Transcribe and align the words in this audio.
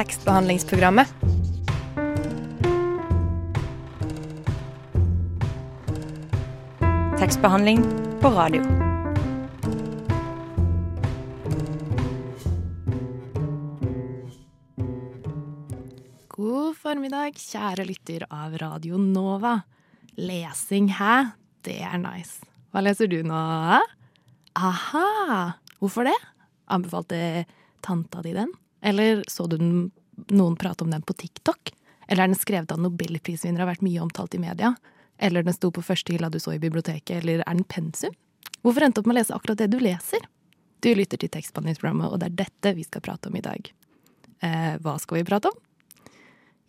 tekstbehandlingsprogrammet. 0.00 1.08
Tekstbehandling 7.18 7.82
på 8.20 8.30
radio. 8.32 8.62
God 16.28 16.78
formiddag, 16.80 17.36
kjære 17.36 17.84
lytter 17.84 18.24
av 18.30 18.56
Radio 18.62 18.96
Nova. 18.96 19.58
Lesing 20.16 20.88
hæ? 20.96 21.34
Det 21.60 21.76
er 21.84 22.00
nice. 22.00 22.40
Hva 22.72 22.86
leser 22.86 23.10
du 23.12 23.20
nå? 23.20 23.44
Aha! 24.56 25.52
Hvorfor 25.76 26.08
det? 26.08 26.16
Anbefalte 26.72 27.44
tanta 27.84 28.24
di 28.24 28.32
den? 28.32 28.56
Eller 28.80 29.24
så 29.28 29.46
du 29.46 29.56
den, 29.60 29.90
noen 30.28 30.56
prate 30.56 30.84
om 30.84 30.90
den 30.90 31.04
på 31.06 31.16
TikTok? 31.18 31.72
Eller 32.08 32.24
er 32.24 32.32
den 32.32 32.38
skrevet 32.38 32.72
av 32.74 32.80
nobelprisvinner 32.82 33.60
og 33.60 33.66
har 33.66 33.74
vært 33.74 33.86
mye 33.86 34.02
omtalt 34.02 34.34
i 34.34 34.42
media? 34.42 34.74
Eller 35.20 35.44
den 35.46 35.54
sto 35.54 35.70
på 35.74 35.84
første 35.84 36.14
hylla 36.14 36.30
du 36.32 36.40
så 36.42 36.56
i 36.56 36.62
biblioteket? 36.62 37.20
Eller 37.20 37.44
er 37.44 37.54
den 37.54 37.66
pensum? 37.68 38.16
Hvorfor 38.64 38.84
endte 38.84 39.02
opp 39.02 39.08
med 39.08 39.16
å 39.16 39.20
lese 39.20 39.36
akkurat 39.36 39.60
det 39.60 39.70
du 39.72 39.78
leser? 39.80 40.24
Du 40.80 40.90
lytter 40.96 41.20
til 41.20 41.30
tekstbehandlingsprogrammet, 41.32 42.08
og 42.08 42.20
det 42.20 42.30
er 42.30 42.38
dette 42.44 42.72
vi 42.76 42.84
skal 42.86 43.04
prate 43.04 43.28
om 43.28 43.36
i 43.36 43.44
dag. 43.44 43.68
Eh, 44.40 44.74
hva 44.80 44.96
skal 45.00 45.20
vi 45.20 45.26
prate 45.28 45.52
om? 45.52 45.58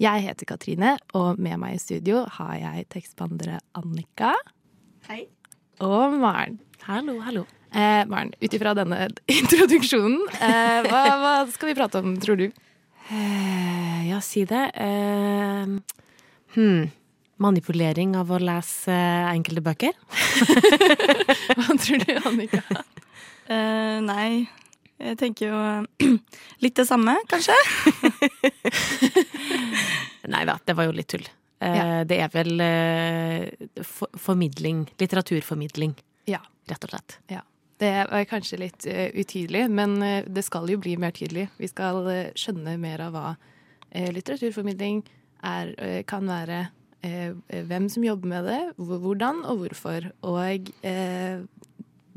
Jeg 0.01 0.25
heter 0.25 0.49
Katrine, 0.49 0.95
og 1.15 1.39
med 1.39 1.59
meg 1.61 1.77
i 1.77 1.81
studio 1.81 2.25
har 2.39 2.55
jeg 2.59 2.89
tekstbehandlere 2.95 3.61
Annika. 3.77 4.33
Hei. 5.07 5.23
Og 5.81 6.19
Maren. 6.19 6.59
Hallo, 6.87 7.19
hallo. 7.23 7.45
Eh, 7.71 8.01
Maren, 8.11 8.33
ut 8.41 8.53
ifra 8.57 8.73
denne 8.75 9.05
introduksjonen, 9.31 10.19
eh, 10.43 10.79
hva, 10.89 11.03
hva 11.21 11.33
skal 11.53 11.69
vi 11.71 11.75
prate 11.77 12.01
om, 12.03 12.15
tror 12.19 12.35
du? 12.41 12.47
Eh, 13.11 14.01
ja, 14.09 14.19
si 14.23 14.43
det. 14.49 14.65
Eh, 14.75 15.67
hmm. 16.57 16.89
Manipulering 17.41 18.13
av 18.19 18.29
å 18.29 18.37
lese 18.43 18.91
eh, 18.93 19.29
enkelte 19.31 19.63
bøker? 19.65 19.95
Hva 21.57 21.73
tror 21.81 22.03
du, 22.05 22.11
Annika? 22.29 22.59
Eh, 23.49 23.97
nei, 24.05 24.43
jeg 25.01 25.17
tenker 25.17 25.49
jo 25.49 25.61
litt 26.63 26.77
det 26.77 26.85
samme, 26.85 27.15
kanskje. 27.31 27.55
Nei 30.31 30.43
da, 30.47 30.59
det 30.65 30.75
var 30.77 30.85
jo 30.89 30.93
litt 30.95 31.09
tull. 31.15 31.25
Eh, 31.61 31.75
Ja. 31.77 32.03
Det 32.05 32.17
er 32.21 32.29
vel 32.33 32.61
eh, 32.61 33.49
for 33.85 34.09
formidling. 34.17 34.85
Litteraturformidling, 35.01 35.95
Ja. 36.29 36.39
rett 36.69 36.85
og 36.85 36.93
slett. 36.93 37.17
Ja. 37.33 37.41
Det 37.81 37.93
var 38.11 38.27
kanskje 38.29 38.59
litt 38.61 38.85
eh, 38.85 39.09
utydelig, 39.17 39.63
men 39.73 39.95
eh, 40.05 40.27
det 40.29 40.43
skal 40.45 40.69
jo 40.69 40.77
bli 40.81 40.93
mer 41.01 41.15
tydelig. 41.17 41.47
Vi 41.57 41.69
skal 41.71 42.05
eh, 42.11 42.27
skjønne 42.37 42.75
mer 42.81 43.07
av 43.07 43.15
hva 43.15 43.31
litteraturformidling 43.91 45.01
er, 45.43 45.73
kan 46.07 46.29
være. 46.29 46.61
hvem 47.67 47.89
som 47.91 48.05
jobber 48.05 48.29
med 48.31 48.45
det, 48.47 48.59
hvordan 48.77 49.41
og 49.43 49.57
hvorfor. 49.59 50.05
Og 50.23 50.69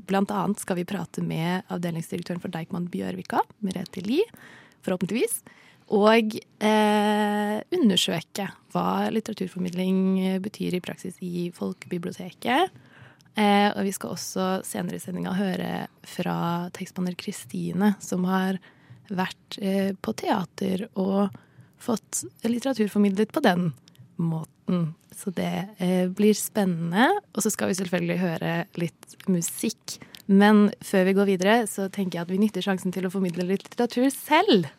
blant 0.06 0.30
annet 0.30 0.62
skal 0.62 0.78
vi 0.78 0.84
prate 0.86 1.24
med 1.24 1.66
avdelingsdirektøren 1.66 2.38
for 2.38 2.54
Deichman 2.54 2.86
Bjørvika, 2.92 3.42
Merete 3.66 4.04
Lie, 4.06 4.22
forhåpentligvis. 4.86 5.40
Og 5.98 6.38
eh, 6.62 7.58
undersøke 7.74 8.46
hva 8.70 8.88
litteraturformidling 9.10 10.38
betyr 10.46 10.78
i 10.78 10.84
praksis 10.84 11.18
i 11.26 11.48
folkebiblioteket. 11.58 12.70
Eh, 13.34 13.70
og 13.72 13.82
vi 13.86 13.92
skal 13.94 14.14
også 14.14 14.48
senere 14.66 15.00
i 15.00 15.02
sendinga 15.02 15.34
høre 15.34 15.86
fra 16.06 16.36
tekstbehandler 16.76 17.18
Kristine, 17.18 17.94
som 18.02 18.26
har 18.30 18.60
vært 19.10 19.58
eh, 19.58 19.90
på 19.98 20.14
teater 20.16 20.86
og 20.94 21.34
fått 21.82 22.22
litteraturformidlet 22.46 23.32
på 23.34 23.42
den 23.44 23.72
måten. 24.16 24.94
Så 25.14 25.30
det 25.34 25.68
eh, 25.78 26.08
blir 26.08 26.34
spennende. 26.38 27.10
Og 27.34 27.44
så 27.44 27.52
skal 27.52 27.70
vi 27.70 27.78
selvfølgelig 27.78 28.18
høre 28.22 28.54
litt 28.80 29.16
musikk. 29.30 29.98
Men 30.26 30.70
før 30.84 31.08
vi 31.08 31.16
går 31.18 31.30
videre, 31.34 31.56
så 31.70 31.88
tenker 31.92 32.18
jeg 32.18 32.26
at 32.26 32.32
vi 32.32 32.40
nytter 32.40 32.64
sjansen 32.64 32.94
til 32.94 33.06
å 33.06 33.12
formidle 33.12 33.46
litt 33.48 33.66
litteratur 33.66 34.08
selv. 34.14 34.70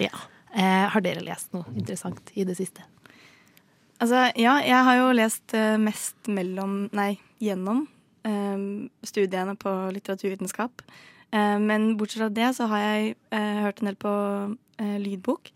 Ja. 0.00 0.12
Eh, 0.54 0.84
har 0.90 1.04
dere 1.04 1.24
lest 1.24 1.54
noe 1.56 1.66
interessant 1.74 2.34
i 2.34 2.46
det 2.46 2.58
siste? 2.58 2.84
Altså, 4.02 4.28
ja, 4.36 4.58
jeg 4.64 4.84
har 4.86 4.96
jo 4.98 5.10
lest 5.14 5.54
eh, 5.54 5.76
mest 5.80 6.30
mellom 6.30 6.88
Nei, 6.96 7.14
gjennom 7.42 7.84
eh, 8.26 8.64
studiene 9.06 9.54
på 9.60 9.72
litteraturvitenskap. 9.94 10.82
Eh, 11.30 11.58
men 11.62 11.94
bortsett 11.98 12.24
fra 12.24 12.32
det 12.32 12.50
så 12.58 12.68
har 12.72 12.82
jeg 12.82 13.14
eh, 13.30 13.60
hørt 13.62 13.80
en 13.80 13.90
del 13.90 13.98
på 14.00 14.14
eh, 14.82 14.96
lydbok. 15.02 15.52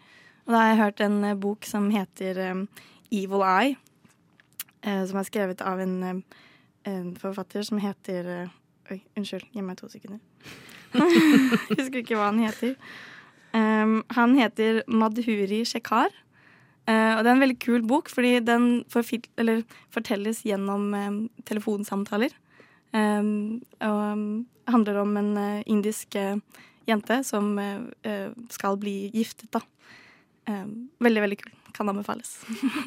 Og 0.47 0.55
da 0.55 0.63
har 0.63 0.71
jeg 0.71 0.83
hørt 0.83 1.03
en 1.05 1.19
eh, 1.25 1.39
bok 1.39 1.67
som 1.69 1.91
heter 1.93 2.41
eh, 2.45 2.63
Evil 3.11 3.45
Eye. 3.45 3.77
som 4.85 5.19
er 5.19 5.27
skrevet 5.27 5.61
av 5.67 5.81
en, 5.81 6.23
en 6.87 7.09
forfatter 7.19 7.65
som 7.67 7.81
heter 7.83 8.49
Oi, 8.89 9.01
unnskyld. 9.19 9.49
Gi 9.53 9.65
meg 9.65 9.77
to 9.77 9.89
sekunder. 9.91 10.21
Husker 11.79 12.01
ikke 12.01 12.17
hva 12.17 12.31
han 12.31 12.39
heter. 12.41 12.77
Um, 13.53 13.99
han 14.17 14.37
heter 14.39 14.83
Madhuri 14.89 15.65
Shekhar. 15.69 16.15
Eh, 16.89 17.13
og 17.15 17.21
det 17.21 17.31
er 17.31 17.35
en 17.35 17.43
veldig 17.45 17.59
kul 17.61 17.83
bok, 17.89 18.09
fordi 18.13 18.39
den 18.41 18.69
eller, 19.37 19.65
fortelles 19.93 20.41
gjennom 20.47 20.95
eh, 20.97 21.11
telefonsamtaler. 21.49 22.33
Um, 22.89 23.61
og 23.85 23.99
um, 24.15 24.47
handler 24.73 25.03
om 25.03 25.11
en 25.21 25.35
eh, 25.37 25.67
indisk 25.69 26.17
jente 26.89 27.19
som 27.21 27.51
skal 28.49 28.79
bli 28.81 29.11
giftet, 29.13 29.51
da. 29.53 29.61
Um, 30.49 30.89
veldig, 31.05 31.23
veldig 31.27 31.39
kul. 31.43 31.53
Kan 31.77 31.93
anbefales. 31.93 32.39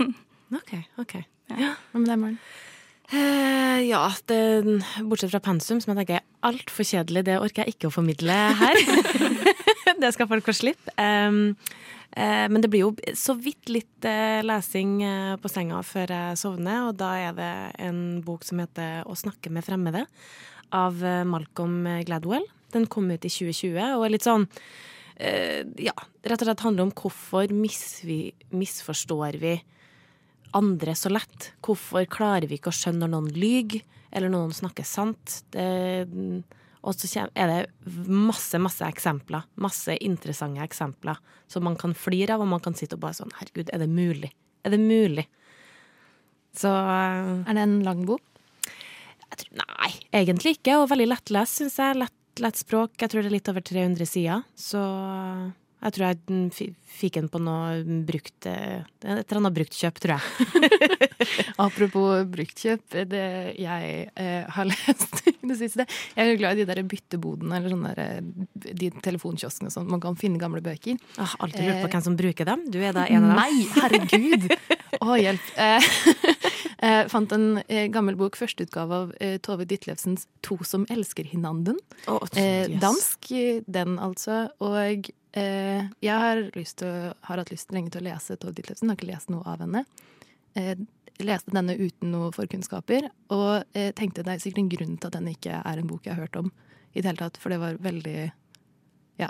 OK. 0.57 0.73
ok. 0.97 1.19
Hva 1.51 2.01
med 2.01 2.09
deg, 2.09 2.17
Maren? 2.17 2.39
Uh, 3.11 3.77
ja, 3.83 4.05
det, 4.31 4.41
bortsett 5.03 5.33
fra 5.33 5.43
pensum, 5.43 5.81
som 5.83 5.91
jeg 5.91 5.99
tenker 5.99 6.17
er 6.17 6.27
altfor 6.47 6.87
kjedelig, 6.87 7.25
det 7.27 7.37
orker 7.43 7.67
jeg 7.67 7.75
ikke 7.75 7.91
å 7.91 7.93
formidle 7.93 8.37
her. 8.57 8.81
det 10.01 10.13
skal 10.15 10.29
folk 10.31 10.47
få 10.47 10.55
slippe. 10.57 10.95
Um, 10.97 11.53
men 12.51 12.59
det 12.59 12.67
blir 12.67 12.83
jo 12.83 13.15
så 13.15 13.37
vidt 13.39 13.69
litt 13.71 14.05
eh, 14.07 14.41
lesing 14.43 14.97
eh, 15.07 15.35
på 15.39 15.51
senga 15.51 15.79
før 15.85 16.11
jeg 16.11 16.39
sovner, 16.41 16.89
og 16.89 16.97
da 16.99 17.11
er 17.29 17.37
det 17.37 17.51
en 17.87 18.01
bok 18.25 18.43
som 18.43 18.59
heter 18.59 19.07
Å 19.07 19.15
snakke 19.15 19.51
med 19.53 19.63
fremmede, 19.63 20.03
av 20.75 20.99
eh, 21.03 21.23
Malcolm 21.27 21.87
Gladwell. 22.07 22.47
Den 22.75 22.87
kom 22.91 23.07
ut 23.11 23.27
i 23.27 23.31
2020 23.31 23.79
og 23.95 24.05
er 24.05 24.13
litt 24.13 24.27
sånn 24.27 24.47
eh, 25.15 25.63
Ja, 25.79 25.95
rett 26.23 26.43
og 26.43 26.49
slett 26.49 26.65
handler 26.67 26.89
om 26.89 26.95
hvorfor 26.95 27.55
misvi, 27.55 28.33
misforstår 28.51 29.39
vi 29.39 29.55
andre 30.57 30.95
så 30.99 31.11
lett? 31.11 31.53
Hvorfor 31.63 32.07
klarer 32.11 32.49
vi 32.51 32.59
ikke 32.59 32.73
å 32.73 32.75
skjønne 32.75 33.07
når 33.07 33.15
noen 33.15 33.31
lyver, 33.39 33.85
eller 34.11 34.31
noen 34.33 34.51
snakker 34.55 34.83
sant? 34.87 35.45
Det, 35.55 35.63
og 36.81 36.97
så 36.97 37.27
er 37.37 37.51
det 37.51 37.59
masse, 38.09 38.57
masse 38.57 38.85
eksempler. 38.87 39.45
Masse 39.61 39.93
interessante 40.01 40.63
eksempler 40.65 41.19
som 41.51 41.65
man 41.67 41.77
kan 41.77 41.93
flire 41.93 42.33
av, 42.35 42.41
og 42.41 42.49
man 42.55 42.63
kan 42.63 42.73
sitte 42.77 42.97
og 42.97 43.03
bare 43.03 43.19
sånn 43.19 43.33
Herregud, 43.37 43.69
er 43.69 43.83
det 43.83 43.89
mulig? 43.91 44.31
Er 44.65 44.73
det 44.73 44.81
mulig? 44.81 45.27
Så 46.57 46.71
eh, 46.71 47.31
Er 47.45 47.57
det 47.57 47.63
en 47.67 47.79
lang 47.85 48.03
bok? 48.09 48.23
tror, 49.31 49.61
Nei, 49.61 49.91
egentlig 50.23 50.57
ikke. 50.57 50.79
Og 50.81 50.89
veldig 50.91 51.07
lettlest, 51.13 51.61
syns 51.61 51.77
jeg. 51.79 51.99
Lett, 52.01 52.17
lett 52.43 52.59
språk. 52.59 52.97
Jeg 52.99 53.13
tror 53.13 53.23
det 53.23 53.31
er 53.31 53.37
litt 53.37 53.51
over 53.53 53.63
300 53.63 54.09
sider. 54.09 54.43
Så 54.59 54.81
jeg 55.81 55.93
tror 55.95 56.05
jeg 56.11 56.73
fikk 57.01 57.17
en 57.17 57.29
på 57.31 57.39
noe 57.41 57.81
brukt 58.05 58.45
eh, 58.49 58.81
Et 59.01 59.23
eller 59.23 59.39
annet 59.39 59.55
bruktkjøp, 59.55 59.99
tror 60.03 60.17
jeg. 60.19 61.07
Apropos 61.65 62.25
bruktkjøp, 62.29 62.83
det 63.09 63.23
jeg 63.61 64.09
eh, 64.19 64.43
har 64.55 64.67
lest 64.71 65.21
i 65.27 65.33
det 65.41 65.57
siste 65.59 65.85
Jeg 65.87 66.21
er 66.25 66.31
jo 66.33 66.39
glad 66.41 66.57
i 66.59 66.61
de 66.61 66.67
der 66.69 66.81
byttebodene 66.85 67.57
eller 67.57 67.73
sånne 67.73 67.93
der, 67.97 68.19
eh, 68.21 68.73
de 68.81 68.91
telefonkioskene 69.03 69.71
sånn 69.73 69.89
man 69.91 70.01
kan 70.03 70.17
finne 70.19 70.39
gamle 70.41 70.61
bøker. 70.63 70.97
Jeg 70.97 71.29
har 71.33 71.37
alltid 71.45 71.65
lurt 71.67 71.81
på 71.85 71.91
hvem 71.95 72.05
som 72.05 72.17
bruker 72.19 72.47
dem. 72.51 72.65
Du 72.71 72.77
er 72.81 72.93
da 72.95 73.07
en 73.09 73.25
av 73.25 73.33
dem. 73.33 73.39
Nei, 73.41 73.67
herregud! 73.79 74.47
Å, 75.01 75.15
hjelp. 75.17 75.47
Eh, 75.57 75.89
eh, 76.83 77.01
fant 77.11 77.31
en 77.35 77.47
eh, 77.65 77.87
gammel 77.93 78.17
bok, 78.19 78.37
førsteutgave 78.39 78.99
av 79.05 79.13
eh, 79.23 79.37
Tove 79.43 79.65
Ditlevsens 79.69 80.27
'To 80.43 80.59
som 80.67 80.85
elsker 80.93 81.25
hinanden'. 81.31 81.79
Oh, 82.11 82.19
Eh, 82.35 82.67
yes. 82.69 82.77
dansk, 82.83 83.31
eh, 83.31 83.61
den 83.67 83.97
altså. 83.99 84.43
Og 84.61 85.09
eh, 85.37 85.85
jeg 86.03 86.23
har, 86.23 86.41
lyst 86.55 86.79
til, 86.81 87.11
har 87.27 87.41
hatt 87.41 87.51
lyst 87.53 87.71
lenge 87.75 87.93
til 87.93 88.03
å 88.03 88.09
lese 88.09 88.37
Tove 88.39 88.55
Ditlevsen, 88.57 88.89
har 88.91 88.99
ikke 88.99 89.11
lest 89.11 89.31
noe 89.33 89.45
av 89.47 89.63
henne. 89.63 89.85
Eh, 90.59 90.75
leste 91.21 91.53
denne 91.53 91.75
uten 91.77 92.11
noe 92.13 92.31
forkunnskaper, 92.35 93.07
og 93.33 93.77
eh, 93.77 93.91
tenkte 93.97 94.25
det 94.25 94.35
er 94.35 94.43
sikkert 94.43 94.63
en 94.63 94.71
grunn 94.73 94.97
til 94.97 95.11
at 95.11 95.17
den 95.17 95.29
ikke 95.31 95.61
er 95.61 95.81
en 95.81 95.89
bok 95.89 96.07
jeg 96.07 96.15
har 96.15 96.25
hørt 96.25 96.39
om 96.39 96.51
i 96.91 96.99
det 96.99 97.07
hele 97.07 97.21
tatt, 97.21 97.39
for 97.39 97.53
det 97.53 97.61
var 97.61 97.77
veldig 97.81 98.17
ja, 99.21 99.29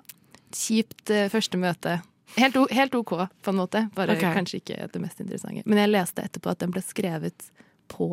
kjipt 0.56 1.14
eh, 1.14 1.28
første 1.34 1.60
møte. 1.62 2.00
Helt, 2.38 2.58
helt 2.72 2.96
OK, 2.96 3.16
på 3.44 3.52
en 3.52 3.60
måte, 3.60 3.84
bare 3.96 4.16
okay. 4.16 4.34
kanskje 4.38 4.62
ikke 4.62 4.88
det 4.94 5.04
mest 5.04 5.20
interessante. 5.20 5.66
Men 5.68 5.84
jeg 5.84 5.92
leste 5.92 6.24
etterpå 6.24 6.54
at 6.54 6.64
den 6.64 6.74
ble 6.74 6.84
skrevet 6.86 7.50
på 7.92 8.10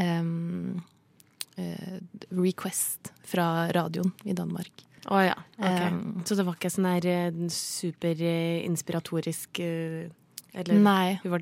eh, 0.00 0.32
request 2.32 3.12
fra 3.28 3.68
radioen 3.76 4.14
i 4.24 4.36
Danmark. 4.36 4.87
Å 5.06 5.20
ja. 5.22 5.34
ok. 5.58 5.92
Um, 5.92 6.22
Så 6.26 6.34
det 6.38 6.44
var 6.48 6.54
ikke 6.58 6.70
sånn 6.74 6.88
her 6.90 7.04
eh, 7.08 7.32
superinspiratorisk 7.54 9.60
eh, 9.64 10.08
Eller 10.58 10.74
Nei. 10.82 11.08
Og 11.22 11.26
og 11.28 11.32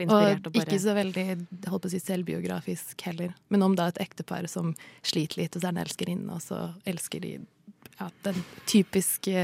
bare 0.53 0.67
ikke 0.67 0.81
så 0.83 0.93
veldig 0.97 1.27
holdt 1.71 1.83
på 1.87 1.89
å 1.89 1.93
si, 1.93 2.01
selvbiografisk 2.03 2.95
heller. 3.07 3.31
Men 3.49 3.63
om 3.65 3.73
da 3.79 3.85
et 3.93 4.01
ektepar 4.03 4.43
som 4.51 4.67
sliter 5.07 5.37
litt, 5.43 5.57
og 5.57 5.61
så 5.63 5.67
er 5.71 5.75
den 5.77 5.85
elskerinne, 5.87 6.31
og 6.35 6.41
så 6.45 6.57
elsker 6.85 7.19
de 7.25 7.33
ja, 7.97 8.07
den 8.27 8.39
typiske 8.69 9.35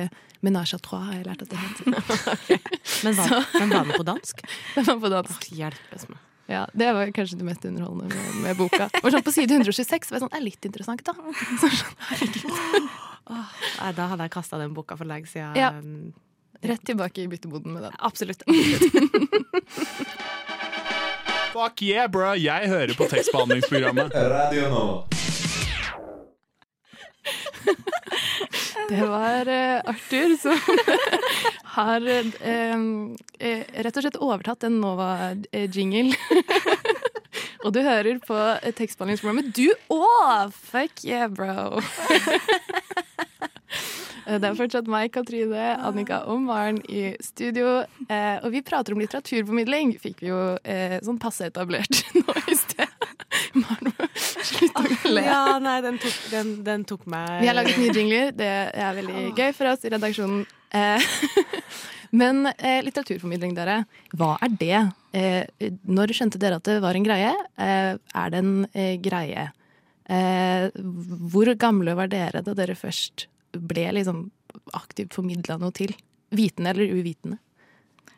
menage 0.42 0.74
à 0.76 0.78
trois, 0.82 1.04
har 1.06 1.14
jeg 1.20 1.26
lært 1.30 1.42
at 1.46 1.50
det 1.54 1.60
heter. 1.62 1.84
Men 3.06 3.12
var, 3.16 3.28
men 3.54 3.68
var 3.70 3.84
den 3.86 3.94
på 3.96 4.04
dansk? 4.06 4.36
Den 4.74 4.84
var 4.86 4.98
på 5.00 5.08
dansk. 5.10 5.46
Hjelpes 5.56 6.08
meg. 6.10 6.18
Ja, 6.50 6.66
det 6.74 6.88
var 6.92 7.06
kanskje 7.14 7.38
det 7.38 7.44
mest 7.46 7.64
underholdende 7.64 8.08
med, 8.10 8.34
med 8.42 8.56
boka. 8.58 8.88
Og 9.00 9.10
sånn 9.14 9.22
På 9.24 9.30
side 9.32 9.54
126 9.54 10.10
var 10.10 10.16
jeg 10.18 10.22
sånn, 10.24 10.32
det 10.34 10.38
er 10.40 10.44
litt 10.44 10.64
interessant, 10.68 11.04
da. 11.06 11.12
Nei, 13.30 13.92
Da 13.96 14.08
hadde 14.10 14.26
jeg 14.26 14.34
kasta 14.34 14.58
den 14.58 14.74
boka 14.74 14.96
for 14.98 15.04
lenge 15.08 15.26
siden. 15.30 15.56
Ja. 15.58 15.70
Rett 16.62 16.84
tilbake 16.86 17.22
i 17.22 17.28
bytteboden 17.28 17.72
med 17.74 17.82
den. 17.82 17.92
Absolutt. 17.98 18.42
Fuck 21.52 21.82
yeah, 21.82 22.08
bro! 22.10 22.32
Jeg 22.38 22.68
hører 22.68 22.94
på 22.96 23.04
tekstbehandlingsprogrammet. 23.10 24.14
Radio 24.36 24.68
Nova. 24.72 25.04
Det 28.88 29.06
var 29.08 29.48
eh, 29.48 29.80
Arthur 29.84 30.36
som 30.40 30.58
har 31.76 32.06
eh, 32.08 32.26
eh, 33.38 33.62
rett 33.84 33.96
og 33.96 34.02
slett 34.04 34.18
overtatt 34.20 34.66
en 34.68 34.80
Nova-jingle. 34.82 36.16
Og 37.62 37.72
du 37.74 37.80
hører 37.84 38.18
på 38.24 38.36
eh, 38.62 38.72
tekstbehandlingsprogrammet 38.78 39.52
du 39.56 39.68
òg! 39.94 40.52
Fuck 40.72 41.04
yeah, 41.06 41.28
bro! 41.30 41.80
Eh, 44.22 44.38
Det 44.38 44.46
er 44.46 44.54
fortsatt 44.54 44.86
meg, 44.90 45.08
Katrine, 45.14 45.72
Annika 45.82 46.20
og 46.30 46.38
Maren 46.44 46.76
i 46.86 47.08
studio. 47.24 47.80
Eh, 48.06 48.36
og 48.44 48.52
vi 48.54 48.60
prater 48.62 48.94
om 48.94 49.00
litteraturformidling. 49.02 49.96
Fikk 49.98 50.22
vi 50.22 50.28
jo 50.30 50.38
eh, 50.62 50.98
sånn 51.02 51.18
passe 51.22 51.48
etablert 51.50 52.04
nå 52.20 52.36
i 52.46 52.54
sted. 52.54 52.86
Maren 53.58 53.90
må 53.90 54.06
slutte 54.14 54.84
å 54.84 55.10
le. 55.16 55.24
Ja, 55.26 55.40
nei, 55.62 55.74
den 55.82 55.98
tok, 56.02 56.20
den, 56.30 56.52
den 56.66 56.84
tok 56.88 57.02
meg 57.10 57.40
Vi 57.42 57.50
har 57.50 57.58
laget 57.58 57.80
nye 57.82 57.96
jingler. 57.98 58.30
Det 58.38 58.52
er 58.70 58.94
veldig 59.00 59.24
gøy 59.40 59.50
for 59.58 59.72
oss 59.72 59.82
i 59.88 59.92
redaksjonen. 59.96 60.44
Eh, 60.70 61.10
Men 62.12 62.46
eh, 62.52 62.82
litteraturformidling, 62.84 63.54
dere. 63.56 63.82
Hva 64.16 64.34
er 64.44 64.56
det? 64.60 64.80
Eh, 65.16 65.70
når 65.88 66.12
skjønte 66.16 66.40
dere 66.40 66.58
at 66.60 66.68
det 66.68 66.80
var 66.84 66.96
en 66.96 67.06
greie? 67.06 67.32
Eh, 67.56 67.94
er 67.96 68.32
det 68.32 68.42
en 68.42 68.66
eh, 68.76 68.98
greie? 69.00 69.46
Eh, 70.12 70.68
hvor 71.32 71.48
gamle 71.56 71.94
var 71.96 72.10
dere 72.12 72.42
da 72.44 72.52
dere 72.58 72.76
først 72.76 73.26
ble 73.56 73.86
liksom 73.96 74.26
aktivt 74.76 75.16
formidla 75.16 75.56
noe 75.60 75.72
til? 75.76 75.94
Vitende 76.36 76.74
eller 76.74 76.92
uvitende? 76.92 77.40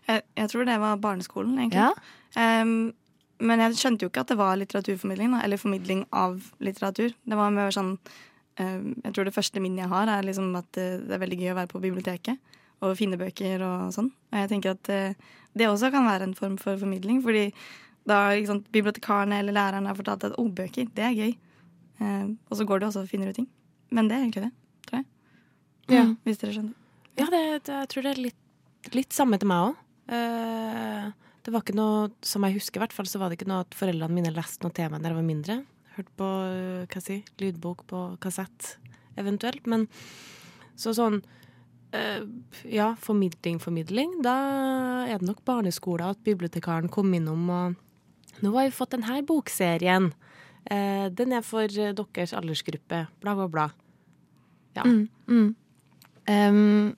Jeg, 0.09 0.25
jeg 0.37 0.51
tror 0.51 0.67
det 0.69 0.77
var 0.83 1.01
barneskolen, 1.03 1.57
egentlig. 1.63 1.87
Ja. 1.87 2.61
Um, 2.63 2.93
men 3.45 3.63
jeg 3.63 3.79
skjønte 3.79 4.05
jo 4.05 4.11
ikke 4.11 4.25
at 4.25 4.33
det 4.33 4.39
var 4.39 4.59
litteraturformidling, 4.59 5.35
eller 5.39 5.61
formidling 5.61 6.05
av 6.15 6.51
litteratur. 6.63 7.15
Det 7.15 7.39
var 7.39 7.55
mer 7.55 7.73
sånn 7.75 7.97
em, 8.63 8.93
Jeg 9.03 9.15
tror 9.15 9.27
det 9.27 9.35
første 9.35 9.63
minnet 9.63 9.85
jeg 9.85 9.93
har, 9.93 10.11
er 10.11 10.27
liksom 10.27 10.53
at 10.59 10.79
eh, 10.81 11.01
det 11.03 11.17
er 11.17 11.23
veldig 11.23 11.41
gøy 11.41 11.51
å 11.55 11.57
være 11.59 11.73
på 11.73 11.83
biblioteket 11.83 12.55
og 12.83 12.97
finne 12.99 13.19
bøker 13.21 13.63
og 13.65 13.95
sånn. 13.95 14.11
Og 14.33 14.39
jeg 14.41 14.51
tenker 14.51 14.75
at 14.75 14.91
eh, 14.93 15.17
det 15.55 15.69
også 15.71 15.91
kan 15.95 16.07
være 16.09 16.29
en 16.29 16.37
form 16.39 16.57
for 16.61 16.79
formidling, 16.81 17.21
fordi 17.25 17.49
da 18.09 18.35
sant, 18.49 18.67
bibliotekarene 18.75 19.39
eller 19.41 19.57
lærerne 19.57 19.91
har 19.91 19.99
fortalt 19.99 20.27
at 20.29 20.39
oh, 20.41 20.51
bøker, 20.51 20.91
det 20.97 21.07
er 21.07 21.19
gøy. 21.19 21.35
Eh, 22.01 22.27
og 22.51 22.59
så 22.59 22.67
går 22.69 22.81
du 22.81 22.89
også 22.89 23.05
og 23.05 23.11
finner 23.11 23.31
ut 23.31 23.39
ting. 23.39 23.49
Men 23.95 24.11
det 24.11 24.17
er 24.17 24.25
egentlig 24.27 24.47
det, 24.47 24.53
tror 24.89 25.01
jeg. 25.01 25.07
Ja. 25.95 26.07
Hvis 26.27 26.41
dere 26.41 26.57
skjønner. 26.57 26.81
Ja, 27.15 27.29
det, 27.31 27.43
det, 27.69 27.77
jeg 27.85 27.91
tror 27.93 28.07
det 28.07 28.15
er 28.15 28.25
litt, 28.25 28.41
litt 28.97 29.15
samme 29.15 29.39
til 29.39 29.49
meg 29.49 29.69
òg. 29.71 29.77
det 31.45 31.53
var 31.53 31.63
ikke 31.63 31.77
noe, 31.79 32.09
som 32.27 32.45
jeg 32.45 32.57
husker, 32.59 32.81
i 32.81 32.83
hvert 32.83 32.97
fall, 32.97 33.07
så 33.09 33.21
var 33.21 33.31
det 33.31 33.39
ikke 33.39 33.49
noe 33.49 33.63
at 33.63 33.77
foreldrene 33.79 34.17
mine 34.17 34.33
leste 34.35 34.67
noe 34.67 34.75
til 34.75 34.91
meg 34.91 35.05
da 35.05 35.13
jeg 35.13 35.21
var 35.21 35.29
mindre. 35.29 35.61
Hørte 35.95 36.15
på 36.19 36.27
øh, 36.27 36.87
hva 36.91 37.01
si, 37.03 37.21
lydbok 37.39 37.85
på 37.91 38.03
kassett, 38.23 38.75
eventuelt. 39.21 39.69
Men 39.71 39.87
så 40.81 40.95
sånn 40.97 41.21
Ja, 42.67 42.95
formidling, 43.01 43.61
formidling. 43.63 44.17
Da 44.25 44.35
er 45.07 45.21
det 45.21 45.29
nok 45.29 45.45
barneskolen 45.47 46.15
at 46.15 46.23
bibliotekaren 46.27 46.91
kom 46.93 47.13
innom 47.15 47.49
og 47.51 47.81
Nå 48.43 48.51
har 48.57 48.67
vi 48.67 48.75
fått 48.75 48.97
denne 48.97 49.21
bokserien. 49.23 50.11
Eh, 50.71 51.07
den 51.13 51.33
er 51.37 51.45
for 51.47 51.71
deres 51.71 52.35
aldersgruppe. 52.35 53.07
Bla, 53.23 53.35
bla, 53.39 53.49
bla. 53.49 53.69
Ja. 54.75 54.83
Mm, 54.85 55.09
mm. 55.29 55.55
Um, 56.27 56.97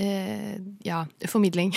uh, 0.00 0.54
ja, 0.82 1.06
formidling. 1.28 1.74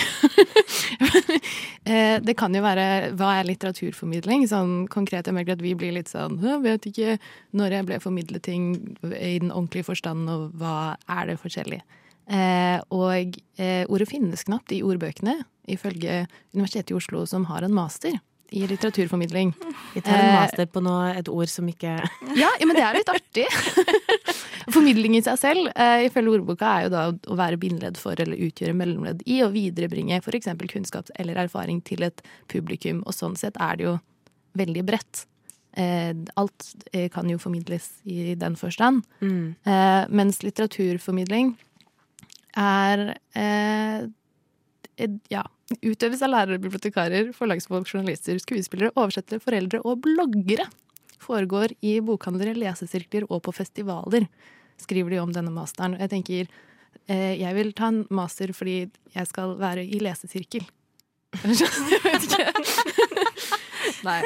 uh, 1.86 2.18
det 2.26 2.34
kan 2.38 2.54
jo 2.56 2.62
være 2.64 3.12
Hva 3.14 3.34
er 3.36 3.50
litteraturformidling? 3.50 4.46
Sånn 4.50 4.86
konkret, 4.90 5.28
jeg 5.28 5.36
merker 5.36 5.58
at 5.58 5.62
vi 5.62 5.74
blir 5.78 5.92
litt 5.94 6.10
sånn 6.10 6.40
vet 6.64 6.88
ikke 6.88 7.18
når 7.52 7.78
jeg 7.78 7.88
ble 7.90 8.00
formidlet 8.02 8.46
ting 8.48 8.72
i 9.04 9.36
den 9.38 9.52
ordentlige 9.52 9.90
forstand, 9.92 10.26
og 10.32 10.56
hva 10.58 10.96
er 11.06 11.30
det 11.30 11.38
forskjellig? 11.44 11.82
Eh, 12.26 12.78
og 12.90 13.36
eh, 13.62 13.84
ordet 13.86 14.08
finnes 14.10 14.46
knapt 14.48 14.72
i 14.74 14.82
ordbøkene, 14.82 15.38
ifølge 15.70 16.24
Universitetet 16.54 16.94
i 16.94 16.98
Oslo, 16.98 17.26
som 17.26 17.46
har 17.50 17.66
en 17.66 17.74
master 17.74 18.16
i 18.54 18.66
litteraturformidling. 18.66 19.52
Vi 19.94 20.00
tar 20.00 20.18
en 20.18 20.28
Eh, 20.30 20.40
master 20.40 20.66
på 20.70 20.82
noe, 20.82 21.10
et 21.18 21.28
ord 21.28 21.50
som 21.50 21.66
ikke 21.68 21.96
Ja, 22.42 22.50
ja, 22.58 22.66
men 22.66 22.76
det 22.76 22.84
er 22.86 22.98
litt 22.98 23.10
artig. 23.10 23.46
Formidling 24.74 25.16
i 25.18 25.22
seg 25.22 25.38
selv, 25.38 25.70
eh, 25.74 26.06
ifølge 26.08 26.38
ordboka, 26.38 26.66
er 26.66 26.86
jo 26.86 26.92
da 26.94 27.04
å 27.10 27.38
være 27.38 27.58
bindeledd 27.62 27.98
for 28.00 28.18
eller 28.18 28.38
utgjøre 28.48 28.74
mellomledd 28.74 29.22
i 29.26 29.40
å 29.46 29.50
viderebringe 29.54 30.18
f.eks. 30.22 30.50
kunnskap 30.70 31.10
eller 31.18 31.38
erfaring 31.46 31.80
til 31.86 32.02
et 32.06 32.22
publikum. 32.50 33.02
Og 33.06 33.14
sånn 33.14 33.38
sett 33.38 33.58
er 33.62 33.78
det 33.78 33.86
jo 33.88 33.96
veldig 34.58 34.84
bredt. 34.88 35.26
Eh, 35.76 36.14
alt 36.40 36.70
kan 37.12 37.28
jo 37.28 37.38
formidles 37.38 37.90
i 38.08 38.34
den 38.34 38.56
forstand. 38.56 39.04
mm. 39.20 39.54
Eh, 39.66 40.02
mens 40.08 40.42
litteraturformidling 40.42 41.54
er 42.56 43.02
eh, 43.36 44.06
ja, 45.32 45.44
utøves 45.82 46.22
av 46.24 46.32
lærere, 46.32 46.60
bibliotekarer, 46.62 47.32
forlagsfolk, 47.36 47.88
journalister, 47.90 48.38
skuespillere, 48.42 48.94
oversettere, 48.96 49.42
foreldre 49.42 49.82
og 49.84 50.02
bloggere. 50.06 50.68
Foregår 51.22 51.74
i 51.84 51.98
bokhandlere, 52.04 52.56
lesesirkler 52.58 53.26
og 53.30 53.42
på 53.46 53.54
festivaler, 53.56 54.28
skriver 54.80 55.16
de 55.16 55.22
om 55.22 55.32
denne 55.32 55.52
masteren. 55.54 55.96
Jeg 56.00 56.12
tenker 56.12 56.48
eh, 57.08 57.34
jeg 57.40 57.52
vil 57.56 57.72
ta 57.76 57.90
en 57.92 58.04
master 58.14 58.52
fordi 58.56 58.78
jeg 59.16 59.30
skal 59.30 59.56
være 59.60 59.84
i 59.84 60.00
lesesirkel. 60.02 60.66
Jeg 61.44 62.00
vet 62.00 62.22
ikke. 62.24 62.52
Nei. 64.06 64.22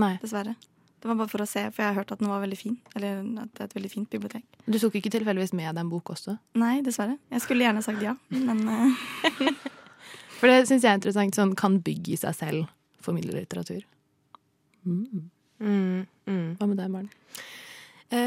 Nei. 0.00 0.14
Dessverre. 0.22 0.56
Det 1.00 1.08
var 1.08 1.16
bare 1.16 1.32
for 1.32 1.40
å 1.40 1.48
se, 1.48 1.62
for 1.72 1.80
jeg 1.80 1.94
har 1.94 1.96
hørt 1.96 2.10
at 2.12 2.20
den 2.20 2.28
var 2.28 2.42
veldig 2.42 2.58
fin. 2.60 2.74
Eller 2.96 3.22
at 3.40 3.52
det 3.56 3.62
er 3.62 3.70
et 3.70 3.76
veldig 3.78 3.90
fint 3.92 4.10
bibliotek. 4.12 4.44
Du 4.68 4.76
tok 4.76 4.98
ikke 5.00 5.12
tilfeldigvis 5.14 5.54
med 5.56 5.70
deg 5.72 5.80
en 5.80 5.92
bok 5.92 6.12
også? 6.12 6.36
Nei, 6.60 6.80
dessverre. 6.84 7.16
Jeg 7.32 7.44
skulle 7.44 7.64
gjerne 7.64 7.84
sagt 7.84 8.04
ja, 8.04 8.16
men 8.32 8.60
eh, 8.68 9.48
For 10.40 10.48
det 10.48 10.66
syns 10.68 10.84
jeg 10.84 10.90
er 10.92 11.00
interessant. 11.00 11.36
Sånn, 11.36 11.56
kan 11.56 11.80
bygg 11.84 12.12
i 12.14 12.20
seg 12.20 12.36
selv 12.36 12.68
formidle 13.00 13.32
litteratur? 13.40 13.82
Mm, 14.86 15.28
mm. 15.60 16.56
Hva 16.58 16.66
med 16.70 16.78
deg, 16.80 16.88
Maren? 16.92 17.10
Eh, 18.10 18.18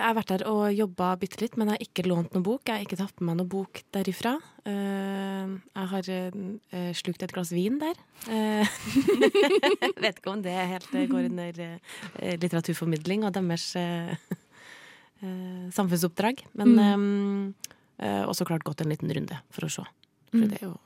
har 0.00 0.14
vært 0.16 0.30
der 0.32 0.42
og 0.48 0.62
jobba 0.72 1.10
bitte 1.20 1.40
litt, 1.42 1.56
men 1.60 1.68
jeg 1.68 1.76
har 1.76 1.82
ikke 1.84 2.04
lånt 2.08 2.32
noen 2.32 2.44
bok. 2.46 2.62
Jeg 2.64 2.74
har 2.78 2.84
ikke 2.86 2.96
tatt 3.00 3.18
med 3.20 3.26
meg 3.28 3.36
noen 3.42 3.50
bok 3.52 3.82
derifra. 3.92 4.32
Eh, 4.64 5.50
jeg 5.76 5.90
har 5.92 6.08
eh, 6.14 6.92
slukt 6.96 7.22
et 7.26 7.34
glass 7.34 7.52
vin 7.52 7.76
der. 7.82 8.00
Eh, 8.32 8.64
vet 10.04 10.20
ikke 10.22 10.32
om 10.32 10.40
det 10.44 10.54
helt 10.56 10.88
eh, 10.96 11.04
går 11.10 11.28
under 11.28 11.60
eh, 11.66 12.36
litteraturformidling 12.40 13.26
og 13.28 13.34
deres 13.36 13.66
samfunnsoppdrag. 15.74 16.42
Men 16.60 16.74
eh, 17.98 18.24
også 18.28 18.44
klart 18.48 18.64
gått 18.66 18.82
en 18.84 18.90
liten 18.92 19.12
runde 19.14 19.38
for 19.54 19.68
å 19.68 19.72
se. 19.72 19.84
For 20.32 20.40
Mm. 20.40 20.48
det 20.50 20.62
er 20.62 20.66
jo 20.70 20.78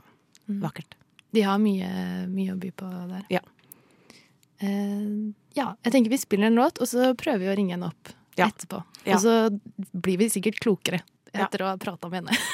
Mm. 0.48 0.60
vakkert. 0.62 0.94
De 1.30 1.42
har 1.44 1.58
mye, 1.60 1.88
mye 2.32 2.52
å 2.54 2.58
by 2.60 2.70
på 2.72 2.88
der. 3.10 3.24
Ja. 3.32 3.40
Uh, 4.62 5.30
ja, 5.54 5.74
jeg 5.84 5.92
tenker 5.94 6.10
vi 6.10 6.18
spiller 6.18 6.46
en 6.50 6.54
låt, 6.58 6.78
og 6.82 6.88
så 6.90 7.12
prøver 7.18 7.38
vi 7.44 7.50
å 7.52 7.56
ringe 7.58 7.72
henne 7.76 7.86
opp 7.92 8.08
Ja. 8.38 8.46
etterpå. 8.48 8.82
Ja. 9.04 9.14
Og 9.16 9.20
så 9.22 9.50
blir 9.92 10.18
vi 10.18 10.28
sikkert 10.30 10.58
klokere 10.62 11.00
Ja. 11.34 11.44
etter 11.44 11.58
å 11.62 11.66
ha 11.72 11.76
prata 11.76 12.08
med 12.08 12.24
henne. 12.24 12.38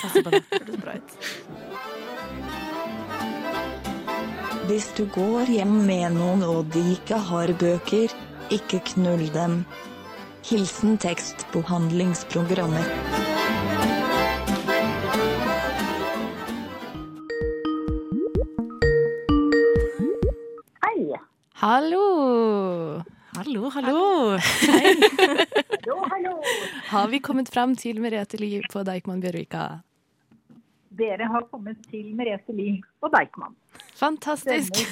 Hvis 4.68 4.88
du 4.96 5.04
går 5.12 5.44
hjem 5.52 5.74
med 5.86 6.12
noen 6.16 6.42
og 6.42 6.64
de 6.72 6.80
ikke 6.96 7.18
har 7.30 7.48
bøker, 7.60 8.08
ikke 8.50 8.80
knull 8.94 9.26
dem. 9.34 9.64
Hilsen 10.44 10.98
tekstbehandlingsprogrammer. 11.00 12.84
Hei. 21.64 21.70
Hallo! 21.70 23.02
Hallo, 23.36 23.70
hallo! 23.70 24.36
Hallo, 24.68 25.96
hallo. 26.10 26.32
Har 26.90 27.08
vi 27.08 27.20
kommet 27.24 27.48
fram 27.48 27.72
til 27.76 28.00
Merete 28.04 28.36
Lie 28.36 28.60
på 28.68 28.82
Deichman 28.84 29.22
Bjørvika? 29.22 29.80
Dere 30.92 31.24
har 31.32 31.46
kommet 31.48 31.80
til 31.88 32.10
Merete 32.18 32.52
Lie 32.52 32.82
på 33.00 33.08
Deichman. 33.16 33.56
Fantastisk! 33.96 34.76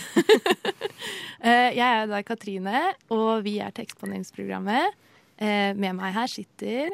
Eh, 1.43 1.75
jeg 1.75 1.83
er 1.83 2.07
da 2.07 2.21
Katrine, 2.23 2.81
og 3.11 3.43
vi 3.43 3.57
er 3.59 3.73
tekstbehandlingsprogrammet. 3.75 4.95
Eh, 5.43 5.75
Med 5.75 5.97
meg 5.99 6.15
her 6.15 6.31
sitter 6.31 6.93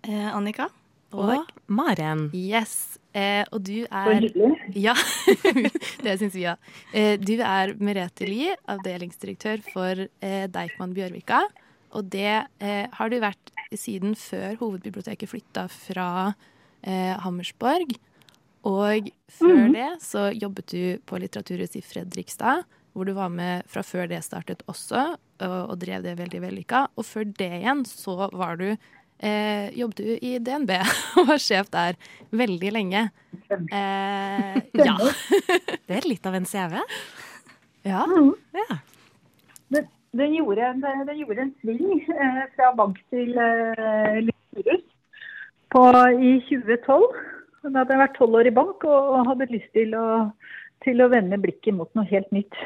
Annika. 0.00 0.30
Annika? 0.38 0.68
Og 1.12 1.44
Maren. 1.68 2.30
Yes. 2.32 2.96
Eh, 3.14 3.44
og 3.54 3.62
du 3.62 3.84
er. 3.86 4.24
Ja, 4.74 4.94
det 6.04 6.16
syns 6.18 6.34
vi, 6.34 6.46
òg. 6.50 6.70
Eh, 6.92 7.14
Du 7.22 7.36
er 7.38 7.74
Merete 7.78 8.26
Lie, 8.26 8.56
avdelingsdirektør 8.70 9.62
for 9.68 10.06
eh, 10.08 10.46
Deichman 10.50 10.94
Bjørvika. 10.96 11.44
Og 11.94 12.08
det 12.10 12.26
eh, 12.58 12.86
har 12.90 13.12
du 13.12 13.20
vært 13.22 13.52
siden 13.78 14.16
før 14.18 14.56
hovedbiblioteket 14.58 15.30
flytta 15.30 15.68
fra 15.70 16.08
eh, 16.82 17.14
Hammersborg. 17.22 17.94
Og 18.66 19.10
før 19.30 19.68
det 19.74 19.90
så 20.02 20.30
jobbet 20.34 20.72
du 20.72 20.98
på 21.06 21.20
Litteraturhuset 21.20 21.78
i 21.78 21.84
Fredrikstad, 21.84 22.64
hvor 22.94 23.06
du 23.06 23.12
var 23.14 23.30
med 23.30 23.66
fra 23.70 23.82
før 23.86 24.08
det 24.10 24.22
startet 24.24 24.62
også, 24.70 25.04
og, 25.44 25.56
og 25.70 25.78
drev 25.82 26.02
det 26.06 26.16
veldig 26.18 26.40
vellykka. 26.46 26.84
Og 26.98 27.06
før 27.06 27.26
det 27.30 27.50
igjen 27.60 27.84
så 27.86 28.16
var 28.32 28.58
du 28.58 28.70
eh, 29.18 29.70
jobbet 29.78 29.96
du 29.96 30.08
i 30.20 30.38
DNB 30.38 30.70
og 31.18 31.28
var 31.28 31.42
sjef 31.42 31.70
der 31.74 31.98
veldig 32.34 32.72
lenge. 32.74 33.08
Eh, 33.50 34.56
ja. 34.80 34.96
Det 35.86 35.98
er 35.98 36.08
litt 36.08 36.26
av 36.26 36.34
en 36.38 36.48
CV. 36.48 36.80
ja. 37.84 38.06
Ja. 38.54 38.78
Den, 39.74 39.86
den, 40.12 40.34
gjorde 40.38 40.66
en, 40.70 40.82
den 41.08 41.20
gjorde 41.20 41.46
en 41.46 41.54
sving 41.62 42.02
eh, 42.14 42.42
fra 42.56 42.72
bank 42.78 42.98
til 43.12 43.36
eh, 43.36 44.20
Litteraturhus 44.24 44.84
i 46.20 46.34
2012. 46.48 47.06
Da 47.64 47.80
hadde 47.80 47.94
jeg 47.94 48.02
vært 48.02 48.18
tolv 48.18 48.40
år 48.40 48.48
i 48.48 48.54
bank 48.54 48.84
og 48.86 49.22
hadde 49.30 49.48
lyst 49.52 49.70
til 49.76 49.94
å, 49.96 50.06
til 50.84 51.00
å 51.00 51.08
vende 51.12 51.40
blikket 51.40 51.76
mot 51.76 51.90
noe 51.96 52.04
helt 52.10 52.28
nytt. 52.34 52.58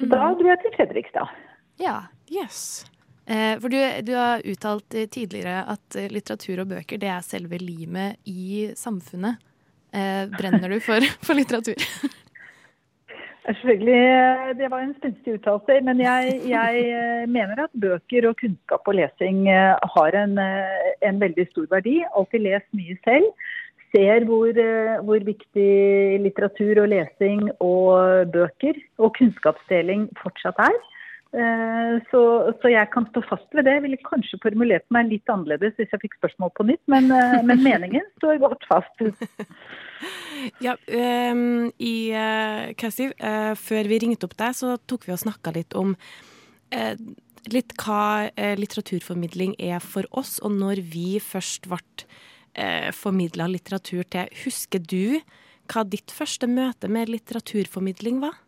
Så 0.00 0.08
da 0.08 0.30
dro 0.38 0.48
jeg 0.48 0.62
til 0.64 0.74
Fredrikstad. 0.78 1.36
ja. 1.82 2.00
Yes. 2.30 2.86
Eh, 3.30 3.60
for 3.62 3.70
du, 3.70 3.78
du 4.02 4.14
har 4.18 4.42
uttalt 4.42 4.94
eh, 4.98 5.06
tidligere 5.06 5.62
at 5.70 5.98
eh, 5.98 6.08
litteratur 6.10 6.64
og 6.64 6.72
bøker 6.72 6.98
det 6.98 7.12
er 7.12 7.22
selve 7.22 7.60
limet 7.62 8.18
i 8.26 8.72
samfunnet. 8.78 9.46
Brenner 9.90 10.70
du 10.70 10.78
for, 10.82 11.02
for 11.26 11.38
litteratur? 11.38 11.78
Selvfølgelig, 13.46 14.54
Det 14.58 14.68
var 14.70 14.82
en 14.84 14.92
spenstig 14.98 15.32
uttalelse, 15.38 15.78
men 15.82 16.02
jeg, 16.04 16.34
jeg 16.46 16.82
mener 17.26 17.64
at 17.64 17.72
bøker 17.82 18.28
og 18.28 18.36
kunnskap 18.38 18.86
og 18.86 18.94
lesing 18.94 19.48
har 19.48 20.18
en, 20.20 20.36
en 20.38 21.18
veldig 21.18 21.46
stor 21.48 21.66
verdi. 21.72 21.96
Alltid 22.14 22.44
les 22.44 22.66
mye 22.76 22.94
selv. 23.08 23.26
Ser 23.90 24.28
hvor, 24.28 24.60
hvor 25.08 25.26
viktig 25.26 25.72
litteratur 26.22 26.84
og 26.84 26.92
lesing 26.92 27.48
og 27.58 28.30
bøker 28.36 28.78
og 29.00 29.16
kunnskapsdeling 29.18 30.06
fortsatt 30.20 30.62
er. 30.68 30.78
Eh, 31.30 31.94
Så, 32.10 32.20
så 32.62 32.70
jeg 32.72 32.90
kan 32.90 33.06
stå 33.10 33.22
fast 33.28 33.54
ved 33.54 33.64
det. 33.66 33.76
Jeg 33.76 33.84
ville 33.84 34.02
kanskje 34.06 34.40
formulert 34.42 34.86
meg 34.90 35.10
litt 35.12 35.30
annerledes 35.30 35.76
hvis 35.78 35.92
jeg 35.92 36.02
fikk 36.02 36.16
spørsmål 36.18 36.52
på 36.56 36.66
nytt, 36.66 36.82
men, 36.90 37.10
eh, 37.14 37.38
men 37.46 37.62
meningen 37.68 38.06
står 38.18 38.42
godt 38.46 38.66
fast. 38.70 39.04
Ja, 40.64 40.72
um, 40.72 41.66
i 41.76 42.16
uh, 42.16 42.70
Cassiv, 42.80 43.10
uh, 43.20 43.52
før 43.60 43.90
vi 43.90 43.98
ringte 44.00 44.24
opp 44.24 44.38
deg, 44.40 44.54
så 44.56 44.78
tok 44.88 45.04
vi 45.04 45.12
og 45.12 45.20
snakka 45.20 45.52
litt 45.52 45.76
om 45.76 45.90
uh, 45.92 46.94
litt 47.48 47.74
hva 47.80 48.30
eh, 48.36 48.56
litteraturformidling 48.58 49.54
er 49.60 49.80
for 49.84 50.08
oss, 50.16 50.38
og 50.44 50.56
når 50.58 50.82
vi 50.92 51.20
først 51.22 51.68
ble 51.70 51.80
uh, 51.80 52.90
formidla 52.96 53.48
litteratur 53.48 54.04
til. 54.08 54.28
Husker 54.44 54.82
du 54.82 55.20
hva 55.70 55.84
ditt 55.86 56.12
første 56.12 56.48
møte 56.50 56.90
med 56.90 57.12
litteraturformidling 57.12 58.20
var? 58.24 58.40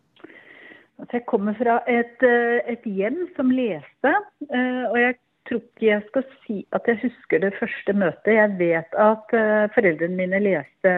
Altså, 1.03 1.17
jeg 1.17 1.25
kommer 1.27 1.53
fra 1.59 1.81
et, 1.91 2.23
eh, 2.23 2.61
et 2.71 2.83
hjem 2.87 3.27
som 3.35 3.49
leste, 3.51 4.11
eh, 4.55 4.83
og 4.87 4.95
jeg 4.95 5.15
tror 5.49 5.59
ikke 5.59 5.87
jeg 5.89 6.03
skal 6.07 6.23
si 6.45 6.65
at 6.71 6.85
jeg 6.87 6.99
husker 7.01 7.39
det 7.43 7.53
første 7.59 7.93
møtet. 7.93 8.29
Jeg 8.37 8.53
vet 8.59 8.93
at 8.95 9.33
eh, 9.35 9.65
foreldrene 9.75 10.15
mine 10.15 10.39
leste 10.39 10.93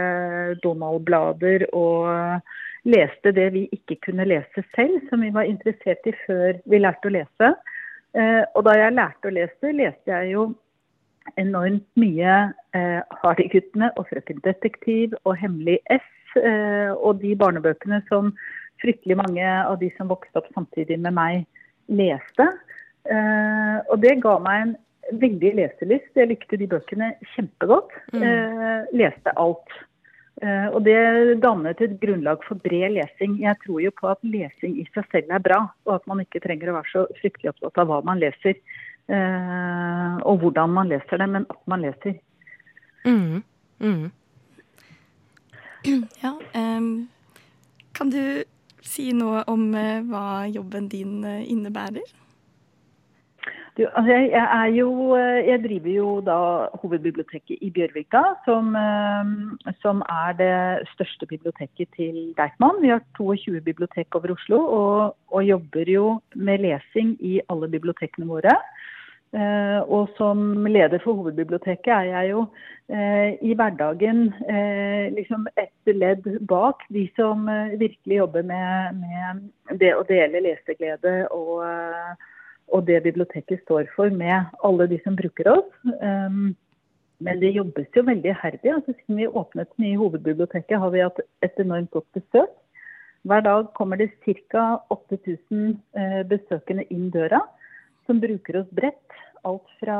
Donald-blader 0.61 1.65
og 1.73 2.05
leste 2.85 3.33
det 3.33 3.47
vi 3.55 3.63
ikke 3.73 3.97
kunne 4.05 4.27
lese 4.29 4.61
selv, 4.75 4.99
som 5.09 5.25
vi 5.25 5.31
var 5.33 5.49
interessert 5.49 6.05
i 6.05 6.13
før 6.27 6.59
vi 6.69 6.77
lærte 6.83 7.09
å 7.09 7.15
lese. 7.15 7.55
Og 8.55 8.61
da 8.63 8.75
jeg 8.77 8.93
lærte 8.93 9.27
å 9.27 9.33
lese, 9.33 9.71
leste 9.73 10.11
jeg 10.11 10.35
jo 10.35 10.43
enormt 11.41 11.87
mye 11.99 12.35
Hardy-guttene 13.23 13.89
og 13.97 14.05
Frøken 14.11 14.37
Detektiv 14.45 15.17
og 15.25 15.33
Hemmelig 15.41 15.79
S 15.89 16.37
og 17.01 17.19
de 17.25 17.33
barnebøkene 17.35 17.99
som 18.07 18.31
fryktelig 18.85 19.17
mange 19.17 19.49
av 19.65 19.79
de 19.81 19.89
som 19.97 20.11
vokste 20.11 20.41
opp 20.41 20.49
samtidig 20.53 20.99
med 21.01 21.17
meg, 21.17 21.45
leste. 21.89 22.47
Eh, 23.05 23.77
og 23.89 23.99
det 24.01 24.19
ga 24.23 24.37
meg 24.41 24.61
en 24.61 24.75
veldig 25.21 25.51
leselyst. 25.59 26.13
Jeg 26.17 26.31
likte 26.31 26.57
de 26.61 26.69
bøkene 26.69 27.11
kjempegodt. 27.35 27.93
Eh, 28.13 28.87
leste 28.97 29.33
alt. 29.41 29.75
Eh, 30.43 30.67
og 30.73 30.81
det 30.83 30.97
dannet 31.43 31.79
et 31.81 31.95
grunnlag 32.01 32.41
for 32.47 32.59
bred 32.65 32.95
lesing. 32.97 33.37
Jeg 33.43 33.55
tror 33.63 33.83
jo 33.83 33.93
på 33.95 34.09
at 34.11 34.25
lesing 34.25 34.79
i 34.81 34.87
seg 34.95 35.07
selv 35.13 35.31
er 35.37 35.45
bra, 35.45 35.61
og 35.87 35.95
at 35.99 36.09
man 36.11 36.23
ikke 36.25 36.43
trenger 36.43 36.71
å 36.71 36.79
være 36.79 36.91
så 36.91 37.05
fryktelig 37.21 37.53
opptatt 37.53 37.79
av 37.83 37.91
hva 37.91 38.01
man 38.07 38.21
leser. 38.23 38.59
Eh, 39.05 40.15
og 40.25 40.41
hvordan 40.41 40.73
man 40.75 40.89
leser 40.91 41.21
det, 41.21 41.29
men 41.29 41.47
at 41.49 41.61
man 41.71 41.85
leser. 41.85 42.17
Mm. 43.05 43.43
Mm. 43.79 44.11
Ja. 46.23 46.31
um, 46.57 47.07
kan 47.93 48.09
du 48.09 48.43
si 48.85 49.09
noe 49.15 49.43
om 49.51 49.73
eh, 49.77 50.03
hva 50.05 50.45
jobben 50.51 50.87
din 50.91 51.23
eh, 51.25 51.43
innebærer? 51.51 52.05
Du, 53.75 53.81
altså 53.91 54.07
jeg, 54.13 54.29
jeg, 54.31 54.73
jo, 54.77 54.89
eh, 55.19 55.41
jeg 55.49 55.63
driver 55.65 55.91
jo 55.91 56.09
da 56.23 56.37
hovedbiblioteket 56.79 57.59
i 57.59 57.71
Bjørvika, 57.75 58.21
som, 58.47 58.71
som 59.81 60.03
er 60.07 60.37
det 60.39 60.55
største 60.93 61.27
biblioteket 61.27 61.91
til 61.97 62.21
Deichman. 62.39 62.79
Vi 62.81 62.93
har 62.93 63.03
22 63.19 63.59
bibliotek 63.65 64.15
over 64.15 64.37
Oslo, 64.37 64.61
og, 64.79 65.17
og 65.27 65.43
jobber 65.43 65.91
jo 65.91 66.07
med 66.35 66.63
lesing 66.63 67.17
i 67.19 67.41
alle 67.49 67.71
bibliotekene 67.73 68.29
våre. 68.31 68.55
Eh, 69.35 69.79
og 69.91 70.13
som 70.15 70.63
leder 70.69 71.01
for 71.03 71.19
hovedbiblioteket 71.19 71.91
er 71.91 72.05
jeg 72.07 72.29
jo 72.29 72.43
eh, 72.87 73.35
i 73.43 73.55
hverdagen 73.57 74.29
eh, 74.47 75.11
liksom 75.11 75.49
et 75.59 75.91
ledd 75.91 76.27
bak 76.47 76.85
de 76.93 77.03
som 77.17 77.43
virkelig 77.75 78.21
jobber 78.21 78.45
med, 78.47 79.01
med 79.01 79.79
det 79.81 79.91
å 79.97 80.05
dele 80.07 80.43
leseglede 80.45 81.17
og, 81.35 81.65
og 82.71 82.85
det 82.87 83.01
biblioteket 83.03 83.65
står 83.65 83.89
for 83.95 84.13
med 84.13 84.55
alle 84.63 84.87
de 84.87 85.01
som 85.03 85.17
bruker 85.19 85.51
oss. 85.57 85.73
Um, 85.99 86.55
men 87.23 87.39
det 87.39 87.53
jobbes 87.55 87.87
jo 87.95 88.03
veldig 88.07 88.31
iherdig. 88.31 88.71
Altså, 88.71 88.93
siden 88.99 89.19
vi 89.21 89.27
åpnet 89.27 89.69
det 89.71 89.83
nye 89.83 89.99
hovedbiblioteket, 89.99 90.79
har 90.79 90.91
vi 90.91 91.03
hatt 91.03 91.21
et 91.45 91.59
enormt 91.63 91.91
godt 91.95 92.07
besøk. 92.17 92.51
Hver 93.25 93.41
dag 93.41 93.71
kommer 93.73 93.97
det 93.97 94.11
ca. 94.25 94.65
8000 94.93 95.79
eh, 95.97 96.21
besøkende 96.29 96.85
inn 96.93 97.07
døra, 97.13 97.39
som 98.05 98.19
bruker 98.21 98.59
oss 98.61 98.69
bredt. 98.75 99.15
Alt 99.45 99.73
fra 99.79 99.99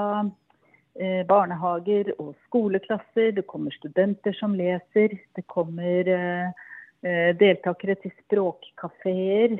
eh, 0.99 1.21
barnehager 1.29 2.11
og 2.17 2.33
skoleklasser, 2.47 3.33
det 3.37 3.45
kommer 3.49 3.75
studenter 3.75 4.35
som 4.39 4.55
leser, 4.57 5.17
det 5.37 5.45
kommer 5.51 6.09
eh, 6.09 6.63
eh 7.05 7.31
deltakere 7.37 7.95
til 8.01 8.11
språkkafeer, 8.23 9.51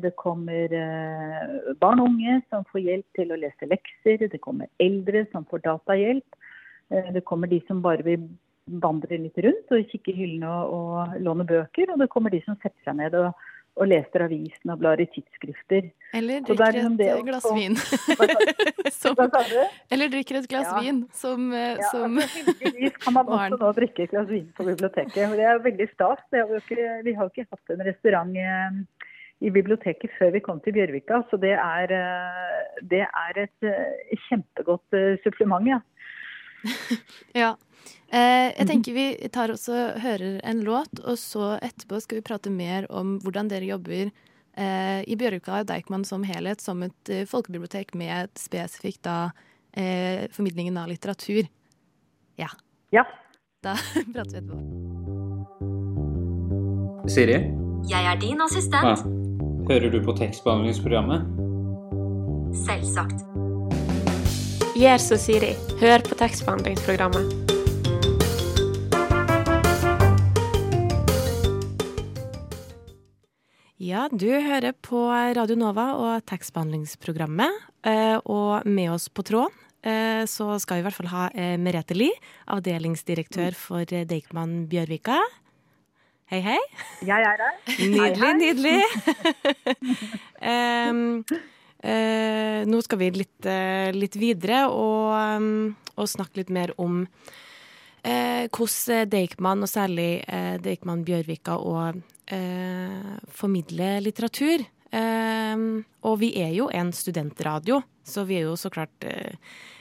det 0.00 0.14
kommer 0.16 0.72
barn 1.80 2.00
og 2.00 2.08
unge 2.08 2.38
som 2.48 2.64
får 2.70 2.80
hjelp 2.80 3.18
til 3.18 3.34
å 3.34 3.40
lese 3.42 3.68
lekser, 3.68 4.24
det 4.32 4.40
kommer 4.40 4.70
eldre 4.80 5.26
som 5.32 5.44
får 5.44 5.66
datahjelp. 5.66 6.40
Det 6.88 7.24
kommer 7.24 7.48
de 7.48 7.60
som 7.66 7.82
bare 7.82 8.04
vil 8.06 8.24
vandre 8.80 9.18
litt 9.20 9.36
rundt 9.44 9.72
og 9.74 9.90
kikke 9.90 10.12
i 10.12 10.16
hyllene 10.22 10.48
og, 10.48 10.70
og, 10.72 11.16
låne 11.20 11.46
bøker. 11.48 11.92
Og 11.92 12.00
det 12.00 12.08
kommer 12.12 12.32
de 12.32 12.40
som 12.46 12.56
setter 12.62 12.80
seg 12.86 12.96
ned 13.00 13.16
og, 13.18 13.32
og 13.74 13.88
leser 13.90 14.22
avisen 14.28 14.70
og 14.70 14.78
blar 14.78 15.00
i 15.02 15.06
tidsskrifter. 15.10 15.88
Eller 16.14 16.44
drikker 16.46 16.76
liksom 16.76 16.94
et 17.00 17.08
eh, 17.08 17.22
glass 17.26 17.48
vin. 17.56 17.74
som, 19.02 19.18
eller 19.90 20.12
drikker 20.12 20.38
et 20.38 20.48
glass 20.50 20.68
ja. 20.68 20.82
vin, 20.84 21.00
som, 21.14 21.48
eh, 21.50 21.74
ja, 21.80 21.90
som 21.90 22.20
altså, 22.22 22.92
kan 23.02 23.16
man 23.18 23.32
også 23.34 23.58
nå 23.58 23.72
drikke 23.80 24.06
et 24.06 24.14
glass 24.14 24.30
vin 24.30 24.46
på 24.54 24.68
biblioteket. 24.68 25.18
Det 25.40 25.48
er 25.50 25.64
veldig 25.66 25.90
stas. 25.90 26.22
Har 26.34 26.54
ikke, 26.60 26.86
vi 27.08 27.16
har 27.18 27.32
ikke 27.32 27.48
hatt 27.50 27.74
en 27.74 27.84
restaurant 27.88 28.38
i 29.44 29.50
biblioteket 29.52 30.14
før 30.20 30.30
vi 30.36 30.44
kom 30.44 30.62
til 30.62 30.76
Bjørvika, 30.76 31.24
så 31.28 31.36
det 31.42 31.56
er, 31.58 31.90
det 32.86 33.02
er 33.04 33.40
et 33.42 33.70
kjempegodt 34.28 35.02
supplement. 35.26 35.66
ja. 35.74 35.82
ja. 37.34 37.54
Eh, 38.14 38.50
jeg 38.54 38.66
tenker 38.68 38.94
vi 38.94 39.28
tar 39.34 39.50
også 39.54 39.98
hører 40.02 40.40
en 40.46 40.60
låt, 40.66 41.00
og 41.02 41.18
så 41.18 41.56
etterpå 41.58 42.00
skal 42.02 42.20
vi 42.20 42.26
prate 42.26 42.52
mer 42.52 42.86
om 42.92 43.18
hvordan 43.24 43.50
dere 43.50 43.66
jobber 43.72 44.10
eh, 44.56 45.00
i 45.08 45.16
Bjørvika 45.18 45.60
og 45.62 45.68
Deichman 45.70 46.04
som 46.06 46.22
helhet, 46.26 46.62
som 46.62 46.82
et 46.86 47.10
eh, 47.10 47.26
folkebibliotek 47.28 47.94
med 47.98 48.30
spesifikt 48.38 49.02
da 49.08 49.18
eh, 49.72 50.30
formidlingen 50.34 50.78
av 50.78 50.88
litteratur. 50.92 51.48
Ja. 52.40 52.50
ja. 52.94 53.04
Da 53.64 53.76
prater 54.14 54.32
vi 54.32 54.38
etterpå. 54.42 54.58
Siri? 57.10 57.38
Jeg 57.90 58.06
er 58.08 58.16
din 58.20 58.40
assistent. 58.40 58.84
Ja. 58.84 58.96
Hører 59.68 59.90
du 59.92 60.00
på 60.04 60.12
tekstbehandlingsprogrammet? 60.16 61.24
Selvsagt. 62.64 63.24
Gjør 64.76 64.98
som 64.98 65.20
Siri. 65.20 65.52
Hør 65.80 66.04
på 66.08 66.14
tekstbehandlingsprogrammet. 66.20 67.43
Ja, 73.84 74.06
du 74.08 74.30
hører 74.30 74.72
på 74.80 74.96
Radio 75.36 75.58
Nova 75.60 75.90
og 76.00 76.22
tekstbehandlingsprogrammet. 76.30 77.52
Eh, 77.84 78.16
og 78.32 78.64
med 78.64 78.94
oss 78.94 79.10
på 79.12 79.20
tråden 79.28 79.52
eh, 79.84 80.24
så 80.30 80.54
skal 80.62 80.78
vi 80.78 80.80
i 80.80 80.84
hvert 80.86 80.96
fall 80.96 81.10
ha 81.12 81.24
eh, 81.36 81.58
Merete 81.60 81.92
Lie, 81.92 82.16
avdelingsdirektør 82.48 83.52
for 83.58 83.84
Deichman 83.84 84.62
Bjørvika. 84.70 85.18
Hei, 86.32 86.40
hei. 86.46 86.56
Jeg 87.04 87.28
er 87.28 87.42
her. 87.44 87.60
Nydelig, 87.92 88.32
nydelig. 88.40 88.80
nå 92.72 92.80
skal 92.88 93.02
vi 93.02 93.10
litt, 93.18 93.50
litt 93.98 94.16
videre 94.16 94.64
og, 94.72 95.12
og, 95.92 96.08
snakke 96.08 96.40
litt 96.40 96.56
mer 96.56 96.72
om 96.80 97.04
hvordan 98.00 99.12
Deichman, 99.12 99.60
og 99.60 99.68
særlig 99.68 100.24
Deichman 100.64 101.04
Bjørvika, 101.04 101.60
og 101.60 102.00
eh, 102.26 103.14
formidle 103.28 103.98
litteratur. 104.04 104.64
Eh, 104.94 105.62
og 106.06 106.18
vi 106.20 106.32
er 106.40 106.52
jo 106.56 106.70
en 106.72 106.92
studentradio, 106.94 107.82
så 108.04 108.26
vi 108.28 108.40
er 108.40 108.48
jo 108.48 108.56
så 108.60 108.70
klart 108.72 109.06
eh, 109.08 109.38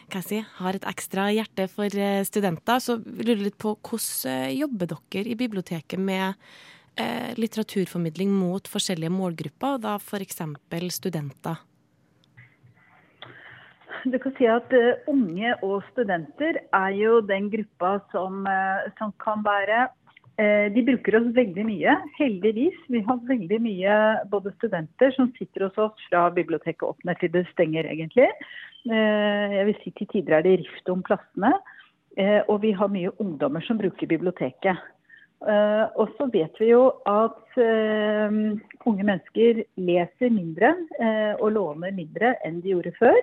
hva 0.09 0.21
jeg 0.21 0.29
si, 0.29 0.39
har 0.59 0.77
et 0.77 0.85
ekstra 0.89 1.29
hjerte 1.33 1.67
for 1.71 1.99
studenter. 2.27 2.81
Så 2.83 2.99
vi 3.01 3.25
lurer 3.25 3.47
litt 3.47 3.59
på 3.61 3.75
hvordan 3.79 4.53
jobber 4.53 4.93
dere 4.93 5.31
i 5.31 5.39
biblioteket 5.39 5.99
med 5.99 6.37
litteraturformidling 7.41 8.29
mot 8.29 8.67
forskjellige 8.69 9.09
målgrupper, 9.09 9.79
og 9.79 9.81
da 9.81 9.95
f.eks. 9.97 10.43
studenter? 10.93 11.63
Du 14.03 14.19
kan 14.19 14.33
si 14.35 14.47
at 14.51 14.73
uh, 14.75 15.11
Unge 15.11 15.53
og 15.63 15.83
studenter 15.93 16.59
er 16.75 16.95
jo 16.97 17.21
den 17.23 17.47
gruppa 17.53 17.95
som, 18.11 18.43
uh, 18.43 18.83
som 18.99 19.13
kan 19.23 19.43
være 19.45 19.87
De 20.33 20.81
bruker 20.81 21.19
oss 21.19 21.27
veldig 21.35 21.63
mye, 21.67 21.93
heldigvis. 22.17 22.77
Vi 22.89 23.03
har 23.05 23.19
veldig 23.27 23.59
mye 23.61 23.97
både 24.31 24.49
studenter 24.55 25.13
som 25.13 25.27
sitter 25.37 25.67
hos 25.67 25.77
oss 25.77 26.07
fra 26.07 26.23
biblioteket 26.33 26.87
åpner 26.87 27.19
til 27.19 27.29
det 27.35 27.43
stenger, 27.51 27.85
egentlig. 27.85 28.25
jeg 28.89 29.65
vil 29.67 29.77
si 29.83 29.93
Til 29.99 30.09
tider 30.09 30.39
er 30.39 30.41
det 30.41 30.55
rift 30.63 30.89
om 30.89 31.03
plassene. 31.05 31.53
og 32.49 32.61
vi 32.61 32.71
har 32.71 32.89
mye 32.89 33.13
ungdommer 33.19 33.61
som 33.61 33.77
bruker 33.77 34.09
biblioteket. 34.09 34.77
Og 36.01 36.09
så 36.17 36.25
vet 36.33 36.57
vi 36.59 36.71
jo 36.71 36.89
at 37.05 37.53
unge 38.89 39.03
mennesker 39.03 39.63
leser 39.77 40.33
mindre 40.33 40.73
og 41.41 41.51
låner 41.51 41.93
mindre 41.93 42.35
enn 42.43 42.61
de 42.61 42.73
gjorde 42.73 42.97
før. 42.97 43.21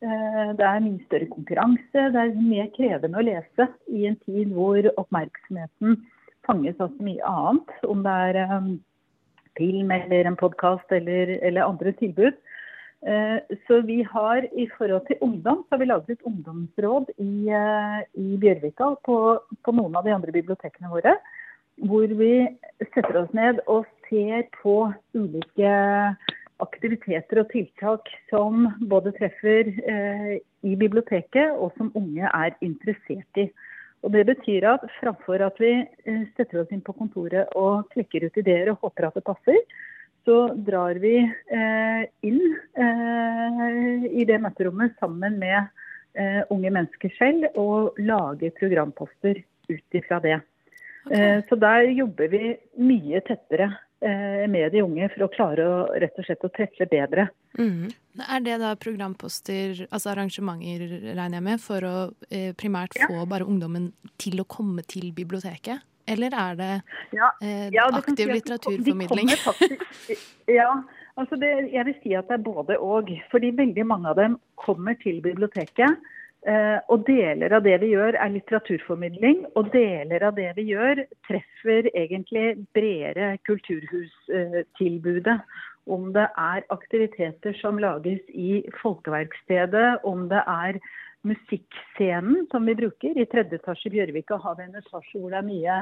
Eh, 0.00 0.52
det 0.56 0.64
er 0.64 0.80
mye 0.80 1.04
større 1.04 1.28
konkurranse. 1.28 2.04
Det 2.14 2.20
er 2.22 2.38
mer 2.40 2.70
krevende 2.76 3.20
å 3.20 3.24
lese 3.26 3.66
i 3.92 4.06
en 4.08 4.16
tid 4.24 4.54
hvor 4.56 4.86
oppmerksomheten 4.94 5.98
fanges 6.50 6.80
av 6.82 6.92
så 6.94 7.06
mye 7.06 7.26
annet. 7.26 7.74
Om 7.86 8.04
det 8.06 8.14
er 8.28 8.38
um, 8.50 8.70
film 9.58 9.92
eller 9.94 10.28
en 10.28 10.38
podkast 10.40 10.94
eller, 10.94 11.36
eller, 11.40 11.66
andre 11.66 11.94
tilbud. 12.00 12.38
Uh, 13.06 13.38
så 13.66 13.80
vi 13.86 14.02
har 14.04 14.44
i 14.52 14.66
forhold 14.76 15.06
til 15.08 15.22
ungdom, 15.24 15.62
så 15.64 15.76
har 15.76 15.82
vi 15.82 15.88
laget 15.88 16.16
et 16.16 16.26
ungdomsråd 16.28 17.12
i, 17.16 17.32
uh, 17.54 18.00
i 18.18 18.36
Bjørvika 18.42 18.94
på, 19.06 19.20
på, 19.64 19.76
noen 19.76 19.96
av 19.96 20.08
de 20.08 20.16
andre 20.16 20.34
bibliotekene 20.34 20.92
våre. 20.92 21.16
Hvor 21.88 22.12
vi 22.18 22.34
setter 22.90 23.22
oss 23.22 23.32
ned 23.32 23.62
og 23.70 23.86
ser 24.10 24.50
på 24.60 24.90
ulike 25.16 25.70
aktiviteter 26.60 27.40
og 27.40 27.50
tiltak 27.54 28.10
som 28.28 28.66
både 28.90 29.14
treffer 29.16 29.70
eh, 29.88 30.32
i 30.66 30.74
biblioteket, 30.76 31.54
og 31.56 31.72
som 31.78 31.92
unge 31.96 32.28
er 32.28 32.56
interessert 32.60 33.40
i. 33.40 33.46
Og 34.00 34.12
Det 34.12 34.24
betyr 34.26 34.64
at 34.70 34.84
framfor 35.00 35.42
at 35.44 35.58
vi 35.60 35.74
eh, 35.82 36.22
setter 36.36 36.62
oss 36.62 36.72
inn 36.72 36.84
på 36.84 36.96
kontoret 36.96 37.52
og 37.58 37.90
klekker 37.92 38.28
ut 38.28 38.38
ideer 38.40 38.72
og 38.72 38.86
håper 38.86 39.08
at 39.10 39.18
det 39.18 39.26
passer, 39.26 39.58
så 40.24 40.38
drar 40.54 41.00
vi 41.00 41.16
eh, 41.20 42.02
inn 42.26 42.40
eh, 42.80 44.06
i 44.08 44.24
det 44.28 44.40
møterommet 44.40 44.96
sammen 45.00 45.38
med 45.40 45.58
eh, 46.16 46.40
unge 46.48 46.72
mennesker 46.72 47.12
selv 47.18 47.60
og 47.60 48.00
lager 48.00 48.54
programposter 48.56 49.42
ut 49.70 50.00
ifra 50.00 50.20
det. 50.24 50.40
Okay. 51.06 51.20
Eh, 51.20 51.38
så 51.48 51.60
der 51.60 51.92
jobber 51.96 52.32
vi 52.32 52.54
mye 52.80 53.22
tettere 53.24 53.70
med 54.00 54.72
de 54.72 54.80
unge 54.80 55.08
for 55.12 55.26
å 55.26 55.30
klare 55.32 55.64
å 55.68 55.80
rett 56.00 56.16
og 56.16 56.24
slett 56.24 56.44
å 56.46 56.50
treffe 56.56 56.86
bedre. 56.88 57.26
Mm. 57.58 57.90
Er 58.24 58.40
det 58.44 58.56
da 58.62 58.72
programposter, 58.80 59.84
altså 59.90 60.12
arrangementer, 60.14 60.86
regner 61.10 61.36
jeg 61.38 61.46
med, 61.46 61.60
for 61.60 61.86
å 61.86 61.94
eh, 62.30 62.54
primært 62.56 62.96
ja. 62.96 63.10
få 63.10 63.26
bare 63.28 63.44
ungdommen 63.44 63.90
til 64.20 64.40
å 64.40 64.46
komme 64.48 64.84
til 64.88 65.10
biblioteket? 65.16 65.84
Eller 66.10 66.34
er 66.34 66.56
det 66.58 66.70
ja. 67.14 67.28
eh, 67.44 67.68
ja, 67.74 67.86
aktiv 67.94 68.24
si 68.24 68.38
litteraturformidling? 68.38 69.34
Faktisk, 69.44 70.24
ja, 70.50 70.70
altså 71.20 71.38
det, 71.38 71.52
jeg 71.74 71.86
vil 71.90 72.00
si 72.02 72.16
at 72.18 72.30
det 72.32 72.40
er 72.40 72.46
både 72.48 72.80
og. 72.80 73.12
Fordi 73.30 73.52
veldig 73.60 73.86
mange 73.86 74.10
av 74.10 74.18
dem 74.18 74.40
kommer 74.64 74.96
til 75.04 75.20
biblioteket 75.24 76.00
Eh, 76.00 76.19
og 76.40 77.02
deler 77.04 77.52
av 77.52 77.66
det 77.66 77.74
vi 77.82 77.90
gjør 77.92 78.16
er 78.16 78.30
litteraturformidling, 78.32 79.42
og 79.60 79.68
deler 79.74 80.22
av 80.24 80.38
det 80.38 80.48
vi 80.56 80.70
gjør 80.70 81.02
treffer 81.28 81.90
egentlig 81.92 82.54
bredere 82.72 83.34
kulturhustilbudet. 83.44 85.36
Om 85.90 86.12
det 86.16 86.24
er 86.38 86.64
aktiviteter 86.72 87.56
som 87.60 87.76
lages 87.82 88.24
i 88.32 88.62
Folkeverkstedet, 88.80 90.00
om 90.04 90.28
det 90.32 90.40
er 90.48 90.80
musikkscenen 91.28 92.46
som 92.50 92.68
vi 92.68 92.76
bruker. 92.78 93.16
I 93.16 93.28
tredje 93.28 93.58
etasje 93.60 93.90
i 93.90 93.96
Bjørvika 93.96 94.38
har 94.40 94.56
vi 94.58 94.68
en 94.68 94.80
etasje 94.80 95.20
hvor 95.20 95.32
det 95.32 95.40
er 95.40 95.48
mye 95.48 95.78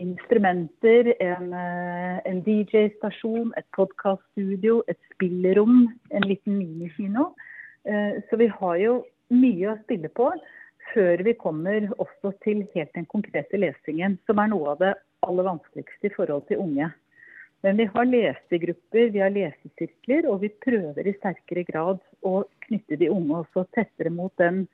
instrumenter, 0.00 1.12
en, 1.20 1.52
eh, 1.52 2.20
en 2.30 2.40
DJ-stasjon, 2.46 3.52
et 3.56 3.66
podkaststudio, 3.76 4.82
et 4.88 4.98
spillerom, 5.12 5.88
en 6.10 6.28
liten 6.28 6.56
minikino. 6.58 7.34
Eh, 7.84 8.22
så 8.30 8.36
vi 8.36 8.46
har 8.46 8.76
jo 8.76 9.04
mye 9.32 9.72
å 9.72 9.78
spille 9.82 10.10
på 10.12 10.30
før 10.92 11.22
vi 11.24 11.34
kommer 11.38 11.86
også 12.02 12.34
til 12.44 12.64
helt 12.74 12.92
den 12.96 13.06
konkrete 13.10 13.60
lesingen, 13.60 14.18
som 14.26 14.40
er 14.42 14.50
noe 14.52 14.74
av 14.74 14.82
det 14.82 14.92
aller 15.26 15.46
vanskeligste 15.46 16.10
i 16.10 16.14
forhold 16.16 16.46
til 16.48 16.60
unge. 16.64 16.90
Men 17.62 17.78
vi 17.78 17.86
har 17.94 18.08
lesegrupper, 18.08 19.12
vi 19.14 19.20
har 19.22 19.30
lesesirkler, 19.30 20.26
og 20.26 20.40
vi 20.42 20.50
prøver 20.64 21.06
i 21.06 21.14
sterkere 21.20 21.62
grad 21.68 22.00
å 22.26 22.40
knytte 22.66 22.98
de 22.98 23.10
unge 23.12 23.44
også 23.44 23.68
tettere 23.76 24.10
mot 24.10 24.34
den 24.42 24.64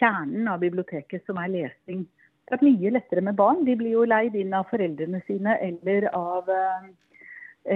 kjernen 0.00 0.50
av 0.50 0.64
biblioteket 0.64 1.22
som 1.28 1.38
er 1.38 1.52
lesing. 1.52 2.02
Det 2.48 2.58
er 2.58 2.64
mye 2.66 2.90
lettere 2.96 3.22
med 3.22 3.38
barn. 3.38 3.62
De 3.64 3.76
blir 3.78 3.94
jo 3.94 4.08
leid 4.08 4.34
inn 4.36 4.56
av 4.58 4.66
foreldrene 4.72 5.22
sine 5.28 5.54
eller 5.62 6.08
av, 6.18 6.50
eh, 6.50 6.88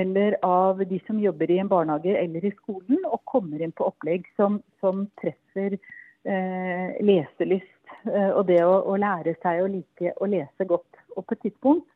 eller 0.01 0.37
av 0.43 0.83
de 0.83 0.99
som 1.07 1.23
jobber 1.23 1.51
i 1.51 1.61
en 1.63 1.71
barnehage 1.71 2.17
eller 2.19 2.45
i 2.45 2.55
skolen, 2.59 2.99
og 3.07 3.23
kommer 3.25 3.63
inn 3.63 3.73
på 3.73 3.87
opplegg 3.87 4.27
som, 4.35 4.59
som 4.83 5.07
treffer 5.23 5.79
eh, 6.27 6.97
leselyst 7.07 7.95
eh, 8.11 8.31
og 8.31 8.47
det 8.51 8.63
å, 8.67 8.81
å, 8.91 8.97
lære 9.01 9.37
seg 9.43 9.63
å 9.63 9.71
like 9.71 10.15
å 10.21 10.29
lese 10.31 10.69
godt. 10.69 11.03
Og 11.17 11.25
på 11.25 11.37
et 11.37 11.47
tidspunkt 11.49 11.89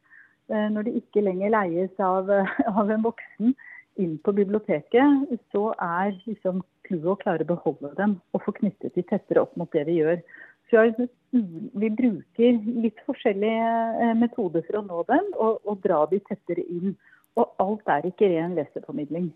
Eh, 0.50 0.68
når 0.74 0.88
det 0.88 0.96
ikke 0.98 1.22
lenger 1.22 1.52
leies 1.54 2.02
av, 2.02 2.30
av 2.80 2.90
en 2.90 3.04
voksen 3.04 3.54
inn 4.02 4.16
på 4.24 4.34
biblioteket, 4.34 5.34
så 5.54 5.70
er 5.76 6.16
liksom 6.24 6.64
clouet 6.88 7.12
å 7.12 7.18
klare 7.20 7.46
å 7.46 7.50
beholde 7.52 7.92
dem 7.98 8.16
og 8.34 8.42
få 8.46 8.54
knyttet 8.56 8.96
de 8.96 9.04
tettere 9.06 9.44
opp 9.44 9.54
mot 9.60 9.70
det 9.76 9.84
vi 9.86 10.00
gjør. 10.00 10.18
Så 10.70 10.88
vi 11.30 11.90
bruker 11.94 12.58
litt 12.82 12.98
forskjellige 13.06 13.70
eh, 14.02 14.16
metoder 14.18 14.66
for 14.66 14.80
å 14.80 14.84
nå 14.86 15.04
dem 15.10 15.30
og, 15.36 15.62
og 15.66 15.78
dra 15.86 16.02
de 16.10 16.18
tettere 16.26 16.66
inn. 16.66 16.96
Og 17.38 17.54
alt 17.62 17.86
er 17.94 18.10
ikke 18.10 18.32
ren 18.32 18.56
leseformidling. 18.58 19.30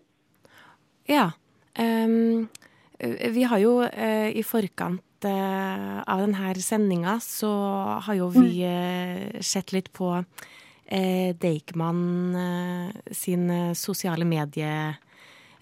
Ja. 1.07 1.29
Um, 1.79 2.49
vi 2.99 3.43
har 3.43 3.59
jo 3.59 3.79
eh, 3.83 4.31
i 4.37 4.43
forkant 4.45 5.27
eh, 5.27 5.97
av 6.07 6.21
denne 6.23 6.53
sendinga 6.63 7.17
så 7.23 7.51
har 8.05 8.19
jo 8.19 8.29
vi 8.31 8.63
eh, 8.63 9.41
sett 9.43 9.73
litt 9.75 9.91
på 9.95 10.13
eh, 10.15 11.35
Deichman 11.35 12.35
eh, 12.39 13.11
sine 13.11 13.59
sosiale 13.75 14.27
medie 14.27 14.95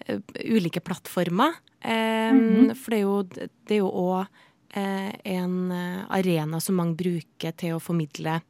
eh, 0.06 0.18
Ulike 0.44 0.80
plattformer. 0.80 1.54
Mm 1.84 2.40
-hmm. 2.40 2.74
For 2.74 2.90
det 2.90 2.98
er 3.70 3.76
jo, 3.76 3.88
òg 3.90 4.26
eh, 4.74 5.12
en 5.24 5.72
arena 6.08 6.60
som 6.60 6.74
mange 6.74 6.94
bruker 6.96 7.52
til 7.52 7.74
å 7.74 7.80
formidle 7.80 8.40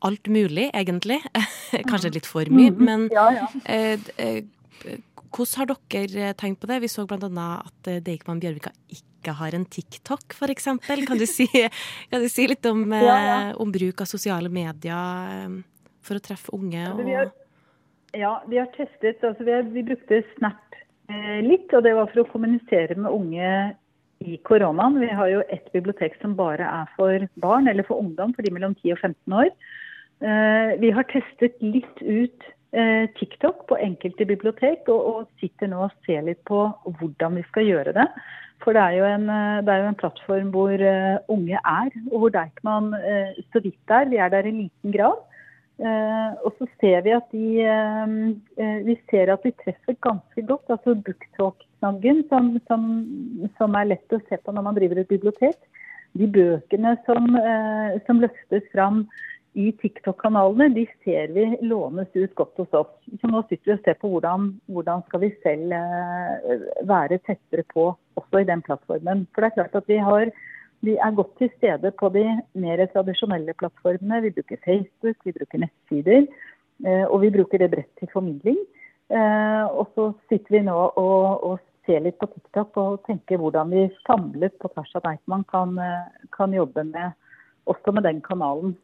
alt 0.00 0.26
mulig, 0.28 0.70
egentlig. 0.74 1.22
Kanskje 1.90 2.10
litt 2.10 2.26
for 2.26 2.44
mye, 2.50 2.70
mm 2.70 2.76
-hmm. 2.76 2.84
men 2.84 3.08
ja, 3.12 3.32
ja. 3.32 5.00
Hvordan 5.34 5.60
har 5.60 5.74
dere 5.74 6.32
tenkt 6.38 6.62
på 6.62 6.70
det? 6.70 6.80
Vi 6.84 6.92
så 6.92 7.04
bl.a. 7.10 7.48
at 7.58 7.92
Deichman 8.06 8.40
Bjørvika 8.42 8.70
ikke 8.94 9.34
har 9.40 9.56
en 9.56 9.66
TikTok, 9.66 10.36
f.eks. 10.36 10.70
Kan, 10.86 11.18
du 11.18 11.26
si, 11.26 11.48
kan 12.10 12.22
du 12.22 12.30
si 12.30 12.46
litt 12.46 12.66
om, 12.70 12.86
ja, 12.94 13.52
om 13.58 13.72
bruk 13.74 14.04
av 14.04 14.10
sosiale 14.10 14.52
medier? 14.52 15.62
for 16.04 16.18
å 16.18 16.24
treffe 16.24 16.52
unge? 16.56 16.82
Og... 16.90 17.00
Ja, 17.00 17.06
vi 17.06 17.16
har, 17.18 17.30
ja, 18.24 18.34
vi 18.50 18.60
har 18.60 18.70
testet. 18.76 19.22
Altså 19.22 19.46
vi, 19.46 19.54
har, 19.54 19.70
vi, 19.74 19.84
brukte 19.86 20.22
Snap 20.34 20.78
eh, 21.10 21.40
litt, 21.44 21.70
og 21.72 21.86
det 21.86 21.94
var 21.98 22.10
for 22.12 22.24
å 22.24 22.28
kommunisere 22.32 22.98
med 22.98 23.10
unge 23.12 23.54
i 24.24 24.38
koronaen. 24.48 25.00
Vi 25.02 25.10
har 25.12 25.32
jo 25.32 25.44
et 25.52 25.70
bibliotek 25.74 26.16
som 26.20 26.36
bare 26.38 26.68
er 26.68 26.92
for 26.98 27.26
barn, 27.42 27.70
eller 27.70 27.86
for 27.88 28.00
ungdom, 28.00 28.36
for 28.36 28.46
de 28.46 28.52
mellom 28.54 28.76
10 28.80 28.96
og 28.96 29.02
15 29.10 29.38
år. 29.42 29.54
Eh, 30.24 30.76
vi 30.80 30.92
har 30.94 31.08
testet 31.10 31.58
litt 31.64 32.04
ut 32.04 32.50
eh, 32.50 32.53
TikTok 33.18 33.68
på 33.68 33.76
enkelte 33.78 34.26
bibliotek, 34.26 34.88
og, 34.90 35.02
og, 35.10 35.26
sitter 35.38 35.68
nå 35.70 35.84
og 35.86 35.92
ser 36.06 36.24
litt 36.26 36.40
på 36.48 36.64
hvordan 36.98 37.38
vi 37.38 37.44
skal 37.46 37.68
gjøre 37.68 37.92
det. 37.94 38.08
For 38.64 38.76
det 38.76 38.80
er 38.80 38.96
jo 38.96 39.04
en, 39.08 39.28
eh, 39.28 39.60
er 39.60 39.82
jo 39.82 39.90
en 39.90 40.00
plattform 40.00 40.50
hvor 40.54 40.72
uh, 40.72 41.20
unge 41.32 41.58
er, 41.58 41.94
og 42.10 42.18
hvor 42.18 42.32
Deichman 42.32 42.92
så 43.52 43.60
vidt 43.60 43.92
er. 43.92 44.08
Vi 44.08 44.16
er 44.16 44.32
der 44.32 44.48
i 44.48 44.56
liten 44.62 44.94
grad. 44.94 45.22
Og 46.46 46.52
så 46.54 46.68
ser 46.78 47.00
vi 47.02 47.10
at 47.10 47.32
de, 47.34 47.46
vi 48.86 48.94
ser 49.10 49.32
at 49.32 49.42
de 49.42 49.50
treffer 49.58 49.96
ganske 50.06 50.44
godt. 50.46 50.70
altså 50.70 50.94
Booktalk-knaggen, 50.94 52.22
som, 52.30 52.52
som, 52.68 52.84
som, 53.58 53.74
er 53.74 53.88
lett 53.90 54.14
å 54.14 54.20
se 54.28 54.38
på 54.38 54.54
når 54.54 54.68
man 54.68 54.78
driver 54.78 55.02
et 55.02 55.10
bibliotek. 55.10 55.58
De 56.14 56.28
bøkene 56.30 56.94
som, 57.08 57.26
som 58.06 58.22
løftes 58.22 58.70
fram 58.70 59.02
i 59.54 59.68
TikTok-kanalene, 59.78 60.68
de 60.74 60.86
ser 61.04 61.30
vi 61.34 61.44
lånes 61.62 62.10
ut 62.14 62.34
godt 62.34 62.58
hos 62.58 62.72
oss. 62.74 62.90
Så 63.20 63.30
nå 63.30 63.42
sitter 63.46 63.70
vi 63.70 63.76
og 63.76 63.84
ser 63.84 63.98
på 64.00 64.10
hvordan, 64.10 64.48
hvordan 64.66 65.04
skal 65.06 65.22
vi 65.22 65.30
selv 65.44 65.74
være 66.90 67.20
tettere 67.22 67.62
på 67.70 67.92
også 68.18 68.42
i 68.42 68.48
den 68.48 68.64
plattformen. 68.66 69.28
For 69.30 69.44
det 69.44 69.52
er 69.52 69.58
klart 69.60 69.78
at 69.78 69.90
vi 69.90 70.00
har 70.02 70.32
vi 70.84 70.96
er 71.00 71.14
godt 71.16 71.36
til 71.38 71.50
stede 71.56 71.90
på 72.00 72.10
de 72.12 72.24
mer 72.60 72.82
tradisjonelle 72.92 73.54
plattformene. 73.60 74.20
Vi 74.24 74.32
bruker 74.36 74.58
Facebook, 74.64 75.16
vi 75.24 75.32
bruker 75.32 75.62
nettsider, 75.62 76.26
eh, 76.86 77.04
og 77.08 77.20
vi 77.22 77.30
bruker 77.32 77.62
det 77.62 77.70
bredt 77.72 77.92
til 77.98 78.10
formidling. 78.12 78.58
Eh, 79.08 79.64
og 79.64 79.88
så 79.94 80.10
sitter 80.28 80.58
vi 80.58 80.62
nå 80.66 80.76
og, 80.76 81.44
og 81.44 81.58
ser 81.86 82.04
litt 82.04 82.18
på 82.20 82.28
TikTok 82.32 82.76
og 82.80 83.02
tenker 83.08 83.40
hvordan 83.40 83.72
vi 83.72 83.86
samlet 84.04 84.56
på 84.60 84.70
tvers 84.74 84.92
av 84.98 85.04
Deichman 85.06 85.44
kan, 85.52 85.76
eh, 85.78 86.28
kan 86.36 86.52
jobbe 86.56 86.84
med, 86.90 87.16
også 87.70 87.94
med 87.94 88.08
den 88.08 88.20
kanalen. 88.24 88.76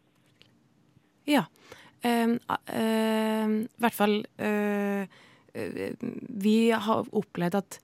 Ja. 1.29 1.47
Uh, 2.01 2.37
uh, 2.49 3.49
I 3.61 3.83
hvert 3.85 3.97
fall 3.97 4.23
uh, 4.41 5.03
Vi 6.41 6.55
har 6.73 7.11
opplevd 7.13 7.59
at 7.61 7.83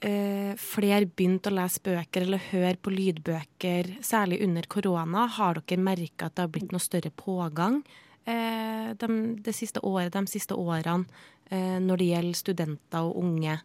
Uh, 0.00 0.56
flere 0.56 1.04
begynte 1.04 1.50
å 1.50 1.56
lese 1.58 1.82
bøker 1.84 2.24
eller 2.24 2.40
høre 2.40 2.78
på 2.80 2.88
lydbøker, 2.88 3.90
særlig 4.00 4.38
under 4.46 4.64
korona? 4.64 5.26
Har 5.28 5.60
dere 5.60 5.76
merka 5.76 6.30
at 6.30 6.38
det 6.38 6.46
har 6.46 6.52
blitt 6.54 6.72
noe 6.72 6.80
større 6.80 7.10
pågang 7.12 7.82
uh, 8.24 8.96
de, 8.96 9.08
det 9.44 9.52
siste 9.52 9.82
året, 9.84 10.14
de 10.16 10.22
siste 10.32 10.56
årene 10.56 11.04
uh, 11.04 11.76
når 11.84 12.00
det 12.00 12.08
gjelder 12.14 12.40
studenter 12.40 13.10
og 13.10 13.20
unge? 13.20 13.58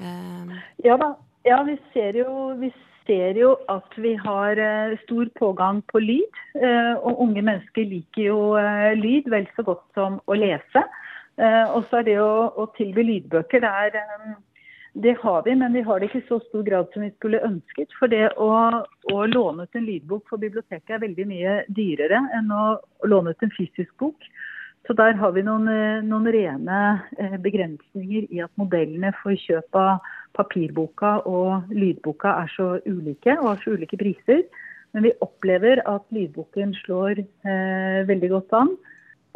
Eh, 0.00 0.58
ja 0.84 0.96
da. 0.96 1.14
Ja, 1.44 1.62
vi 1.64 1.76
ser 1.92 2.16
jo, 2.16 2.30
vi 2.60 2.68
ser 3.10 3.38
jo 3.42 3.56
at 3.72 3.96
vi 3.98 4.14
har 4.22 4.60
eh, 4.62 4.98
stor 5.02 5.30
pågang 5.34 5.82
på 5.90 5.98
lyd. 5.98 6.42
Eh, 6.54 6.94
og 7.02 7.24
unge 7.26 7.42
mennesker 7.42 7.88
liker 7.90 8.28
jo 8.28 8.40
lyd 9.00 9.26
vel 9.34 9.48
så 9.56 9.66
godt 9.66 9.82
som 9.98 10.20
å 10.30 10.38
lese. 10.38 10.86
Og 11.40 11.86
så 11.88 12.02
er 12.02 12.04
det 12.04 12.14
å, 12.20 12.50
å 12.60 12.66
tilby 12.76 13.00
lydbøker 13.00 13.62
det 13.64 14.02
det 14.92 15.16
har 15.22 15.42
vi, 15.42 15.54
men 15.54 15.72
vi 15.72 15.82
har 15.86 16.00
det 16.00 16.08
ikke 16.08 16.18
i 16.18 16.28
så 16.28 16.40
stor 16.48 16.64
grad 16.66 16.88
som 16.92 17.04
vi 17.04 17.10
skulle 17.14 17.42
ønsket. 17.46 17.92
For 17.98 18.10
det 18.10 18.32
å, 18.42 18.50
å 19.12 19.18
låne 19.30 19.64
ut 19.64 19.78
en 19.78 19.86
lydbok 19.86 20.24
for 20.28 20.42
biblioteket 20.42 20.96
er 20.96 21.04
veldig 21.04 21.26
mye 21.30 21.58
dyrere 21.70 22.18
enn 22.36 22.50
å, 22.50 22.64
låne 23.06 23.30
ut 23.30 23.46
en 23.46 23.54
fysisk 23.54 23.92
bok. 24.02 24.26
Så 24.88 24.96
der 24.98 25.14
har 25.20 25.34
vi 25.36 25.44
noen, 25.46 25.68
eh, 25.70 26.02
noen 26.02 26.26
rene 26.34 26.80
eh, 27.20 27.36
begrensninger 27.38 28.26
i 28.34 28.42
at 28.42 28.50
modellene 28.58 29.12
for 29.20 29.38
kjøp 29.38 29.78
av 29.78 30.10
papirboka 30.36 31.20
og 31.28 31.70
lydboka 31.74 32.34
er 32.42 32.52
så 32.54 32.68
ulike 32.86 33.34
og 33.38 33.48
har 33.52 33.64
så 33.64 33.74
ulike 33.76 33.98
priser. 34.00 34.44
Men 34.94 35.06
vi 35.06 35.16
opplever 35.22 35.82
at 35.86 36.06
lydboken 36.14 36.72
slår 36.82 37.20
eh, 37.22 38.00
veldig 38.08 38.30
godt 38.32 38.56
an 38.58 38.72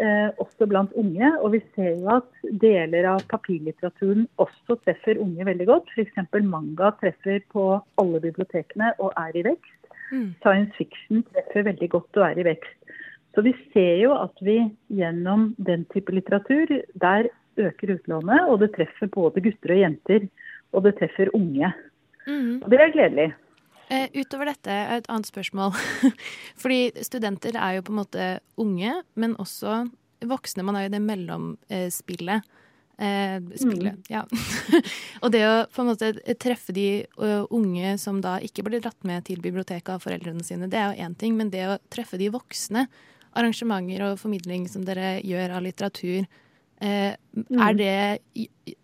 eh, 0.03 0.31
også 0.43 0.67
blant 0.71 0.95
unge. 0.99 1.31
Og 1.41 1.55
vi 1.55 1.63
ser 1.77 1.95
jo 2.01 2.11
at 2.17 2.49
deler 2.63 3.09
av 3.13 3.23
papirlitteraturen 3.31 4.27
også 4.43 4.79
treffer 4.83 5.21
unge 5.23 5.47
veldig 5.47 5.69
godt. 5.71 5.93
F.eks. 5.95 6.19
manga 6.43 6.91
treffer 7.03 7.41
på 7.55 7.69
alle 8.03 8.23
bibliotekene 8.25 8.95
og 8.99 9.15
er 9.21 9.39
i 9.39 9.47
vekst. 9.47 9.81
Mm. 10.11 10.35
Science 10.43 10.75
fiction 10.79 11.23
treffer 11.33 11.69
veldig 11.71 11.91
godt 11.95 12.21
og 12.21 12.27
er 12.29 12.43
i 12.43 12.49
vekst. 12.51 12.81
Så 13.35 13.43
vi 13.43 13.55
ser 13.73 13.97
jo 13.99 14.13
at 14.15 14.37
vi 14.47 14.61
gjennom 14.95 15.55
den 15.59 15.87
type 15.91 16.13
litteratur, 16.15 16.71
der 17.03 17.27
øker 17.59 17.95
utlånet, 17.97 18.47
og 18.47 18.61
det 18.63 18.75
treffer 18.77 19.11
både 19.11 19.43
gutter 19.43 19.75
og 19.75 19.81
jenter. 19.81 20.27
Og 20.75 20.85
det 20.85 20.97
treffer 20.99 21.31
unge. 21.37 21.71
Mm. 22.27 22.63
Og 22.63 22.71
det 22.73 22.81
er 22.81 22.95
gledelig. 22.95 23.31
Uh, 23.93 24.09
utover 24.17 24.49
dette, 24.49 24.73
et 24.73 25.09
annet 25.13 25.29
spørsmål. 25.29 25.75
Fordi 26.63 27.05
studenter 27.05 27.59
er 27.61 27.79
jo 27.79 27.87
på 27.87 27.93
en 27.93 28.01
måte 28.01 28.29
unge, 28.61 28.95
men 29.21 29.37
også 29.41 29.85
voksne. 30.25 30.65
Man 30.65 30.79
er 30.79 30.87
jo 30.87 30.95
det 30.95 31.03
mellomspillet. 31.05 32.53
Eh, 32.95 33.41
spillet, 33.59 33.97
mm. 33.97 34.03
ja. 34.07 34.21
og 35.25 35.33
det 35.35 35.41
å 35.43 35.55
på 35.67 35.83
en 35.83 35.89
måte 35.89 36.13
treffe 36.39 36.71
de 36.71 37.03
uh, 37.19 37.43
unge 37.51 37.97
som 37.99 38.21
da 38.23 38.37
ikke 38.39 38.63
blir 38.69 38.85
dratt 38.85 39.01
med 39.03 39.25
til 39.27 39.43
biblioteket 39.43 39.91
av 39.97 40.05
foreldrene 40.05 40.47
sine, 40.47 40.69
det 40.71 40.79
er 40.79 40.93
jo 40.93 41.09
én 41.09 41.17
ting. 41.19 41.35
Men 41.37 41.51
det 41.51 41.67
å 41.67 41.81
treffe 41.93 42.21
de 42.21 42.31
voksne, 42.33 42.87
arrangementer 43.35 44.07
og 44.07 44.21
formidling 44.23 44.69
som 44.71 44.87
dere 44.87 45.17
gjør 45.27 45.57
av 45.59 45.67
litteratur, 45.67 46.31
eh, 46.81 47.17
mm. 47.35 47.59
er 47.67 47.81
det 47.83 47.97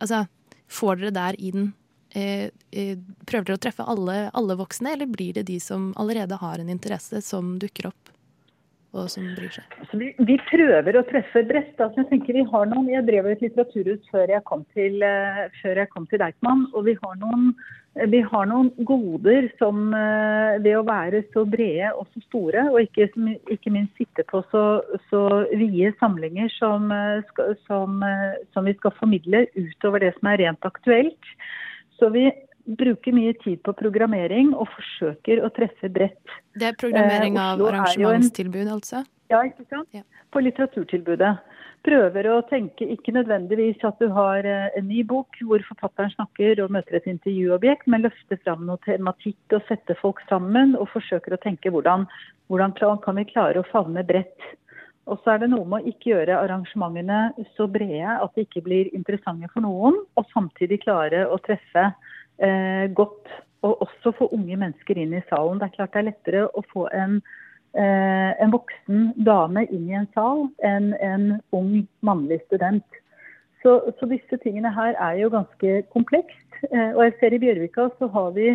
Altså, 0.03 0.25
får 0.71 0.99
dere 0.99 1.15
der 1.15 1.39
inn 1.39 1.71
Eh, 1.71 1.71
eh, 1.71 1.80
prøver 2.11 3.45
dere 3.47 3.59
å 3.59 3.63
treffe 3.63 3.87
alle, 3.87 4.17
alle, 4.35 4.57
voksne, 4.59 4.97
eller 4.97 5.11
blir 5.11 5.37
det 5.37 5.47
de 5.47 5.61
som 5.63 5.93
allerede 6.01 6.39
har 6.41 6.59
en 6.59 6.73
interesse, 6.73 7.23
som 7.23 7.55
dukker 7.63 7.93
opp? 7.93 8.11
og 8.91 9.11
som 9.13 9.27
bryr 9.37 9.53
seg? 9.55 9.75
Så 9.91 9.99
vi, 10.01 10.11
vi 10.27 10.37
prøver 10.49 10.99
å 10.99 11.05
treffe 11.09 11.45
bredt. 11.47 11.77
Altså, 11.79 12.03
jeg 12.03 12.11
tenker 12.11 12.41
vi 12.41 12.47
har 12.53 12.71
noen, 12.71 12.89
jeg 12.91 13.07
drev 13.07 13.29
et 13.31 13.45
litteraturhus 13.45 14.09
før 14.11 14.33
jeg 14.35 14.47
kom 14.49 14.65
til, 14.77 14.99
uh, 15.05 15.45
før 15.61 15.83
jeg 15.83 15.93
kom 15.93 16.09
til 16.11 16.23
Deichman, 16.23 16.67
og 16.75 16.89
vi 16.89 16.97
har 16.99 17.15
noen, 17.21 17.53
vi 18.11 18.21
har 18.27 18.47
noen 18.47 18.71
goder 18.87 19.49
som 19.59 19.91
ved 19.91 20.77
å 20.79 20.85
være 20.87 21.25
så 21.35 21.43
brede 21.43 21.89
og 21.99 22.07
så 22.15 22.23
store, 22.29 22.69
og 22.71 22.85
ikke, 22.85 23.09
ikke 23.51 23.73
minst 23.75 23.99
sitte 23.99 24.23
på 24.31 24.45
så, 24.53 24.63
så 25.11 25.23
vide 25.51 25.91
samlinger 25.99 26.53
som, 26.55 26.87
som, 27.67 27.99
som 28.55 28.71
vi 28.71 28.77
skal 28.79 28.95
formidle 28.95 29.43
utover 29.59 30.07
det 30.07 30.13
som 30.21 30.31
er 30.31 30.39
rent 30.45 30.71
aktuelt. 30.71 31.35
Så 32.01 32.09
vi 32.13 32.27
bruker 32.81 33.13
mye 33.17 33.33
tid 33.43 33.63
på 33.67 33.73
programmering 33.77 34.53
og 34.55 34.69
forsøker 34.75 35.43
å 35.45 35.51
treffe 35.57 35.89
bredt. 35.93 36.35
Det 36.57 36.69
er 36.71 36.77
programmering 36.81 37.37
Eh, 37.37 37.43
av 37.43 37.61
en- 37.61 37.67
arrangementstilbud, 37.75 38.69
altså? 38.69 39.05
Ja, 39.31 39.43
ikke 39.47 39.67
sant? 39.71 39.89
Ja. 39.93 40.03
På 40.33 40.41
litteraturtilbudet. 40.43 41.39
Prøver 41.83 42.27
å 42.29 42.43
tenke 42.49 42.85
ikke 42.93 43.13
nødvendigvis 43.15 43.83
at 43.85 43.99
du 43.99 44.09
har 44.13 44.45
eh, 44.45 44.69
en 44.77 44.87
ny 44.89 45.03
bok 45.03 45.29
hvor 45.41 45.63
forfatteren 45.65 46.11
snakker 46.13 46.61
og 46.63 46.71
møter 46.71 46.97
et 46.99 47.07
intervjuobjekt, 47.09 47.87
men 47.87 48.03
løfter 48.03 48.37
fram 48.45 48.67
noe 48.67 48.77
tematikk 48.85 49.37
og 49.57 49.63
setter 49.69 49.95
folk 50.01 50.21
sammen 50.29 50.77
og 50.77 50.89
forsøker 50.93 51.33
å 51.33 51.41
tenke 51.41 51.71
hvordan, 51.73 52.07
hvordan 52.51 52.75
kan 53.03 53.17
vi 53.17 53.25
klare 53.25 53.57
å 53.63 53.67
favne 53.73 54.05
bredt. 54.07 54.37
Og 55.09 55.21
så 55.23 55.35
er 55.35 55.43
det 55.43 55.51
noe 55.51 55.67
med 55.67 55.83
å 55.83 55.91
ikke 55.91 56.13
gjøre 56.13 56.39
arrangementene 56.39 57.47
så 57.57 57.67
brede 57.71 58.17
at 58.21 58.35
de 58.37 58.45
ikke 58.45 58.63
blir 58.67 58.91
interessante 58.97 59.49
for 59.53 59.65
noen, 59.65 59.97
og 60.19 60.29
samtidig 60.35 60.83
klare 60.85 61.25
å 61.27 61.39
treffe 61.47 61.87
eh, 62.43 62.87
godt. 62.97 63.33
Og 63.67 63.83
også 63.85 64.15
få 64.17 64.31
unge 64.33 64.57
mennesker 64.57 64.97
inn 64.97 65.13
i 65.13 65.23
salen. 65.29 65.59
Det 65.61 65.67
er 65.69 65.75
klart 65.75 65.93
det 65.93 66.01
er 66.01 66.07
lettere 66.07 66.45
å 66.57 66.63
få 66.71 66.87
en, 66.97 67.19
eh, 67.77 68.31
en 68.41 68.55
voksen 68.55 69.11
dame 69.27 69.67
inn 69.69 69.91
i 69.91 69.99
en 69.99 70.09
sal 70.17 70.47
enn 70.65 70.95
en 70.97 71.27
ung 71.57 71.83
mannlig 72.07 72.41
student. 72.47 73.01
Så, 73.61 73.77
så 73.99 74.09
disse 74.09 74.41
tingene 74.41 74.73
her 74.73 74.97
er 74.97 75.19
jo 75.21 75.33
ganske 75.35 75.83
komplekst. 75.93 76.47
Eh, 76.71 76.93
og 76.95 77.05
jeg 77.05 77.17
ser 77.21 77.37
i 77.37 77.43
Bjørvika 77.43 77.91
så 77.99 78.09
har 78.15 78.33
vi 78.37 78.55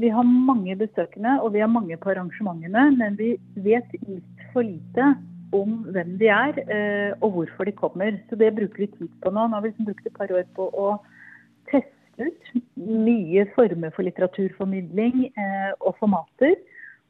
vi 0.00 0.08
har 0.08 0.24
mange 0.24 0.72
besøkende 0.80 1.34
og 1.44 1.52
vi 1.52 1.60
har 1.60 1.68
mange 1.68 1.96
på 2.00 2.08
arrangementene, 2.14 2.86
men 2.96 3.16
vi 3.18 3.34
vet 3.60 3.90
litt 4.06 4.46
for 4.54 4.64
lite 4.64 5.10
om 5.56 5.82
hvem 5.92 6.16
de 6.20 6.28
er 6.32 6.58
eh, 6.64 7.12
og 7.20 7.36
hvorfor 7.36 7.68
de 7.68 7.74
kommer. 7.76 8.16
Så 8.28 8.38
det 8.40 8.54
bruker 8.56 8.84
vi 8.84 8.90
tid 8.96 9.10
på 9.22 9.30
nå. 9.30 9.46
Nå 9.46 9.56
har 9.56 9.64
vi 9.64 9.72
liksom 9.72 9.88
brukt 9.88 10.06
et 10.08 10.18
par 10.18 10.32
år 10.32 10.46
på 10.56 10.68
å 10.68 10.88
teste 11.70 12.28
ut 12.28 12.52
nye 12.76 13.46
former 13.56 13.92
for 13.94 14.06
litteraturformidling 14.08 15.26
eh, 15.30 15.72
og 15.80 15.96
formater. 16.00 16.56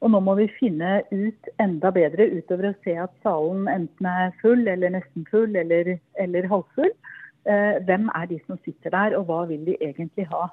Og 0.02 0.10
nå 0.10 0.18
må 0.26 0.34
vi 0.40 0.48
finne 0.56 1.00
ut 1.12 1.50
enda 1.62 1.92
bedre, 1.94 2.26
utover 2.38 2.72
å 2.72 2.78
se 2.82 2.96
at 2.98 3.12
salen 3.22 3.68
enten 3.70 4.08
er 4.10 4.34
full 4.40 4.66
eller 4.66 4.96
nesten 4.96 5.26
full 5.30 5.54
eller, 5.58 5.94
eller 6.18 6.48
halvfull. 6.50 6.90
Eh, 7.46 7.78
hvem 7.86 8.10
er 8.18 8.26
de 8.30 8.40
som 8.48 8.58
sitter 8.64 8.94
der, 8.94 9.18
og 9.18 9.30
hva 9.30 9.44
vil 9.50 9.62
de 9.68 9.78
egentlig 9.80 10.28
ha? 10.34 10.48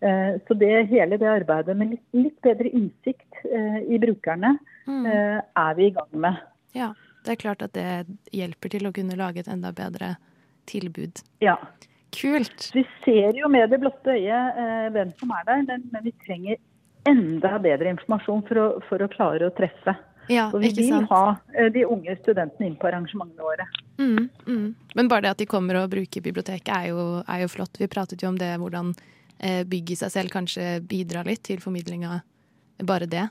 Så 0.00 0.54
det, 0.56 0.86
hele 0.88 1.18
det 1.20 1.26
arbeidet 1.28 1.74
med 1.76 1.90
litt, 1.90 2.04
litt 2.16 2.36
bedre 2.40 2.70
innsikt 2.72 3.42
i 3.44 3.98
brukerne 4.00 4.54
mm. 4.88 5.02
er 5.12 5.74
vi 5.76 5.90
i 5.90 5.92
gang 5.92 6.14
med. 6.24 6.38
Ja. 6.72 6.86
Det 7.24 7.34
er 7.34 7.40
klart 7.40 7.62
at 7.62 7.74
det 7.76 7.86
hjelper 8.34 8.72
til 8.72 8.88
å 8.88 8.94
kunne 8.96 9.18
lage 9.18 9.42
et 9.42 9.50
enda 9.50 9.72
bedre 9.76 10.14
tilbud. 10.70 11.22
Ja. 11.44 11.58
Kult. 12.16 12.70
Vi 12.74 12.82
ser 13.04 13.36
jo 13.38 13.48
med 13.52 13.70
det 13.70 13.78
blotte 13.82 14.16
øyet 14.16 14.58
eh, 14.58 14.86
hvem 14.94 15.12
som 15.20 15.32
er 15.36 15.44
der, 15.46 15.64
men, 15.68 15.84
men 15.92 16.06
vi 16.06 16.14
trenger 16.24 16.58
enda 17.08 17.58
bedre 17.62 17.92
informasjon 17.94 18.42
for 18.48 18.60
å, 18.60 18.68
for 18.88 19.04
å 19.04 19.10
klare 19.12 19.46
å 19.46 19.54
treffe. 19.54 19.94
Ja, 20.30 20.48
Og 20.54 20.62
vi 20.62 20.70
vil 20.76 21.06
ha 21.10 21.22
eh, 21.54 21.70
de 21.74 21.84
unge 21.86 22.14
studentene 22.20 22.68
inn 22.70 22.76
på 22.78 22.86
arrangementene 22.90 23.46
våre. 23.46 23.66
Mm, 23.98 24.28
mm. 24.46 24.66
Men 24.94 25.10
bare 25.10 25.26
det 25.26 25.32
at 25.34 25.42
de 25.42 25.48
kommer 25.50 25.80
og 25.80 25.90
bruker 25.92 26.22
biblioteket 26.24 26.70
er 26.74 26.90
jo, 26.92 27.06
er 27.26 27.44
jo 27.44 27.50
flott. 27.50 27.80
Vi 27.80 27.90
pratet 27.90 28.22
jo 28.22 28.30
om 28.30 28.38
det, 28.38 28.52
hvordan 28.62 28.92
eh, 29.38 29.62
bygg 29.66 29.94
i 29.94 29.98
seg 29.98 30.14
selv 30.14 30.34
kanskje 30.34 30.78
bidrar 30.86 31.26
litt 31.28 31.42
til 31.48 31.62
formidlinga. 31.62 32.20
Bare 32.86 33.10
det. 33.10 33.26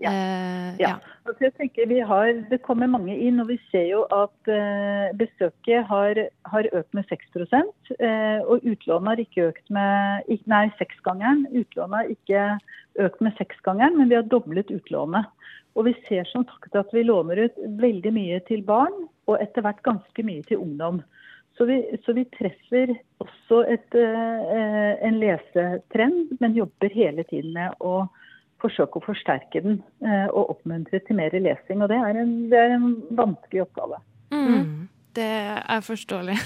Ja. 0.00 0.10
Eh, 0.10 0.76
Ja. 0.80 0.94
Altså 1.26 1.44
jeg 1.44 1.54
tenker 1.58 1.86
vi 1.86 2.00
har, 2.00 2.32
Det 2.50 2.62
kommer 2.62 2.86
mange 2.86 3.16
inn, 3.16 3.40
og 3.40 3.48
vi 3.48 3.58
ser 3.70 3.86
jo 3.90 4.04
at 4.10 4.48
eh, 4.48 5.10
besøket 5.18 5.84
har, 5.86 6.14
har 6.46 6.68
økt 6.72 6.94
med 6.94 7.04
6 7.08 7.26
eh, 8.00 8.40
Og 8.46 8.64
utlånet 8.64 9.08
har 9.08 9.20
ikke 9.20 9.48
økt 9.50 9.70
med 9.70 10.22
ik- 10.28 10.46
Nei, 10.46 10.70
seksgangeren. 10.78 11.46
Utlånet 11.52 11.96
har 11.96 12.08
ikke 12.08 12.58
økt 12.98 13.20
med 13.20 13.36
seksgangeren, 13.36 13.98
men 13.98 14.08
vi 14.08 14.14
har 14.14 14.22
doblet 14.22 14.70
utlånet. 14.70 15.26
Og 15.76 15.84
vi 15.84 15.94
ser 16.08 16.24
som 16.24 16.44
sagt 16.44 16.74
at 16.74 16.90
vi 16.92 17.04
låner 17.04 17.44
ut 17.44 17.56
veldig 17.78 18.12
mye 18.12 18.40
til 18.48 18.62
barn, 18.62 19.06
og 19.28 19.38
etter 19.40 19.62
hvert 19.62 19.82
ganske 19.82 20.24
mye 20.26 20.42
til 20.48 20.58
ungdom. 20.58 21.02
Så 21.56 21.66
vi, 21.68 21.82
så 22.06 22.14
vi 22.16 22.24
treffer 22.34 22.96
også 23.20 23.60
et, 23.68 23.94
eh, 23.94 25.06
en 25.06 25.20
lesetrend, 25.20 26.38
men 26.40 26.56
jobber 26.56 26.88
hele 26.88 27.22
tiden 27.28 27.52
med 27.52 27.74
å 27.80 28.08
forsøke 28.62 29.00
å 29.00 29.04
forsterke 29.04 29.62
den 29.64 29.80
eh, 30.04 30.28
og 30.28 30.54
oppmuntre 30.56 31.00
til 31.06 31.18
mer 31.18 31.34
lesing. 31.34 31.82
Og 31.82 31.90
det 31.92 31.98
er 31.98 32.22
en, 32.22 32.32
det 32.52 32.60
er 32.60 32.76
en 32.76 32.88
vanskelig 33.18 33.64
oppgave. 33.66 34.00
Mm. 34.30 34.88
Det 35.16 35.28
er 35.58 35.80
forståelig. 35.82 36.36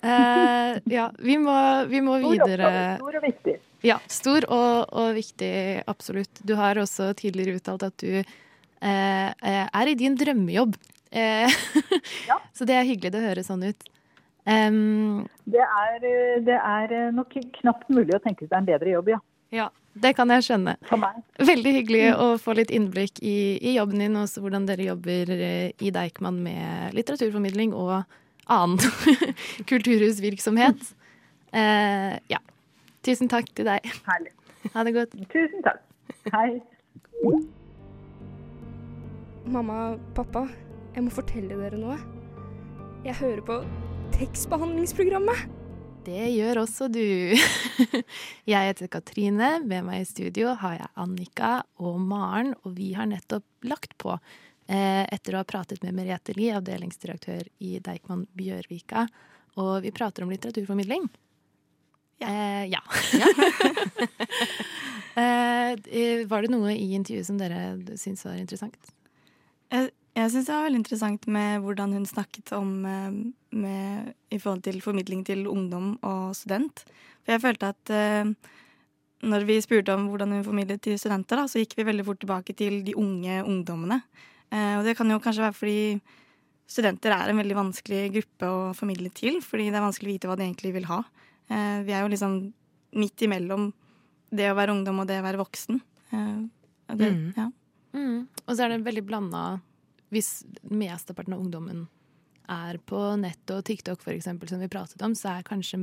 uh, 0.00 0.78
ja, 0.98 1.08
vi 1.20 1.36
må, 1.40 1.56
vi 1.90 2.00
må 2.04 2.16
Stor 2.22 2.30
videre. 2.32 2.68
oppgave, 2.68 2.94
stor 3.02 3.18
og 3.18 3.26
viktig. 3.26 3.56
Ja, 3.86 3.98
stor 4.10 4.46
og, 4.48 4.94
og 4.96 5.10
viktig, 5.18 5.52
absolutt. 5.90 6.40
Du 6.48 6.56
har 6.58 6.80
også 6.80 7.12
tidligere 7.18 7.60
uttalt 7.60 7.84
at 7.86 8.00
du 8.00 8.22
uh, 8.22 8.24
er 8.80 9.92
i 9.92 9.98
din 9.98 10.16
drømmejobb. 10.18 10.78
Eh, 11.10 11.48
Så 12.56 12.66
det 12.68 12.76
er 12.76 12.88
hyggelig 12.88 13.14
det 13.14 13.24
høres 13.24 13.48
sånn 13.48 13.64
ut. 13.64 13.86
Um, 14.48 15.26
Det 15.44 15.60
er, 15.60 16.04
det 16.44 16.56
er 16.56 17.12
nok 17.12 17.34
knapt 17.60 17.88
mulig 17.92 18.16
å 18.16 18.22
tenke 18.24 18.46
seg 18.46 18.56
en 18.56 18.68
bedre 18.68 18.94
jobb, 18.94 19.12
ja. 19.12 19.20
Ja, 19.54 19.68
det 19.98 20.12
kan 20.18 20.30
jeg 20.32 20.44
skjønne. 20.46 20.76
For 20.88 21.00
meg. 21.00 21.20
Veldig 21.40 21.72
hyggelig 21.80 22.04
å 22.20 22.28
få 22.40 22.54
litt 22.58 22.72
innblikk 22.74 23.20
i, 23.24 23.56
i 23.58 23.74
jobben 23.78 24.02
din, 24.04 24.16
og 24.18 24.26
også 24.26 24.42
hvordan 24.44 24.68
dere 24.68 24.90
jobber 24.90 25.32
eh, 25.34 25.72
i 25.80 25.92
Deichman 25.94 26.40
med 26.44 26.96
litteraturformidling 26.98 27.74
og 27.76 28.02
annen 28.48 28.78
kulturhusvirksomhet. 29.70 30.92
Eh, 31.52 32.14
ja. 32.30 32.40
Tusen 33.06 33.30
takk 33.30 33.48
til 33.56 33.68
deg. 33.68 33.84
Herlig. 34.08 34.34
Ha 34.74 34.84
det 34.84 34.94
godt. 34.96 35.14
Tusen 35.32 35.64
takk. 35.64 35.82
Hei. 36.34 36.58
Mamma, 39.48 39.96
pappa, 40.16 40.44
jeg 40.94 41.06
må 41.06 41.12
fortelle 41.14 41.56
dere 41.56 41.78
noe. 41.80 41.96
Jeg 43.06 43.16
hører 43.22 43.40
på 43.46 43.62
tekstbehandlingsprogrammet. 44.18 45.57
Det 46.08 46.28
gjør 46.32 46.62
også 46.62 46.86
du. 46.88 47.36
Jeg 48.48 48.68
heter 48.70 48.88
Katrine. 48.88 49.58
Med 49.60 49.84
meg 49.84 50.00
i 50.00 50.06
studio 50.08 50.54
har 50.56 50.78
jeg 50.78 50.88
Annika 51.02 51.50
og 51.84 51.98
Maren, 52.00 52.54
og 52.64 52.78
vi 52.78 52.94
har 52.96 53.04
nettopp 53.10 53.44
lagt 53.68 53.92
på 54.00 54.14
eh, 54.14 55.04
etter 55.04 55.36
å 55.36 55.42
ha 55.42 55.48
pratet 55.48 55.82
med 55.84 55.92
Merete 55.98 56.32
Lie, 56.38 56.54
avdelingsdirektør 56.56 57.42
i 57.60 57.76
Deichman 57.84 58.24
Bjørvika. 58.38 59.04
Og 59.60 59.82
vi 59.84 59.92
prater 59.92 60.24
om 60.24 60.32
litteraturformidling. 60.32 61.10
Ja. 62.22 62.32
Eh, 62.32 62.64
ja. 62.72 62.80
eh, 65.20 66.24
var 66.30 66.46
det 66.46 66.54
noe 66.54 66.72
i 66.72 66.94
intervjuet 66.96 67.28
som 67.28 67.42
dere 67.42 67.74
syntes 68.00 68.24
var 68.24 68.40
interessant? 68.40 68.94
Jeg, 69.68 69.92
jeg 70.18 70.30
syns 70.32 70.48
det 70.48 70.54
var 70.54 70.64
veldig 70.66 70.80
interessant 70.82 71.26
med 71.30 71.62
hvordan 71.64 71.92
hun 71.96 72.06
snakket 72.08 72.52
om 72.56 72.70
eh, 72.88 73.18
med, 73.58 74.12
i 74.34 74.38
forhold 74.40 74.62
til 74.66 74.80
formidling 74.84 75.24
til 75.26 75.46
ungdom 75.50 75.92
og 76.06 76.34
student. 76.36 76.84
For 77.24 77.34
jeg 77.34 77.42
følte 77.44 77.70
at 77.74 77.92
eh, 77.94 78.30
når 79.28 79.46
vi 79.48 79.58
spurte 79.64 79.94
om 79.94 80.08
hvordan 80.10 80.36
hun 80.36 80.46
formidlet 80.46 80.82
til 80.84 80.98
studenter, 81.00 81.40
da, 81.40 81.46
så 81.50 81.62
gikk 81.62 81.76
vi 81.78 81.86
veldig 81.88 82.06
fort 82.06 82.20
tilbake 82.22 82.54
til 82.58 82.80
de 82.86 82.94
unge 82.98 83.40
ungdommene. 83.44 84.00
Eh, 84.50 84.74
og 84.78 84.86
det 84.86 84.96
kan 84.98 85.10
jo 85.10 85.20
kanskje 85.22 85.44
være 85.46 85.58
fordi 85.58 85.80
studenter 86.68 87.14
er 87.16 87.32
en 87.32 87.40
veldig 87.40 87.56
vanskelig 87.56 88.02
gruppe 88.18 88.48
å 88.52 88.58
formidle 88.76 89.10
til, 89.16 89.40
fordi 89.44 89.70
det 89.70 89.78
er 89.80 89.86
vanskelig 89.86 90.10
å 90.10 90.16
vite 90.16 90.30
hva 90.30 90.36
de 90.38 90.46
egentlig 90.48 90.74
vil 90.76 90.88
ha. 90.90 91.02
Eh, 91.48 91.78
vi 91.86 91.94
er 91.96 92.04
jo 92.04 92.12
liksom 92.12 92.40
midt 92.98 93.24
imellom 93.24 93.70
det 94.34 94.50
å 94.50 94.56
være 94.56 94.74
ungdom 94.74 95.00
og 95.00 95.08
det 95.08 95.20
å 95.22 95.24
være 95.24 95.40
voksen. 95.40 95.80
Eh, 96.12 96.36
det, 96.96 97.08
Mm. 97.12 97.32
ja. 97.36 97.50
Mm. 97.92 98.28
Og 98.46 98.52
så 98.56 98.64
er 98.64 98.68
det 98.74 98.84
veldig 98.84 99.04
blanda 99.08 99.60
Hvis 100.14 100.42
mesteparten 100.62 101.34
av 101.36 101.42
ungdommen 101.42 101.86
er 102.48 102.78
på 102.88 103.00
nett 103.20 103.52
og 103.52 103.64
TikTok, 103.68 104.00
for 104.04 104.14
eksempel, 104.14 104.48
som 104.48 104.60
vi 104.62 104.70
pratet 104.72 105.02
om, 105.04 105.14
så 105.16 105.34
er 105.34 105.46
kanskje 105.46 105.80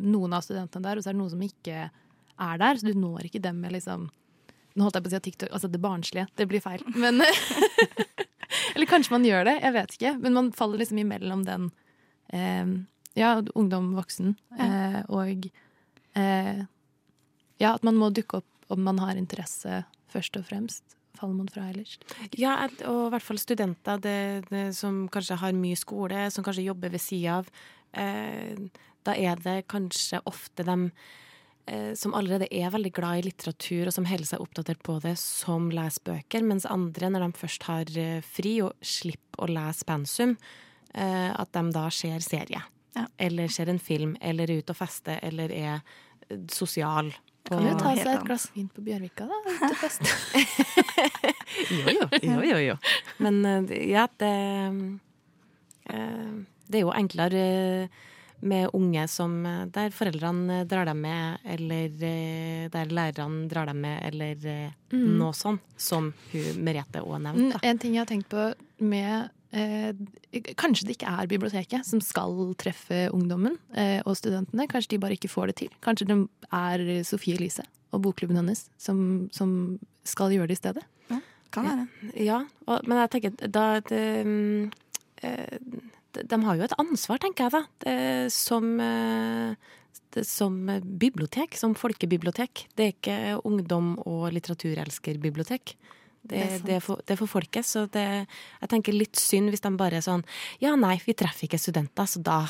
noen 0.00 0.34
av 0.34 0.42
studentene 0.42 0.86
der, 0.86 0.98
og 0.98 1.04
så 1.04 1.10
er 1.10 1.16
det 1.16 1.20
noen 1.20 1.34
som 1.34 1.44
ikke 1.44 1.84
er 1.90 2.62
der. 2.62 2.80
Så 2.80 2.88
du 2.90 2.98
når 2.98 3.28
ikke 3.28 3.42
dem 3.44 3.62
med 3.62 3.76
liksom 3.76 4.08
Nå 4.78 4.84
holdt 4.86 5.00
jeg 5.00 5.02
på 5.02 5.08
å 5.08 5.10
si 5.10 5.18
at 5.18 5.24
TikTok 5.26 5.50
Altså 5.50 5.68
det 5.68 5.80
barnslige. 5.82 6.28
Det 6.38 6.44
blir 6.46 6.62
feil. 6.62 6.84
Men 6.94 7.18
Eller 8.74 8.86
kanskje 8.86 9.16
man 9.16 9.26
gjør 9.26 9.48
det, 9.48 9.56
jeg 9.64 9.74
vet 9.74 9.94
ikke. 9.96 10.12
Men 10.22 10.36
man 10.36 10.52
faller 10.54 10.80
liksom 10.80 11.00
imellom 11.02 11.42
den 11.46 11.66
eh, 12.30 12.76
Ja, 13.18 13.32
ungdom, 13.58 13.90
voksen, 13.98 14.36
eh, 14.62 15.00
og 15.10 15.50
eh, 16.14 16.62
Ja, 17.60 17.74
at 17.74 17.84
man 17.86 17.98
må 17.98 18.12
dukke 18.14 18.40
opp 18.40 18.70
om 18.70 18.86
man 18.86 19.02
har 19.02 19.18
interesse, 19.18 19.82
først 20.10 20.38
og 20.38 20.46
fremst. 20.46 20.99
Faller 21.20 21.38
man 21.38 21.50
fra 21.52 21.68
ellers? 21.70 21.98
Ja, 22.38 22.56
og 22.88 23.06
i 23.06 23.14
hvert 23.14 23.26
fall 23.26 23.40
studenter 23.42 24.00
det, 24.02 24.20
det, 24.50 24.70
som 24.76 25.04
kanskje 25.12 25.40
har 25.42 25.56
mye 25.56 25.78
skole, 25.78 26.28
som 26.32 26.46
kanskje 26.46 26.66
jobber 26.66 26.92
ved 26.94 27.04
sida 27.04 27.40
av. 27.40 27.50
Eh, 27.92 28.56
da 29.06 29.16
er 29.16 29.40
det 29.40 29.64
kanskje 29.70 30.20
ofte 30.28 30.64
dem 30.66 30.88
eh, 31.66 31.92
som 31.98 32.14
allerede 32.16 32.48
er 32.52 32.72
veldig 32.72 32.92
glad 32.96 33.20
i 33.20 33.28
litteratur, 33.28 33.88
og 33.88 33.96
som 33.96 34.08
holder 34.08 34.32
seg 34.32 34.42
oppdatert 34.44 34.82
på 34.86 34.98
det, 35.04 35.16
som 35.20 35.70
leser 35.74 36.04
bøker, 36.10 36.44
mens 36.46 36.68
andre, 36.68 37.12
når 37.12 37.26
de 37.26 37.40
først 37.40 37.68
har 37.70 37.94
eh, 38.00 38.20
fri 38.26 38.58
og 38.64 38.76
slipper 38.84 39.46
å 39.46 39.50
lese 39.50 39.88
pensum, 39.88 40.36
eh, 40.94 41.30
at 41.32 41.52
de 41.56 41.64
da 41.74 41.88
ser 41.94 42.20
serie. 42.24 42.62
Eller 43.22 43.50
ser 43.52 43.70
en 43.70 43.78
film, 43.78 44.16
eller 44.20 44.50
er 44.50 44.62
ute 44.64 44.74
og 44.74 44.80
fester, 44.80 45.20
eller 45.22 45.52
er 45.54 45.76
eh, 45.78 46.38
sosial. 46.52 47.12
Kan 47.48 47.64
jo 47.66 47.72
ta 47.80 47.94
seg 47.96 48.06
et 48.14 48.24
glass 48.26 48.48
vin 48.54 48.68
på 48.68 48.82
Bjørvika, 48.84 49.26
da. 49.26 49.38
Ut 49.70 49.72
og. 49.72 49.90
Jo, 51.70 51.86
jo. 51.90 52.04
jo, 52.22 52.42
jo, 52.46 52.58
jo. 52.62 52.76
Men 53.18 53.40
eh, 53.44 53.72
ja, 53.90 54.04
det 54.20 54.30
eh, 55.90 56.30
Det 56.70 56.78
er 56.78 56.84
jo 56.84 56.92
enklere 56.94 57.40
eh, 57.82 57.88
med 58.46 58.70
unge 58.72 59.02
som 59.10 59.34
eh, 59.46 59.64
der 59.74 59.90
foreldrene 59.92 60.62
drar 60.70 60.86
dem 60.88 61.00
med, 61.04 61.42
eller 61.44 61.90
eh, 62.06 62.68
der 62.72 62.92
lærerne 62.94 63.48
drar 63.50 63.66
dem 63.72 63.80
med, 63.86 63.98
eller 64.12 64.46
eh, 64.46 64.70
Mm. 64.90 65.18
noe 65.20 65.30
sånt, 65.38 65.60
som 65.78 66.08
hun 66.32 66.56
Merete 66.66 66.98
òg 67.06 67.20
nevnte. 67.22 67.60
En 67.62 67.78
ting 67.78 67.92
jeg 67.94 68.00
har 68.02 68.08
tenkt 68.10 68.26
på 68.32 68.48
med 68.82 69.28
eh, 69.52 69.90
Kanskje 70.60 70.86
det 70.88 70.96
ikke 70.98 71.10
er 71.10 71.30
biblioteket 71.30 71.86
som 71.86 72.02
skal 72.04 72.54
treffe 72.60 73.08
ungdommen 73.14 73.58
eh, 73.74 73.98
og 74.04 74.16
studentene. 74.18 74.68
Kanskje 74.70 74.94
de 74.94 75.02
bare 75.02 75.18
ikke 75.18 75.32
får 75.32 75.50
det 75.50 75.58
til. 75.64 75.74
Kanskje 75.84 76.08
det 76.10 76.18
er 76.54 77.04
Sofie 77.06 77.38
Elise 77.38 77.66
og 77.90 78.04
bokklubben 78.04 78.38
hennes 78.38 78.68
som, 78.78 79.28
som 79.34 79.78
skal 80.06 80.34
gjøre 80.34 80.52
det 80.52 80.58
i 80.58 80.62
stedet. 80.62 80.86
Kan 81.50 81.66
være. 81.66 81.86
Ja, 82.22 82.44
og, 82.68 82.86
men 82.86 83.00
jeg 83.02 83.10
tenker 83.14 83.50
da 83.50 83.64
det, 83.82 84.04
mm, 84.26 84.70
eh, 85.26 85.58
de, 86.14 86.24
de 86.30 86.38
har 86.46 86.58
jo 86.58 86.66
et 86.66 86.76
ansvar, 86.78 87.18
tenker 87.22 87.48
jeg 87.48 87.54
da, 87.56 87.62
det, 87.84 88.32
som, 88.34 88.68
eh, 88.84 89.72
det, 90.14 90.24
som 90.28 90.60
bibliotek, 91.02 91.58
som 91.58 91.74
folkebibliotek. 91.78 92.68
Det 92.78 92.86
er 92.86 92.94
ikke 92.94 93.18
ungdom- 93.42 93.96
og 94.06 94.28
litteraturelskerbibliotek. 94.36 95.74
Det, 96.22 96.36
Det 96.36 96.40
er 96.44 96.64
det, 96.66 96.74
er 96.76 96.82
for, 96.84 97.00
det 97.06 97.14
er 97.14 97.20
for 97.20 97.32
folket, 97.32 97.66
så 97.66 97.86
det, 97.88 98.04
jeg 98.60 98.70
tenker 98.72 98.96
litt 98.96 99.16
synd 99.16 99.52
hvis 99.52 99.64
de 99.64 99.72
bare 99.80 100.00
er 100.00 100.04
sånn 100.04 100.24
Ja, 100.60 100.74
nei, 100.76 100.98
vi 101.04 101.16
treffer 101.16 101.48
ikke 101.48 101.60
studenter, 101.60 102.08
så 102.10 102.20
da, 102.24 102.42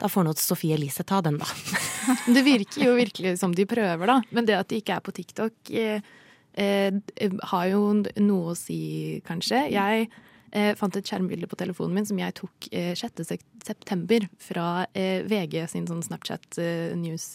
da 0.00 0.08
får 0.08 0.26
nå 0.26 0.32
Sofie 0.40 0.78
Elise 0.78 1.04
ta 1.04 1.20
den, 1.24 1.36
da. 1.42 1.48
Det 2.34 2.42
virker 2.46 2.86
jo 2.86 2.96
virkelig 2.96 3.36
som 3.42 3.54
de 3.54 3.68
prøver, 3.68 4.08
da. 4.08 4.18
Men 4.32 4.48
det 4.48 4.56
at 4.58 4.72
de 4.72 4.80
ikke 4.80 4.96
er 4.96 5.04
på 5.04 5.14
TikTok, 5.14 5.54
eh, 5.76 6.00
eh, 6.56 7.38
har 7.52 7.68
jo 7.70 7.84
noe 8.00 8.54
å 8.54 8.58
si, 8.58 9.20
kanskje. 9.28 9.66
Jeg 9.76 10.08
eh, 10.08 10.72
fant 10.80 10.96
et 10.96 11.06
skjermbilde 11.06 11.48
på 11.50 11.60
telefonen 11.60 12.00
min 12.00 12.08
som 12.08 12.18
jeg 12.20 12.36
tok 12.40 12.72
eh, 12.72 12.92
6. 12.98 13.24
september 13.68 14.26
fra 14.40 14.86
eh, 14.96 15.20
VG 15.28 15.66
sin 15.72 15.88
sånn 15.90 16.04
Snapchat 16.04 16.60
eh, 16.62 16.92
news 16.98 17.34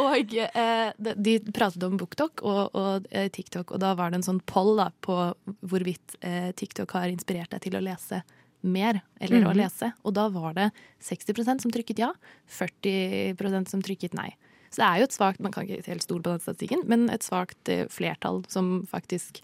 Og 0.00 0.32
eh, 0.34 0.90
de- 1.14 1.52
pratet 1.54 1.82
om 1.86 1.96
BookTok 2.00 2.40
og, 2.42 2.74
og 2.74 3.04
eh, 3.14 3.28
TikTok, 3.32 3.70
og 3.76 3.78
da 3.82 3.92
var 3.94 4.10
det 4.10 4.18
en 4.18 4.26
sånn 4.26 4.40
poll 4.50 4.72
da, 4.80 4.88
på 5.06 5.14
hvorvidt 5.62 6.16
TikTok 6.58 6.90
har 6.96 7.06
inspirert 7.12 7.52
deg 7.54 7.62
til 7.68 7.76
å 7.78 7.82
lese 7.84 8.22
mer, 8.64 8.98
eller 9.20 9.44
å 9.44 9.52
Mhm. 9.52 9.58
lese. 9.60 9.92
Og 10.08 10.14
da 10.16 10.26
var 10.32 10.54
det 10.56 10.70
60% 11.04 11.62
som 11.62 11.70
trykket 11.74 12.00
ja, 12.02 12.10
40% 12.50 13.68
som 13.70 13.82
trykket 13.84 14.14
nei. 14.18 14.32
Så 14.72 14.80
det 14.82 14.86
er 14.88 14.98
jo 14.98 15.06
et 15.06 15.14
svakt, 15.14 15.38
man 15.44 15.52
kan 15.54 15.68
ikke 15.68 15.86
helt 15.86 16.02
stole 16.02 16.22
på 16.24 16.32
den 16.34 16.40
statistikken, 16.42 16.82
men 16.90 17.06
et 17.12 17.22
svakt 17.22 17.70
flertall 17.94 18.42
som 18.50 18.80
faktisk 18.90 19.38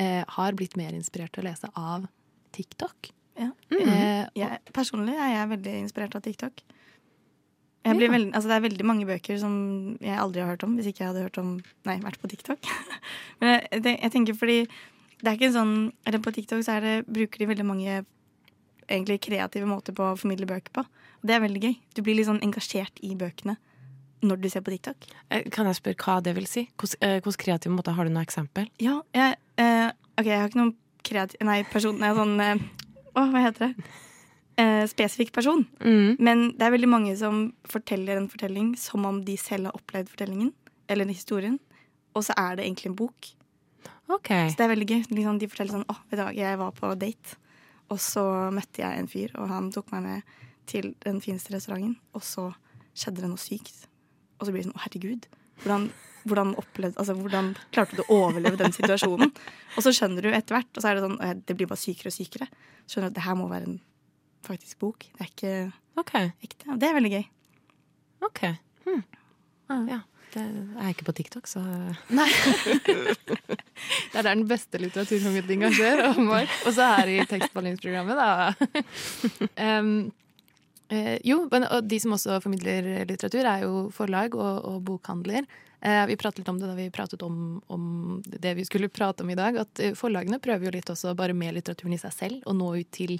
eh, 0.00 0.24
har 0.26 0.56
blitt 0.58 0.74
mer 0.80 0.90
inspirert 0.96 1.30
til 1.36 1.44
å 1.44 1.50
lese 1.52 1.70
av 1.78 2.08
TikTok. 2.56 3.12
Ja. 3.40 3.50
Eh, 3.74 4.24
jeg, 4.38 4.60
personlig 4.76 5.16
er 5.18 5.32
jeg 5.34 5.52
veldig 5.56 5.74
inspirert 5.82 6.16
av 6.16 6.24
TikTok. 6.24 6.64
Jeg 7.84 7.98
blir 7.98 8.08
veld, 8.08 8.30
altså 8.32 8.48
det 8.48 8.56
er 8.56 8.64
veldig 8.64 8.84
mange 8.88 9.04
bøker 9.04 9.36
som 9.36 9.54
jeg 10.00 10.16
aldri 10.16 10.40
har 10.40 10.54
hørt 10.54 10.62
om, 10.64 10.78
hvis 10.78 10.86
ikke 10.88 11.02
jeg 11.02 11.10
hadde 11.10 11.24
hørt 11.26 11.40
om, 11.42 11.50
nei, 11.84 11.98
vært 12.00 12.20
på 12.22 12.30
TikTok. 12.32 12.70
Men 13.42 13.58
jeg, 13.60 13.98
jeg 13.98 14.12
tenker 14.14 14.38
fordi 14.38 14.58
det 15.20 15.30
er 15.30 15.36
ikke 15.36 15.48
en 15.50 15.56
sånn 15.56 15.76
Eller 16.04 16.20
på 16.20 16.32
TikTok 16.36 16.64
så 16.64 16.76
er 16.76 16.84
det, 16.84 16.94
bruker 17.08 17.40
de 17.40 17.48
veldig 17.48 17.66
mange 17.68 18.00
egentlig 18.84 19.20
kreative 19.24 19.68
måter 19.68 19.96
på 19.96 20.06
å 20.10 20.16
formidle 20.20 20.48
bøker 20.48 20.72
på. 20.76 20.84
Og 20.84 21.28
det 21.28 21.36
er 21.36 21.44
veldig 21.44 21.62
gøy. 21.62 21.76
Du 21.96 22.02
blir 22.04 22.18
litt 22.18 22.28
sånn 22.28 22.42
engasjert 22.44 23.00
i 23.04 23.14
bøkene 23.16 23.56
når 24.24 24.40
du 24.40 24.48
ser 24.52 24.64
på 24.64 24.72
TikTok. 24.72 25.04
Eh, 25.32 25.44
Kan 25.52 25.68
jeg 25.68 25.76
spørre 25.76 26.00
hva 26.00 26.16
det 26.24 26.34
vil 26.36 26.48
si? 26.48 26.66
Hvordan, 26.80 27.20
eh, 27.20 27.36
kreative 27.44 27.72
måter 27.72 27.96
Har 27.96 28.08
du 28.08 28.12
noe 28.12 28.24
eksempel? 28.24 28.68
Ja, 28.80 29.02
jeg, 29.12 29.36
eh, 29.60 29.90
ok, 30.16 30.24
jeg 30.24 30.40
har 30.40 30.48
ikke 30.48 30.60
noen 30.62 30.74
kreativ... 31.04 31.44
Nei, 31.44 31.58
person 31.68 32.00
Nei, 32.00 32.12
sånn 32.16 32.40
eh, 32.40 32.64
Å, 33.14 33.28
hva 33.30 33.44
heter 33.44 33.70
det? 33.70 33.86
Eh, 34.60 34.84
spesifikk 34.90 35.32
person. 35.34 35.64
Men 36.22 36.50
det 36.58 36.66
er 36.66 36.74
veldig 36.74 36.90
mange 36.90 37.14
som 37.18 37.48
forteller 37.66 38.20
en 38.20 38.28
fortelling 38.30 38.74
som 38.78 39.06
om 39.08 39.22
de 39.26 39.34
selv 39.40 39.70
har 39.70 39.78
opplevd 39.78 40.12
fortellingen. 40.12 40.52
Eller 40.90 41.08
historien. 41.10 41.58
Og 42.14 42.26
så 42.26 42.36
er 42.38 42.58
det 42.58 42.66
egentlig 42.66 42.92
en 42.92 42.98
bok. 42.98 43.30
Ok. 44.08 44.28
Så 44.28 44.58
det 44.58 44.66
er 44.66 44.72
veldig 44.74 44.88
gøy. 44.90 45.02
Liksom, 45.16 45.40
de 45.40 45.48
forteller 45.50 45.78
sånn 45.78 45.88
Å, 45.90 45.96
vet 46.10 46.20
du 46.20 46.22
hva, 46.22 46.32
jeg 46.36 46.60
var 46.60 46.74
på 46.76 46.90
date, 47.00 47.38
og 47.92 48.00
så 48.02 48.24
møtte 48.54 48.82
jeg 48.82 49.00
en 49.00 49.10
fyr, 49.10 49.32
og 49.40 49.50
han 49.50 49.70
tok 49.74 49.90
meg 49.94 50.04
med 50.04 50.34
til 50.70 50.92
den 51.04 51.20
fineste 51.24 51.52
restauranten, 51.52 51.96
og 52.16 52.24
så 52.24 52.48
skjedde 52.96 53.24
det 53.24 53.30
noe 53.32 53.40
sykt. 53.40 53.86
Og 54.38 54.46
så 54.46 54.52
blir 54.54 54.62
det 54.62 54.68
sånn 54.68 54.76
Å, 54.78 54.84
herregud. 54.86 55.28
Hvordan, 55.62 55.88
hvordan, 56.24 56.54
opplevde, 56.60 56.98
altså, 57.00 57.16
hvordan 57.18 57.52
klarte 57.74 57.98
du 57.98 58.04
å 58.04 58.20
overleve 58.26 58.60
den 58.60 58.74
situasjonen? 58.76 59.32
Og 59.74 59.84
så 59.84 59.92
skjønner 59.94 60.24
du 60.24 60.30
etter 60.32 60.58
hvert, 60.58 60.70
og 60.74 60.82
så 60.82 60.90
er 60.90 60.98
det 60.98 61.04
sånn 61.06 61.18
«Å, 61.20 61.32
Det 61.44 61.56
blir 61.58 61.70
bare 61.70 61.80
sykere 61.80 62.12
og 62.12 62.16
sykere. 62.16 62.48
Skjønner 62.88 63.08
du 63.08 63.12
at 63.12 63.18
det 63.18 63.26
her 63.26 63.38
må 63.38 63.50
være 63.50 63.70
en 63.70 63.78
faktisk 64.44 64.80
bok. 64.84 65.06
Det 65.14 65.24
er 65.24 65.30
ikke 65.30 65.54
ekte. 66.44 66.72
Og 66.72 66.80
det 66.80 66.88
er 66.88 66.98
veldig 66.98 67.12
gøy. 67.14 67.22
OK. 68.28 68.42
Hm. 68.88 69.06
Ja. 69.88 70.00
Det, 70.34 70.42
jeg 70.42 70.82
er 70.82 70.90
ikke 70.90 71.06
på 71.06 71.14
TikTok, 71.14 71.46
så 71.46 71.60
Nei. 72.10 72.26
Det 74.10 74.18
er 74.18 74.24
der 74.24 74.32
den 74.32 74.48
beste 74.50 74.80
litteraturformidlinga 74.82 75.70
skjer. 75.74 76.02
Og 76.10 76.70
så 76.74 76.88
her 76.96 77.10
i 77.12 77.16
tekstbehandlingsprogrammet, 77.30 78.18
da. 78.18 78.50
um, 79.78 79.92
eh, 80.90 81.16
jo, 81.26 81.44
men, 81.52 81.68
og 81.70 81.86
de 81.86 82.00
som 82.02 82.16
også 82.16 82.40
formidler 82.42 83.04
litteratur, 83.06 83.46
er 83.46 83.62
jo 83.66 83.84
forlag 83.94 84.34
og, 84.34 84.58
og 84.70 84.82
bokhandler. 84.88 85.46
Eh, 85.84 86.06
vi 86.08 86.16
pratet 86.16 86.40
litt 86.40 86.48
om 86.48 86.58
det 86.60 86.68
da 86.70 86.74
vi 86.78 86.86
pratet 86.90 87.22
om, 87.22 87.62
om 87.68 88.22
det 88.24 88.54
vi 88.56 88.64
skulle 88.64 88.88
prate 88.88 89.22
om 89.22 89.30
i 89.30 89.36
dag. 89.36 89.58
At 89.60 89.80
eh, 89.84 89.96
forlagene 89.98 90.40
prøver 90.40 90.70
jo 90.70 90.76
litt 90.78 90.92
også 90.92 91.12
bare 91.18 91.36
med 91.36 91.58
litteraturen 91.58 91.92
i 91.96 92.00
seg 92.00 92.14
selv 92.16 92.46
å 92.48 92.54
nå 92.56 92.70
ut 92.78 92.92
til 92.94 93.18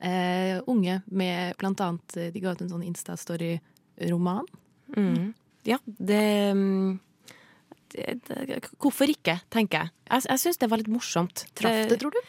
eh, 0.00 0.56
unge 0.64 1.02
med 1.12 1.58
blant 1.60 1.82
annet 1.84 2.16
eh, 2.16 2.30
De 2.32 2.40
ga 2.40 2.54
ut 2.56 2.62
en 2.64 2.72
sånn 2.72 2.86
Instastory-roman. 2.88 4.48
Mm. 4.96 5.34
Ja, 5.66 5.76
det, 5.84 6.22
mm, 6.56 6.96
det 7.92 8.60
Hvorfor 8.80 9.12
ikke, 9.12 9.40
tenker 9.52 9.84
jeg. 9.84 9.94
Jeg, 10.08 10.28
jeg 10.30 10.44
syns 10.46 10.62
det 10.62 10.70
var 10.72 10.80
litt 10.80 10.92
morsomt. 10.92 11.44
Traff 11.58 11.82
det, 11.90 12.00
tror 12.00 12.16
du? 12.16 12.20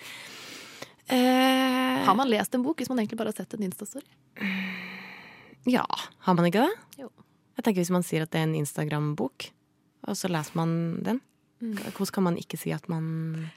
Eh, 1.15 2.03
Har 2.03 2.15
man 2.19 2.27
lest 2.27 2.55
en 2.57 2.65
bok 2.65 2.81
hvis 2.81 2.91
man 2.91 2.99
egentlig 2.99 3.21
bare 3.21 3.31
har 3.31 3.39
sett 3.39 3.55
en 3.55 3.63
Instastory? 3.63 4.03
Ja, 5.67 5.87
har 6.27 6.35
man 6.35 6.47
ikke 6.49 6.65
det? 6.65 6.73
Jo. 7.05 7.07
Jeg 7.57 7.63
tenker 7.63 7.81
Hvis 7.81 7.93
man 7.95 8.03
sier 8.05 8.25
at 8.25 8.33
det 8.35 8.41
er 8.41 8.49
en 8.49 8.57
Instagram-bok, 8.59 9.47
og 10.07 10.15
så 10.15 10.29
leser 10.31 10.55
man 10.59 10.75
den, 11.03 11.21
Mm. 11.57 11.73
hvordan 11.73 12.13
kan 12.13 12.23
man 12.23 12.35
ikke 12.37 12.57
si 12.61 12.69
at 12.71 12.87
man 12.87 13.49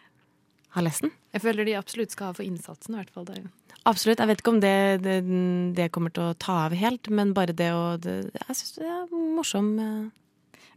har 0.72 0.82
lest 0.82 1.02
den? 1.04 1.10
Jeg 1.34 1.42
føler 1.42 1.66
de 1.68 1.74
absolutt 1.76 2.10
skal 2.14 2.30
ha 2.30 2.32
for 2.32 2.42
innsatsen. 2.42 2.94
i 2.94 2.96
hvert 2.96 3.10
fall. 3.12 3.26
Det 3.28 3.50
Absolutt. 3.84 4.18
Jeg 4.18 4.28
vet 4.28 4.40
ikke 4.40 4.52
om 4.54 4.60
det, 4.60 5.02
det, 5.02 5.16
det 5.76 5.90
kommer 5.92 6.10
til 6.12 6.22
å 6.30 6.36
ta 6.38 6.66
av 6.66 6.72
helt, 6.72 7.10
men 7.10 7.34
bare 7.34 7.52
det 7.52 7.68
å 7.72 8.00
Jeg 8.00 8.56
syns 8.56 8.74
det 8.78 8.86
er 8.88 9.06
morsom. 9.36 9.78
eh, 9.78 10.08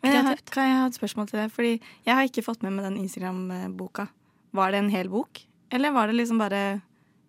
Men 0.03 0.11
jeg 0.17 0.23
har, 0.23 0.35
kan 0.51 0.67
jeg 0.67 0.77
ha 0.81 0.85
et 0.87 0.99
spørsmål 0.99 1.27
til 1.29 1.39
deg? 1.39 1.51
Fordi 1.51 1.71
jeg 2.05 2.13
har 2.15 2.23
ikke 2.27 2.43
fått 2.43 2.61
med 2.61 2.73
meg 2.73 2.85
den 2.91 2.97
Instagram-boka. 3.07 4.09
Var 4.53 4.71
det 4.71 4.79
en 4.83 4.89
hel 4.89 5.07
bok? 5.07 5.45
Eller 5.71 5.91
var 5.91 6.07
det 6.07 6.15
liksom 6.19 6.37
bare 6.39 6.81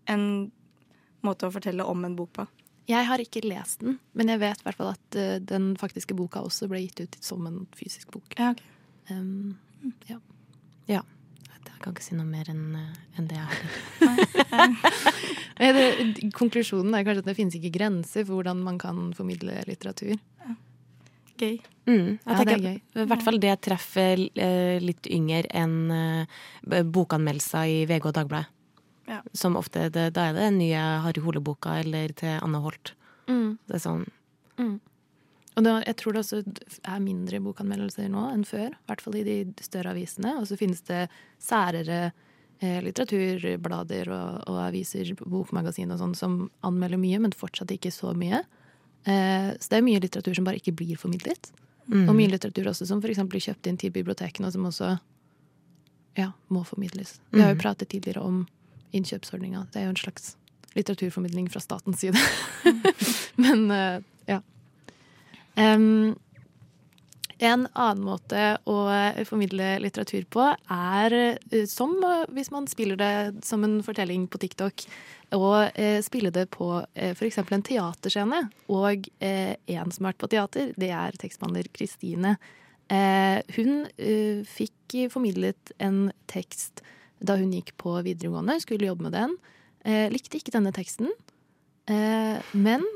en 0.09 0.51
måte 1.23 1.47
å 1.47 1.53
fortelle 1.55 1.87
om 1.87 2.05
en 2.05 2.17
bok 2.17 2.33
på? 2.33 2.47
Jeg 2.91 3.07
har 3.09 3.19
ikke 3.23 3.41
lest 3.47 3.81
den, 3.81 3.99
men 4.13 4.29
jeg 4.29 4.41
vet 4.43 4.61
i 4.61 4.67
hvert 4.67 4.77
fall 4.77 4.91
at 4.93 5.17
uh, 5.17 5.39
den 5.41 5.71
faktiske 5.81 6.15
boka 6.19 6.43
også 6.45 6.69
ble 6.69 6.83
gitt 6.85 7.01
ut 7.01 7.17
som 7.25 7.47
en 7.49 7.63
fysisk 7.79 8.11
bok. 8.13 8.35
Ja, 8.39 8.51
okay. 8.53 8.67
Um, 9.11 9.57
ja. 10.09 10.19
Ja. 10.89 11.01
Jeg 11.65 11.81
kan 11.81 11.93
ikke 11.95 12.05
si 12.05 12.15
noe 12.17 12.25
mer 12.29 12.49
enn 12.49 12.77
en 13.19 13.27
det 13.29 13.37
jeg 13.37 13.45
har. 13.45 14.69
Eh, 15.61 16.31
konklusjonen 16.39 16.95
er 16.97 17.05
kanskje 17.05 17.21
at 17.25 17.29
det 17.29 17.35
finnes 17.37 17.57
ikke 17.59 17.75
grenser 17.77 18.25
for 18.25 18.39
hvordan 18.39 18.63
man 18.65 18.79
kan 18.81 19.11
formidle 19.17 19.59
litteratur. 19.69 20.17
Gøy. 21.37 21.59
Mm, 21.85 22.19
Ja, 22.25 22.39
det 22.41 22.55
er 22.55 22.63
gøy. 22.65 22.79
I 23.03 23.07
hvert 23.11 23.25
fall 23.27 23.39
det 23.43 23.53
treffer 23.67 24.23
eh, 24.33 24.79
litt 24.81 25.09
yngre 25.13 25.45
enn 25.53 25.77
eh, 25.93 26.81
bokanmeldelser 26.95 27.69
i 27.69 27.81
VG 27.91 28.09
og 28.09 28.17
Dagbladet. 28.17 28.49
Ja. 29.11 29.21
Som 29.37 29.57
ofte, 29.61 29.91
det, 29.93 30.11
Da 30.17 30.29
er 30.29 30.37
det 30.37 30.47
den 30.47 30.59
nye 30.63 30.83
Harry 31.05 31.21
Hole-boka 31.21 31.79
eller 31.83 32.15
til 32.17 32.39
Anne 32.41 32.61
Holt. 32.65 32.95
Mm. 33.29 33.59
Det 33.69 33.81
er 33.81 33.89
sånn 33.89 34.07
Mm. 34.55 34.79
Og 35.55 35.63
da, 35.63 35.73
jeg 35.87 35.97
tror 36.01 36.15
det 36.15 36.23
også 36.25 36.41
er 36.43 37.01
mindre 37.03 37.41
bokanmeldelser 37.43 38.09
nå 38.11 38.25
enn 38.33 38.45
før. 38.47 38.75
I 38.75 38.91
hvert 38.91 39.03
fall 39.05 39.19
i 39.21 39.25
de 39.27 39.37
større 39.63 39.93
avisene. 39.95 40.37
Og 40.41 40.49
så 40.51 40.59
finnes 40.59 40.83
det 40.89 41.05
særere 41.43 41.99
eh, 42.59 42.81
litteraturblader 42.83 44.11
og, 44.11 44.41
og, 44.51 44.59
aviser, 44.67 45.13
bokmagasin 45.23 45.95
og 45.95 46.01
sånn, 46.03 46.17
som 46.19 46.37
anmelder 46.67 46.99
mye, 47.03 47.21
men 47.23 47.37
fortsatt 47.39 47.75
ikke 47.75 47.95
så 47.95 48.15
mye. 48.19 48.43
Eh, 49.07 49.51
så 49.55 49.71
det 49.71 49.79
er 49.79 49.87
mye 49.87 50.03
litteratur 50.03 50.35
som 50.39 50.49
bare 50.49 50.59
ikke 50.63 50.75
blir 50.75 50.99
formidlet. 50.99 51.53
Mm. 51.87 52.09
Og 52.09 52.15
mye 52.19 52.33
litteratur 52.33 52.73
også 52.73 52.89
som 52.91 53.03
f.eks. 53.05 53.23
blir 53.31 53.47
kjøpt 53.47 53.71
inn 53.71 53.79
til 53.79 53.95
bibliotekene, 53.95 54.51
og 54.51 54.57
som 54.57 54.67
også 54.71 54.95
ja, 56.19 56.33
må 56.51 56.65
formidles. 56.67 57.19
Vi 57.31 57.43
har 57.43 57.55
jo 57.55 57.63
pratet 57.63 57.91
tidligere 57.95 58.23
om 58.27 58.45
innkjøpsordninga. 58.95 59.67
Det 59.73 59.81
er 59.81 59.89
jo 59.89 59.95
en 59.95 60.03
slags 60.03 60.35
litteraturformidling 60.75 61.49
fra 61.53 61.63
statens 61.63 62.03
side. 62.03 62.19
men 63.45 63.67
uh, 63.71 63.99
ja. 64.31 64.41
Um, 65.55 66.15
en 67.43 67.67
annen 67.75 68.05
måte 68.07 68.43
å 68.71 68.77
formidle 69.27 69.75
litteratur 69.83 70.27
på 70.31 70.47
er 70.71 71.17
uh, 71.19 71.65
som 71.71 71.97
hvis 72.35 72.53
man 72.55 72.69
spiller 72.71 72.99
det 73.01 73.45
som 73.47 73.67
en 73.67 73.81
fortelling 73.87 74.29
på 74.31 74.41
TikTok, 74.43 74.87
og 75.35 75.73
eh, 75.75 75.99
spille 76.05 76.31
det 76.31 76.45
på 76.55 76.69
eh, 76.95 77.11
f.eks. 77.11 77.41
en 77.43 77.65
teaterscene. 77.67 78.39
Og 78.71 79.09
en 79.19 79.91
som 79.91 80.05
har 80.07 80.13
vært 80.13 80.21
på 80.21 80.29
teater, 80.31 80.69
det 80.79 80.93
er 80.95 81.17
tekstbehandler 81.19 81.67
Kristine. 81.75 82.37
hun 83.57 83.73
fikk 84.47 84.95
formidlet 85.11 85.73
en 85.83 86.13
tekst 86.31 86.85
da 87.27 87.39
hun 87.41 87.53
gikk 87.55 87.75
på 87.81 87.97
videregående, 88.05 88.61
skulle 88.63 88.91
jobbe 88.91 89.09
med 89.09 89.17
den. 89.17 89.37
likte 90.13 90.39
ikke 90.39 90.55
denne 90.55 90.73
teksten, 90.73 91.11
men 92.57 92.87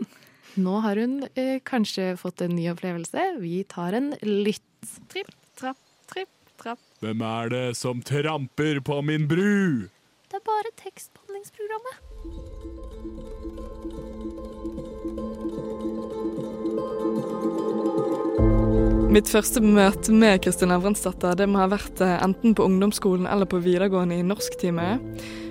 nå 0.58 0.80
har 0.82 0.98
hun 0.98 1.20
eh, 1.34 1.58
kanskje 1.66 2.16
fått 2.18 2.42
en 2.42 2.56
ny 2.56 2.68
opplevelse. 2.72 3.24
Vi 3.42 3.62
tar 3.70 3.94
en 3.98 4.12
lytt. 4.22 4.64
Tripp, 5.12 5.30
trapp, 5.58 5.78
tripp, 6.10 6.32
trapp. 6.60 6.80
Hvem 7.04 7.22
er 7.22 7.52
det 7.52 7.66
som 7.78 8.02
tramper 8.02 8.80
på 8.84 9.00
min 9.06 9.28
bru? 9.30 9.88
Det 10.28 10.40
er 10.40 10.46
bare 10.46 10.74
tekstbehandlingsprogrammet. 10.82 13.38
Mitt 19.09 19.30
første 19.32 19.62
møte 19.64 20.12
med 20.12 20.42
Kristin 20.44 20.68
Evransdatter 20.74 21.32
det 21.40 21.46
må 21.48 21.62
ha 21.62 21.68
vært 21.72 22.02
eh, 22.04 22.18
enten 22.20 22.52
på 22.52 22.66
ungdomsskolen 22.68 23.24
eller 23.24 23.48
på 23.48 23.56
videregående 23.64 24.18
i 24.20 24.26
norsktime. 24.26 24.98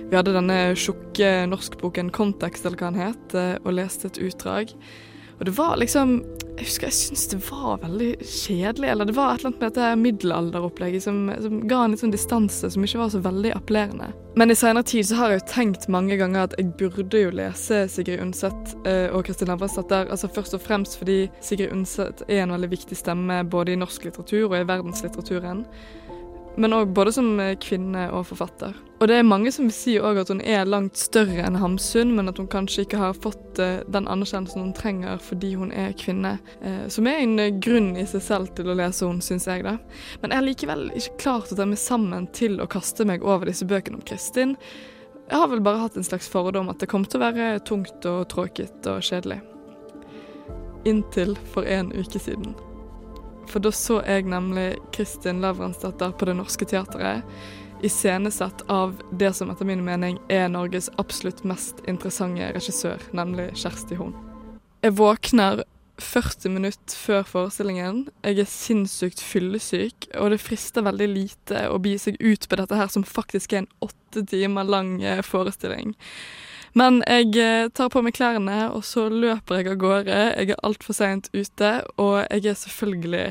Vi 0.08 0.14
hadde 0.14 0.36
denne 0.36 0.76
tjukke 0.78 1.42
norskboken 1.50 2.12
'Kontekst', 2.14 2.68
eller 2.68 2.78
hva 2.78 2.92
den 2.92 3.02
het, 3.02 3.34
eh, 3.34 3.56
og 3.64 3.74
leste 3.74 4.12
et 4.12 4.20
utdrag. 4.28 4.70
Og 5.38 5.44
det 5.44 5.54
var 5.58 5.76
liksom 5.78 6.24
Jeg 6.58 6.66
husker 6.66 6.88
jeg 6.88 6.96
syntes 6.96 7.28
det 7.30 7.38
var 7.46 7.76
veldig 7.84 8.08
kjedelig. 8.18 8.88
Eller 8.90 9.06
det 9.06 9.14
var 9.14 9.30
et 9.30 9.44
eller 9.44 9.52
annet 9.52 9.60
med 9.60 9.68
dette 9.68 9.90
middelalderopplegget 10.00 11.04
som, 11.04 11.20
som 11.38 11.60
ga 11.70 11.84
en 11.84 11.92
litt 11.94 12.02
sånn 12.02 12.14
distanse 12.14 12.70
som 12.74 12.82
ikke 12.82 12.98
var 12.98 13.12
så 13.12 13.20
veldig 13.22 13.52
appellerende. 13.54 14.08
Men 14.34 14.50
i 14.50 14.56
senere 14.58 14.82
tid 14.82 15.06
så 15.06 15.20
har 15.20 15.30
jeg 15.30 15.38
jo 15.38 15.46
tenkt 15.52 15.86
mange 15.86 16.18
ganger 16.18 16.48
at 16.48 16.56
jeg 16.58 16.72
burde 16.80 17.22
jo 17.22 17.30
lese 17.30 17.84
Sigrid 17.92 18.24
Undset 18.24 18.74
uh, 18.88 19.06
og 19.14 19.22
Kristin 19.28 19.52
Lavransdatter. 19.52 20.10
Altså 20.10 20.32
først 20.34 20.58
og 20.58 20.64
fremst 20.66 20.98
fordi 20.98 21.20
Sigrid 21.38 21.70
Undset 21.70 22.24
er 22.26 22.42
en 22.42 22.56
veldig 22.56 22.72
viktig 22.74 22.98
stemme 22.98 23.44
både 23.46 23.76
i 23.76 23.78
norsk 23.78 24.10
litteratur 24.10 24.48
og 24.48 24.58
i 24.58 24.66
verdenslitteraturen 24.66 25.62
men 26.58 26.74
òg 26.74 26.90
både 26.94 27.12
som 27.14 27.38
eh, 27.40 27.54
kvinne 27.62 28.08
og 28.10 28.26
forfatter. 28.32 28.74
Og 28.98 29.06
det 29.06 29.20
er 29.20 29.26
mange 29.26 29.52
som 29.54 29.68
vil 29.68 29.74
si 29.76 29.94
at 30.02 30.30
hun 30.32 30.40
er 30.42 30.66
langt 30.66 30.98
større 30.98 31.44
enn 31.46 31.58
Hamsun, 31.60 32.16
men 32.16 32.30
at 32.30 32.40
hun 32.40 32.50
kanskje 32.50 32.82
ikke 32.82 32.98
har 32.98 33.14
fått 33.14 33.60
uh, 33.62 33.78
den 33.86 34.08
anerkjennelsen 34.10 34.64
hun 34.64 34.74
trenger 34.74 35.22
fordi 35.22 35.52
hun 35.54 35.70
er 35.70 35.94
kvinne. 35.98 36.34
Uh, 36.64 36.88
som 36.90 37.06
er 37.06 37.22
en 37.22 37.38
grunn 37.62 37.92
i 37.94 38.06
seg 38.10 38.24
selv 38.26 38.52
til 38.58 38.72
å 38.72 38.76
lese 38.78 39.06
henne, 39.06 39.22
syns 39.22 39.46
jeg, 39.46 39.62
da. 39.68 39.76
Men 40.18 40.34
jeg 40.34 40.40
har 40.40 40.48
likevel 40.48 40.86
ikke 40.98 41.22
klart 41.22 41.54
å 41.54 41.60
ta 41.60 41.68
meg 41.70 41.78
sammen 41.78 42.26
til 42.34 42.58
å 42.58 42.66
kaste 42.70 43.06
meg 43.06 43.22
over 43.22 43.46
disse 43.46 43.68
bøkene 43.68 44.00
om 44.00 44.06
Kristin. 44.08 44.58
Jeg 45.28 45.38
har 45.38 45.50
vel 45.52 45.62
bare 45.62 45.84
hatt 45.84 45.98
en 46.00 46.06
slags 46.06 46.26
fordom 46.32 46.72
at 46.72 46.82
det 46.82 46.90
kom 46.90 47.06
til 47.06 47.20
å 47.20 47.28
være 47.28 47.50
tungt 47.68 48.06
og 48.08 48.24
tråkigt 48.32 48.90
og 48.90 49.04
kjedelig. 49.06 49.44
Inntil 50.88 51.38
for 51.52 51.68
en 51.68 51.94
uke 51.94 52.18
siden. 52.18 52.56
For 53.48 53.64
da 53.64 53.72
så 53.72 54.02
jeg 54.04 54.26
nemlig 54.28 54.74
Kristin 54.92 55.40
Lavransdatter 55.40 56.12
på 56.12 56.28
Det 56.28 56.36
Norske 56.36 56.68
Teatret, 56.68 57.24
iscenesatt 57.82 58.64
av 58.68 58.96
det 59.18 59.30
som 59.38 59.50
etter 59.52 59.68
min 59.68 59.84
mening 59.86 60.18
er 60.28 60.50
Norges 60.52 60.90
absolutt 60.98 61.44
mest 61.46 61.80
interessante 61.88 62.50
regissør, 62.56 63.02
nemlig 63.16 63.52
Kjersti 63.56 63.96
Horn. 63.98 64.16
Jeg 64.84 64.94
våkner 64.98 65.64
40 65.98 66.52
minutter 66.54 66.98
før 66.98 67.24
forestillingen. 67.26 68.04
Jeg 68.22 68.42
er 68.42 68.50
sinnssykt 68.50 69.22
fyllesyk, 69.24 70.10
og 70.20 70.34
det 70.34 70.42
frister 70.42 70.86
veldig 70.86 71.08
lite 71.10 71.64
å 71.72 71.80
bi 71.82 71.96
seg 71.98 72.20
ut 72.22 72.46
på 72.48 72.58
dette 72.60 72.78
her, 72.78 72.90
som 72.92 73.06
faktisk 73.06 73.54
er 73.54 73.64
en 73.64 73.72
åtte 73.84 74.22
timer 74.30 74.68
lang 74.68 74.98
eh, 75.02 75.24
forestilling. 75.26 75.96
Men 76.78 77.00
jeg 77.08 77.32
eh, 77.40 77.70
tar 77.74 77.88
på 77.90 78.02
meg 78.04 78.14
klærne, 78.18 78.68
og 78.70 78.84
så 78.86 79.08
løper 79.10 79.58
jeg 79.60 79.72
av 79.72 79.78
gårde. 79.80 80.18
Jeg 80.36 80.52
er 80.52 80.60
altfor 80.66 80.94
seint 80.94 81.30
ute, 81.32 81.70
og 81.98 82.20
jeg 82.28 82.44
er 82.52 82.58
selvfølgelig 82.60 83.24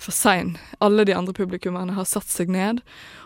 for 0.00 0.14
sein. 0.14 0.54
Alle 0.80 1.04
de 1.08 1.16
andre 1.16 1.34
publikummerne 1.36 1.96
har 1.96 2.08
satt 2.08 2.30
seg 2.30 2.52
ned, 2.52 2.80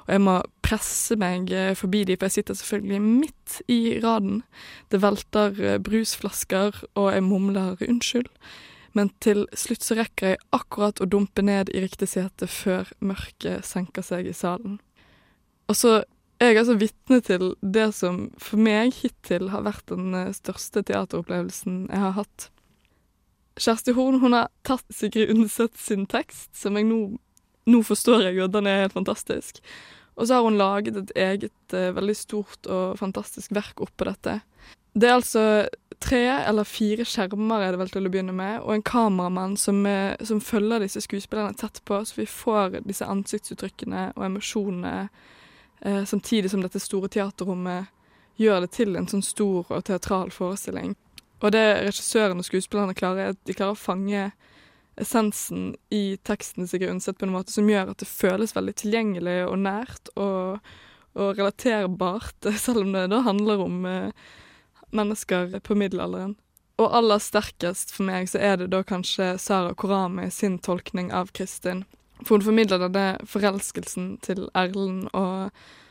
og 0.06 0.10
jeg 0.14 0.22
må 0.24 0.38
presse 0.66 1.18
meg 1.20 1.52
eh, 1.54 1.74
forbi 1.78 2.02
de, 2.08 2.16
for 2.16 2.30
jeg 2.30 2.40
sitter 2.40 2.58
selvfølgelig 2.58 3.02
midt 3.04 3.60
i 3.70 3.80
raden. 4.02 4.42
Det 4.90 5.02
velter 5.04 5.62
eh, 5.62 5.78
brusflasker, 5.82 6.82
og 6.94 7.12
jeg 7.14 7.26
mumler 7.26 7.76
'unnskyld'. 7.78 8.32
Men 8.92 9.12
til 9.22 9.44
slutt 9.54 9.84
så 9.86 9.94
rekker 9.94 10.32
jeg 10.32 10.42
akkurat 10.50 10.98
å 10.98 11.06
dumpe 11.06 11.42
ned 11.46 11.70
i 11.70 11.82
riktig 11.84 12.08
sete 12.10 12.48
før 12.50 12.90
mørket 12.98 13.62
senker 13.62 14.02
seg 14.02 14.26
i 14.26 14.34
salen. 14.34 14.80
Og 15.70 15.78
så 15.78 16.00
jeg 16.41 16.55
er 16.55 16.62
altså 16.62 16.78
vitne 16.80 17.18
til 17.20 17.51
det 17.61 17.91
som 17.93 18.22
for 18.41 18.61
meg 18.61 18.95
hittil 18.97 19.51
har 19.53 19.66
vært 19.66 19.91
den 19.93 20.14
eh, 20.16 20.32
største 20.32 20.82
teateropplevelsen 20.88 21.82
jeg 21.91 22.01
har 22.01 22.14
hatt. 22.16 22.47
Kjersti 23.61 23.93
Horn 23.93 24.22
hun 24.22 24.36
har 24.36 24.49
tatt 24.64 24.86
Sigrid 24.95 25.32
Undset 25.34 25.76
sin 25.76 26.07
tekst, 26.09 26.55
som 26.57 26.78
jeg 26.78 26.86
nå, 26.88 27.01
nå 27.68 27.80
forstår 27.84 28.30
jeg 28.30 28.41
og 28.41 28.55
den 28.55 28.68
er 28.70 28.86
helt 28.86 28.97
fantastisk. 28.97 29.61
Og 30.16 30.28
så 30.28 30.38
har 30.38 30.47
hun 30.47 30.57
laget 30.61 30.97
et 30.97 31.12
eget 31.16 31.74
uh, 31.76 31.91
veldig 31.97 32.16
stort 32.16 32.68
og 32.72 32.97
fantastisk 33.01 33.53
verk 33.57 33.82
oppå 33.84 34.09
dette. 34.09 34.38
Det 34.97 35.09
er 35.09 35.18
altså 35.18 35.43
tre 36.01 36.22
eller 36.49 36.64
fire 36.64 37.05
skjermer 37.05 37.66
er 37.66 37.74
det 37.74 37.82
vel 37.82 37.93
til 37.93 38.09
å 38.09 38.12
begynne 38.12 38.34
med, 38.36 38.62
og 38.64 38.72
en 38.74 38.86
kameramann 38.86 39.59
som, 39.61 39.82
uh, 39.84 40.16
som 40.24 40.41
følger 40.41 40.86
disse 40.86 41.05
skuespillerne 41.05 41.57
tett 41.61 41.82
på, 41.84 42.01
så 42.01 42.16
vi 42.16 42.28
får 42.28 42.80
disse 42.88 43.09
ansiktsuttrykkene 43.09 44.11
og 44.16 44.26
emosjonene 44.30 44.97
eh, 45.81 46.05
samtidig 46.05 46.51
som 46.51 46.62
dette 46.64 46.81
store 46.83 47.09
teaterrommet 47.12 47.91
gjør 48.41 48.64
det 48.64 48.72
til 48.76 48.97
en 48.97 49.09
sånn 49.11 49.24
stor 49.24 49.68
og 49.68 49.85
teatral 49.85 50.33
forestilling. 50.33 50.95
Og 51.41 51.53
det 51.55 51.64
regissøren 51.87 52.41
og 52.41 52.47
skuespillerne 52.47 52.97
klarer, 52.97 53.31
er 53.31 53.35
at 53.35 53.43
de 53.49 53.57
klarer 53.57 53.76
å 53.76 53.81
fange 53.81 54.31
essensen 55.01 55.74
i 55.95 56.18
teksten 56.28 56.68
Sigrid 56.68 57.01
på 57.16 57.26
en 57.26 57.33
måte 57.33 57.53
som 57.55 57.68
gjør 57.68 57.93
at 57.93 58.03
det 58.03 58.09
føles 58.09 58.55
veldig 58.57 58.74
tilgjengelig 58.76 59.39
og 59.47 59.57
nært 59.62 60.12
og, 60.16 60.61
og 61.16 61.41
relaterbart, 61.41 62.51
selv 62.64 62.85
om 62.85 62.93
det 62.97 63.09
da 63.12 63.22
handler 63.24 63.64
om 63.64 63.85
eh, 63.89 64.28
mennesker 64.97 65.59
på 65.64 65.76
middelalderen. 65.78 66.37
Og 66.81 66.95
aller 66.97 67.20
sterkest 67.20 67.93
for 67.93 68.09
meg 68.09 68.28
så 68.33 68.41
er 68.41 68.61
det 68.61 68.70
da 68.72 68.81
kanskje 68.87 69.35
Sara 69.41 69.74
Korami 69.76 70.31
sin 70.33 70.59
tolkning 70.59 71.11
av 71.12 71.33
Kristin. 71.37 71.85
For 72.24 72.36
hun 72.36 72.46
formidler 72.46 72.82
denne 72.86 73.28
forelskelsen 73.28 74.16
til 74.24 74.48
Erlend 74.56 75.08
og 75.16 75.50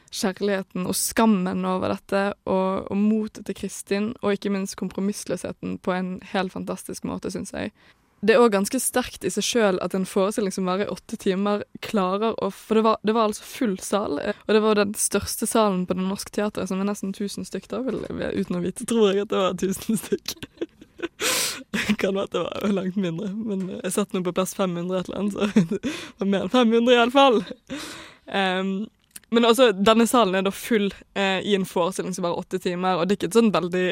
kjærligheten 0.09 0.87
og 0.89 0.97
skammen 0.97 1.65
over 1.69 1.93
dette, 1.93 2.23
og, 2.49 2.89
og 2.89 2.97
motet 2.97 3.45
til 3.45 3.57
Kristin, 3.57 4.11
og 4.23 4.35
ikke 4.35 4.51
minst 4.53 4.77
kompromissløsheten 4.79 5.77
på 5.85 5.93
en 5.93 6.17
helt 6.33 6.53
fantastisk 6.55 7.05
måte, 7.05 7.31
syns 7.33 7.53
jeg. 7.53 7.73
Det 8.19 8.33
er 8.35 8.41
òg 8.43 8.51
ganske 8.51 8.81
sterkt 8.83 9.23
i 9.23 9.31
seg 9.31 9.45
sjøl 9.47 9.77
at 9.79 9.93
en 9.95 10.07
forestilling 10.07 10.51
som 10.51 10.67
varer 10.67 10.89
i 10.89 10.91
åtte 10.91 11.15
timer, 11.21 11.63
klarer 11.85 12.35
å 12.43 12.49
For 12.51 12.75
det 12.75 12.83
var, 12.83 12.97
det 13.07 13.15
var, 13.15 13.29
altså 13.29 13.45
full 13.47 13.77
sal, 13.79 14.19
og 14.19 14.51
det 14.51 14.63
var 14.65 14.81
den 14.81 14.91
største 14.99 15.47
salen 15.47 15.85
på 15.87 15.95
Det 15.95 16.03
Norske 16.03 16.33
Teatret, 16.35 16.67
som 16.67 16.81
er 16.81 16.89
nesten 16.89 17.13
1000 17.15 17.47
stykk, 17.47 17.69
da, 17.71 17.79
uten 17.79 18.59
å 18.59 18.63
vite, 18.65 18.89
tror 18.89 19.13
jeg 19.13 19.23
at 19.23 19.31
det 19.31 19.39
var 19.39 19.55
1000 19.55 20.03
stykk. 20.03 20.35
Det 20.99 21.97
kan 22.01 22.15
være 22.15 22.29
at 22.29 22.35
det 22.35 22.43
var 22.45 22.71
langt 22.73 22.95
mindre, 22.99 23.31
men 23.33 23.65
jeg 23.75 23.91
satt 23.93 24.13
nå 24.15 24.23
på 24.25 24.33
plass 24.35 24.55
500 24.57 24.99
et 24.99 25.09
eller 25.09 25.19
annet, 25.19 25.35
så 25.35 25.65
det 25.81 25.91
var 26.21 26.31
mer 26.31 26.47
enn 26.47 26.53
500 26.53 26.95
iallfall. 26.95 27.43
Um, 28.29 28.71
men 29.29 29.45
også, 29.45 29.69
denne 29.77 30.07
salen 30.09 30.39
er 30.39 30.45
da 30.45 30.51
full 30.53 30.87
eh, 31.13 31.39
i 31.45 31.53
en 31.53 31.67
forestilling 31.67 32.15
som 32.15 32.25
varer 32.25 32.41
åtte 32.41 32.59
timer, 32.63 32.97
og 32.97 33.05
det 33.05 33.13
er 33.13 33.19
ikke 33.19 33.29
et 33.29 33.37
sånn 33.37 33.51
veldig 33.53 33.85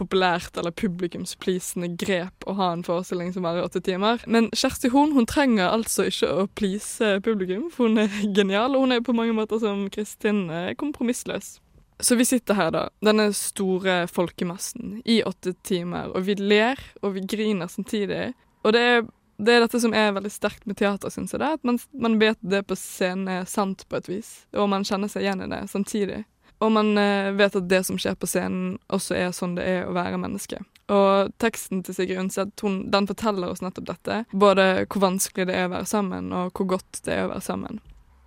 populært 0.00 0.58
eller 0.58 0.74
publikumspleasende 0.74 1.92
grep 2.00 2.46
å 2.50 2.56
ha 2.58 2.72
en 2.74 2.82
forestilling 2.86 3.30
som 3.34 3.46
varer 3.46 3.66
åtte 3.66 3.82
timer. 3.86 4.24
Men 4.26 4.50
Kjersti 4.50 4.90
Horn 4.90 5.14
hun 5.14 5.30
trenger 5.30 5.70
altså 5.70 6.08
ikke 6.10 6.32
å 6.34 6.48
please 6.58 7.14
publikum, 7.26 7.68
for 7.70 7.86
hun 7.86 8.02
er 8.02 8.20
genial, 8.38 8.74
og 8.74 8.88
hun 8.88 8.98
er 8.98 9.06
på 9.06 9.14
mange 9.16 9.36
måter 9.36 9.62
som 9.62 9.86
Kristin 9.94 10.48
eh, 10.50 10.72
kompromissløs. 10.80 11.58
Så 12.00 12.16
vi 12.16 12.24
sitter 12.24 12.56
her, 12.56 12.70
da, 12.74 12.88
denne 13.04 13.30
store 13.36 14.06
folkemassen, 14.08 15.00
i 15.04 15.20
åtte 15.26 15.52
timer, 15.66 16.12
og 16.16 16.24
vi 16.28 16.36
ler 16.40 16.80
og 17.02 17.14
vi 17.16 17.24
griner 17.28 17.68
samtidig. 17.68 18.32
Og 18.64 18.76
det 18.76 18.84
er 18.90 19.08
Det 19.40 19.54
er 19.56 19.62
dette 19.64 19.78
som 19.80 19.94
er 19.96 20.10
veldig 20.12 20.28
sterkt 20.28 20.66
med 20.68 20.76
teater, 20.76 21.08
syns 21.08 21.32
jeg. 21.32 21.40
det, 21.40 21.46
At 21.48 21.62
man, 21.64 21.78
man 21.96 22.18
vet 22.20 22.36
det 22.44 22.66
på 22.68 22.76
scenen 22.76 23.28
er 23.28 23.46
sant 23.48 23.86
på 23.88 23.96
et 23.96 24.08
vis, 24.08 24.44
og 24.52 24.68
man 24.68 24.84
kjenner 24.84 25.08
seg 25.08 25.24
igjen 25.24 25.40
i 25.40 25.48
det 25.48 25.62
samtidig. 25.70 26.18
Og 26.60 26.72
man 26.72 26.98
eh, 26.98 27.32
vet 27.32 27.56
at 27.56 27.68
det 27.68 27.80
som 27.88 27.96
skjer 27.96 28.18
på 28.20 28.28
scenen, 28.28 28.74
også 28.92 29.16
er 29.16 29.32
sånn 29.32 29.54
det 29.56 29.64
er 29.64 29.88
å 29.88 29.94
være 29.96 30.20
menneske. 30.20 30.60
Og 30.92 31.32
teksten 31.40 31.80
til 31.86 31.96
Sigrid 31.96 32.20
Undset 32.20 32.60
hun, 32.60 32.82
den 32.92 33.08
forteller 33.08 33.48
oss 33.48 33.64
nettopp 33.64 33.88
dette. 33.88 34.24
Både 34.32 34.84
hvor 34.84 35.06
vanskelig 35.06 35.48
det 35.48 35.56
er 35.56 35.70
å 35.70 35.74
være 35.78 35.88
sammen, 35.88 36.28
og 36.36 36.52
hvor 36.52 36.74
godt 36.76 37.00
det 37.06 37.16
er 37.16 37.24
å 37.24 37.32
være 37.32 37.46
sammen. 37.48 37.80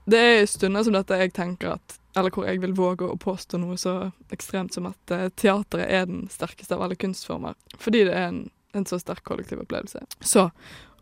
Det 0.10 0.20
er 0.20 0.42
i 0.42 0.48
stunder 0.50 0.82
som 0.84 0.98
dette 0.98 1.20
jeg 1.22 1.36
tenker 1.38 1.76
at 1.78 2.00
Eller 2.16 2.30
hvor 2.34 2.46
jeg 2.46 2.62
vil 2.62 2.76
våge 2.78 3.08
å 3.10 3.18
påstå 3.18 3.58
noe 3.58 3.78
så 3.82 4.12
ekstremt 4.34 4.76
som 4.76 4.86
at 4.90 5.14
eh, 5.14 5.30
teateret 5.34 5.90
er 5.90 6.06
den 6.10 6.28
sterkeste 6.30 6.76
av 6.76 6.86
alle 6.86 6.98
kunstformer. 7.00 7.58
Fordi 7.82 8.04
det 8.06 8.14
er 8.14 8.28
en, 8.30 8.44
en 8.78 8.86
så 8.86 9.00
sterk 9.02 9.24
kollektiv 9.26 9.64
opplevelse. 9.64 10.04
Så 10.22 10.50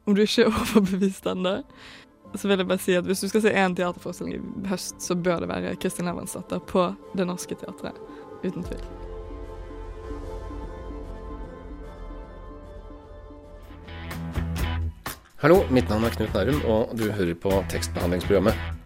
om 0.08 0.16
du 0.16 0.24
ikke 0.24 0.48
er 0.48 0.56
overbevist 0.62 1.28
ennå, 1.28 1.60
så 2.32 2.48
vil 2.48 2.64
jeg 2.64 2.72
bare 2.72 2.80
si 2.80 2.96
at 2.96 3.08
hvis 3.08 3.26
du 3.26 3.28
skal 3.28 3.44
se 3.44 3.52
én 3.52 3.76
teaterforestilling 3.76 4.40
i 4.40 4.68
høst, 4.72 5.02
så 5.04 5.20
bør 5.20 5.44
det 5.44 5.52
være 5.52 5.76
Kristin 5.84 6.08
Levensdatter 6.08 6.64
på 6.64 6.94
Det 7.18 7.28
Norske 7.28 7.60
Teatret. 7.60 8.00
Uten 8.46 8.64
tvil. 8.64 8.86
Hallo, 15.42 15.64
mitt 15.74 15.90
navn 15.90 16.06
er 16.06 16.14
Knut 16.14 16.38
Nærum, 16.38 16.62
og 16.70 16.94
du 16.96 17.10
hører 17.12 17.34
på 17.36 17.64
tekstbehandlingsprogrammet. 17.74 18.81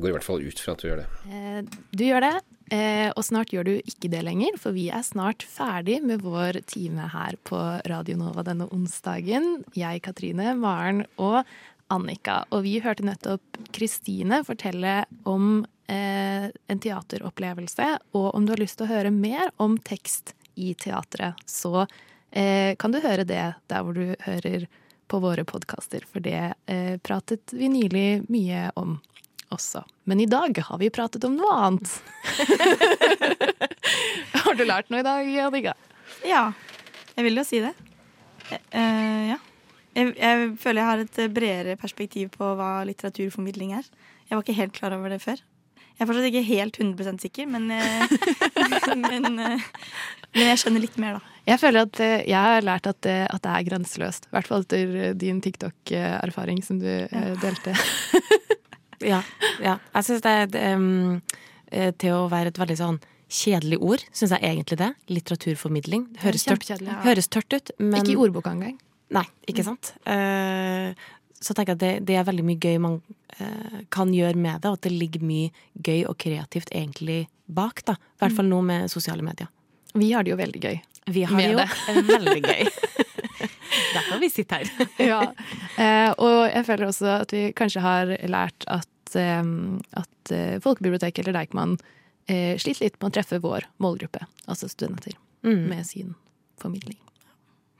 Jeg 0.00 0.06
går 0.06 0.14
i 0.14 0.16
hvert 0.16 0.24
fall 0.24 0.44
ut 0.48 0.60
fra 0.64 0.72
at 0.72 0.80
du 0.80 0.86
gjør 0.88 1.00
det. 1.02 1.08
Eh, 1.28 1.80
du 1.92 2.02
gjør 2.06 2.24
det, 2.24 2.36
eh, 2.72 3.10
og 3.12 3.24
snart 3.26 3.50
gjør 3.52 3.66
du 3.68 3.72
ikke 3.84 4.08
det 4.08 4.22
lenger, 4.24 4.54
for 4.56 4.72
vi 4.72 4.86
er 4.88 5.02
snart 5.04 5.44
ferdig 5.44 5.98
med 6.00 6.22
vår 6.24 6.62
time 6.72 7.10
her 7.12 7.36
på 7.44 7.58
Radio 7.84 8.16
Nova 8.16 8.40
denne 8.46 8.64
onsdagen. 8.72 9.58
Jeg, 9.76 10.00
Katrine, 10.06 10.54
Maren 10.56 11.02
og 11.20 11.42
Annika. 11.92 12.38
Og 12.48 12.64
vi 12.64 12.78
hørte 12.80 13.04
nettopp 13.04 13.60
Kristine 13.76 14.40
fortelle 14.48 15.02
om 15.28 15.66
eh, 15.92 16.48
en 16.48 16.80
teateropplevelse. 16.80 17.90
Og 18.16 18.30
om 18.32 18.48
du 18.48 18.54
har 18.54 18.64
lyst 18.64 18.80
til 18.80 18.88
å 18.88 18.94
høre 18.94 19.12
mer 19.12 19.52
om 19.60 19.76
tekst 19.76 20.32
i 20.56 20.72
teatret, 20.80 21.36
så 21.44 21.84
kan 22.30 22.92
du 22.94 23.00
høre 23.02 23.24
det 23.26 23.42
der 23.66 23.80
hvor 23.82 23.96
du 23.96 24.12
hører 24.22 24.68
på 25.10 25.18
våre 25.18 25.42
podkaster, 25.42 26.04
for 26.06 26.22
det 26.22 26.54
pratet 27.02 27.50
vi 27.50 27.66
nylig 27.66 28.20
mye 28.30 28.68
om 28.78 29.00
også. 29.54 29.82
Men 30.10 30.22
i 30.22 30.28
dag 30.30 30.56
har 30.66 30.80
vi 30.80 30.90
pratet 30.94 31.24
om 31.26 31.36
noe 31.38 31.52
annet. 31.56 31.92
har 34.44 34.58
du 34.58 34.64
lært 34.66 34.90
noe 34.92 35.02
i 35.02 35.06
dag, 35.06 35.30
Annika? 35.46 35.76
Ja, 36.26 36.50
jeg 37.16 37.26
vil 37.28 37.40
jo 37.40 37.46
si 37.46 37.62
det. 37.64 37.74
Uh, 38.74 39.30
ja. 39.34 39.38
Jeg, 39.96 40.12
jeg 40.16 40.50
føler 40.62 40.80
jeg 40.80 40.88
har 40.90 41.04
et 41.04 41.22
bredere 41.34 41.78
perspektiv 41.78 42.30
på 42.36 42.52
hva 42.58 42.80
litteraturformidling 42.88 43.74
er. 43.78 43.88
Jeg 44.28 44.36
var 44.36 44.44
ikke 44.44 44.60
helt 44.60 44.76
klar 44.76 44.94
over 44.94 45.10
det 45.10 45.22
før. 45.22 45.42
Jeg 46.00 46.06
er 46.06 46.08
fortsatt 46.08 46.28
ikke 46.30 46.46
helt 46.46 46.78
100 46.80 47.18
sikker, 47.20 47.48
men, 47.50 47.66
eh, 47.74 48.12
men, 49.02 49.34
eh, 49.36 49.64
men 50.32 50.46
jeg 50.48 50.60
skjønner 50.62 50.80
litt 50.80 50.96
mer, 50.96 51.18
da. 51.18 51.40
Jeg 51.50 51.60
føler 51.60 51.84
at 51.84 52.00
eh, 52.00 52.22
jeg 52.24 52.38
har 52.40 52.64
lært 52.64 52.88
at 52.88 53.02
det, 53.04 53.18
at 53.28 53.42
det 53.44 53.52
er 53.52 53.66
grenseløst. 53.66 54.30
I 54.30 54.32
hvert 54.36 54.48
fall 54.48 54.64
etter 54.64 54.94
eh, 54.96 55.12
din 55.18 55.42
TikTok-erfaring 55.44 56.62
som 56.64 56.80
du 56.80 56.88
ja. 56.88 57.34
delte. 57.42 57.74
Ja. 59.06 59.22
ja. 59.64 59.78
Jeg 59.94 60.08
syns 60.08 60.26
det, 60.26 60.34
er 60.58 60.76
um, 60.76 61.20
Til 61.70 62.16
å 62.16 62.28
være 62.32 62.52
et 62.52 62.58
veldig 62.60 62.76
sånn 62.80 63.00
kjedelig 63.30 63.78
ord, 63.78 64.02
syns 64.10 64.34
jeg 64.34 64.42
egentlig 64.42 64.80
det. 64.80 64.90
Litteraturformidling. 65.06 66.08
Høres, 66.24 66.44
tørt, 66.48 66.66
ja. 66.82 66.96
høres 67.04 67.30
tørt 67.30 67.54
ut, 67.54 67.70
men 67.78 68.02
Ikke 68.02 68.16
i 68.16 68.18
ordboka 68.18 68.50
engang. 68.56 68.74
Nei, 69.14 69.22
ikke 69.50 69.62
sant. 69.66 69.92
Uh, 70.02 70.90
så 71.40 71.54
tenker 71.56 71.72
jeg 71.72 71.78
at 71.78 71.82
det, 71.82 71.92
det 72.10 72.18
er 72.20 72.26
veldig 72.28 72.44
mye 72.44 72.60
gøy 72.60 72.76
man 72.84 72.98
eh, 73.40 73.80
kan 73.92 74.12
gjøre 74.12 74.36
med 74.36 74.60
det, 74.60 74.68
og 74.68 74.76
at 74.76 74.84
det 74.84 74.92
ligger 74.92 75.24
mye 75.24 75.48
gøy 75.72 76.02
og 76.10 76.18
kreativt 76.20 76.68
egentlig 76.68 77.22
bak. 77.48 77.80
da. 77.88 77.96
I 77.96 78.24
hvert 78.24 78.36
fall 78.36 78.50
nå 78.50 78.60
med 78.66 78.92
sosiale 78.92 79.24
medier. 79.24 79.48
Vi 79.96 80.12
har 80.12 80.26
det 80.26 80.34
jo 80.34 80.38
veldig 80.40 80.60
gøy. 80.60 80.76
Vi 81.10 81.24
har 81.24 81.34
med 81.34 81.56
det 81.56 81.96
jo 81.96 82.04
veldig 82.12 82.42
gøy. 82.44 82.68
Derfor 83.94 84.20
vi 84.22 84.30
sitter 84.30 84.64
her. 84.64 84.88
ja. 85.12 85.20
Eh, 85.78 86.10
og 86.18 86.50
jeg 86.50 86.66
føler 86.66 86.88
også 86.90 87.12
at 87.20 87.32
vi 87.34 87.42
kanskje 87.56 87.82
har 87.84 88.12
lært 88.30 88.66
at, 88.66 89.16
eh, 89.18 89.42
at 90.00 90.34
Folkebiblioteket 90.62 91.24
eller 91.24 91.38
Deichman 91.40 91.76
eh, 92.30 92.54
sliter 92.60 92.84
litt 92.88 92.98
med 93.00 93.10
å 93.10 93.14
treffe 93.18 93.40
vår 93.42 93.66
målgruppe, 93.82 94.22
altså 94.46 94.68
studenter, 94.70 95.16
Mm. 95.42 95.68
med 95.70 95.86
sin 95.88 96.14
formidling. 96.60 96.98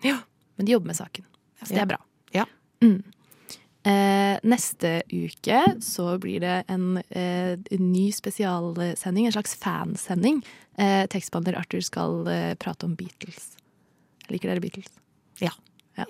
Ja. 0.02 0.16
Men 0.56 0.64
de 0.66 0.72
jobber 0.72 0.86
med 0.94 0.96
saken. 0.96 1.26
Så 1.62 1.74
det 1.74 1.82
er 1.82 1.90
bra. 1.90 1.98
Ja. 2.32 2.46
Mm. 2.80 3.02
Eh, 3.84 4.38
neste 4.48 5.02
uke 5.12 5.60
så 5.84 6.18
blir 6.20 6.40
det 6.40 6.64
en, 6.72 6.98
eh, 7.10 7.56
ny 7.76 8.06
spesialsending, 8.12 9.26
en 9.28 9.32
slags 9.36 9.54
fansending. 9.60 10.40
Eh, 10.78 11.06
tekstbehandler 11.12 11.58
Arthur 11.60 11.80
skal 11.84 12.26
eh, 12.28 12.54
prate 12.60 12.84
om 12.88 12.94
Beatles. 12.96 13.56
Liker 14.32 14.48
dere 14.54 14.60
Beatles? 14.64 14.88
Ja. 15.40 15.52
Ja. 15.98 16.06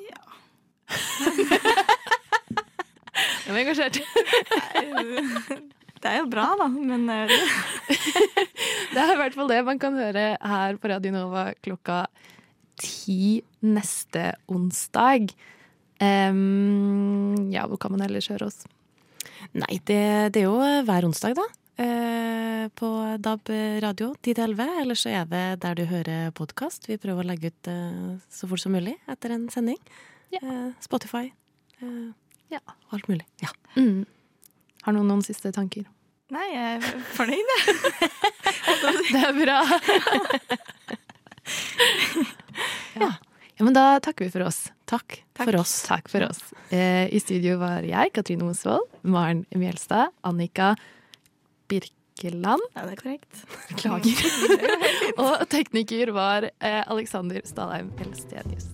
Jeg 3.45 3.53
var 3.53 3.61
engasjert. 3.61 3.97
Det 6.01 6.09
er 6.09 6.22
jo 6.22 6.28
bra, 6.33 6.47
da, 6.57 6.66
men 6.70 7.03
eh, 7.12 7.33
Det 8.95 9.01
er 9.03 9.12
i 9.12 9.18
hvert 9.20 9.37
fall 9.37 9.51
det 9.51 9.61
man 9.66 9.81
kan 9.83 9.99
høre 9.99 10.24
her 10.41 10.78
på 10.81 10.91
Radio 10.91 11.12
Nova 11.12 11.51
klokka 11.61 12.05
ti 12.81 13.43
neste 13.61 14.31
onsdag. 14.49 15.35
Um, 16.01 17.51
ja, 17.53 17.66
hvor 17.68 17.76
kan 17.83 17.93
man 17.93 18.07
ellers 18.07 18.31
høre 18.33 18.49
oss? 18.49 18.64
Nei, 19.53 19.76
det, 19.85 20.33
det 20.33 20.41
er 20.41 20.49
jo 20.49 20.57
hver 20.87 21.05
onsdag, 21.11 21.37
da. 21.37 21.45
Eh, 21.81 22.68
på 22.68 23.16
DAB 23.18 23.49
radio 23.81 24.14
10-11. 24.22 24.81
Eller 24.81 24.95
så 24.95 25.09
er 25.09 25.24
det 25.24 25.61
der 25.62 25.74
du 25.78 25.85
hører 25.89 26.31
podkast. 26.37 26.89
Vi 26.91 26.99
prøver 27.01 27.24
å 27.24 27.28
legge 27.31 27.49
ut 27.49 27.68
eh, 27.72 28.18
så 28.28 28.49
fort 28.51 28.61
som 28.61 28.72
mulig 28.76 28.99
etter 29.09 29.31
en 29.33 29.49
sending. 29.53 29.78
Eh, 30.37 30.68
Spotify. 30.85 31.33
Eh, 31.81 32.09
ja. 32.53 32.61
Alt 32.93 33.09
mulig. 33.09 33.24
Ja. 33.41 33.49
Mm. 33.78 34.05
Har 34.85 34.93
noen 34.97 35.09
noen 35.09 35.24
siste 35.24 35.53
tanker? 35.57 35.85
Nei, 36.31 36.47
jeg 36.53 36.76
er 36.76 36.81
fornøyd, 37.16 37.47
jeg. 37.57 37.62
Det 39.14 39.22
er 39.24 39.35
bra. 39.41 39.59
ja. 43.01 43.09
ja, 43.09 43.62
men 43.64 43.74
da 43.74 43.99
takker 44.05 44.24
vi 44.28 44.33
for 44.37 44.45
oss. 44.47 44.70
Takk, 44.91 45.09
for 45.41 45.55
oss. 45.59 45.72
Takk 45.89 46.07
for 46.12 46.20
oss. 46.28 46.41
Eh, 46.68 47.09
I 47.09 47.18
studio 47.24 47.57
var 47.64 47.81
jeg, 47.89 48.12
Katrine 48.14 48.45
Mosvold, 48.45 48.85
Maren 49.03 49.47
Mjelstad, 49.57 50.12
Annika 50.28 50.76
Birkeland. 51.71 52.64
Ja, 52.75 52.85
det 52.87 52.97
er 52.97 53.03
korrekt. 53.03 53.45
Beklager. 53.71 54.27
Og 55.25 55.47
tekniker 55.53 56.12
var 56.16 56.51
eh, 56.51 56.83
Alexander 56.91 57.41
Stalheim 57.49 57.93
Elstenius. 58.03 58.68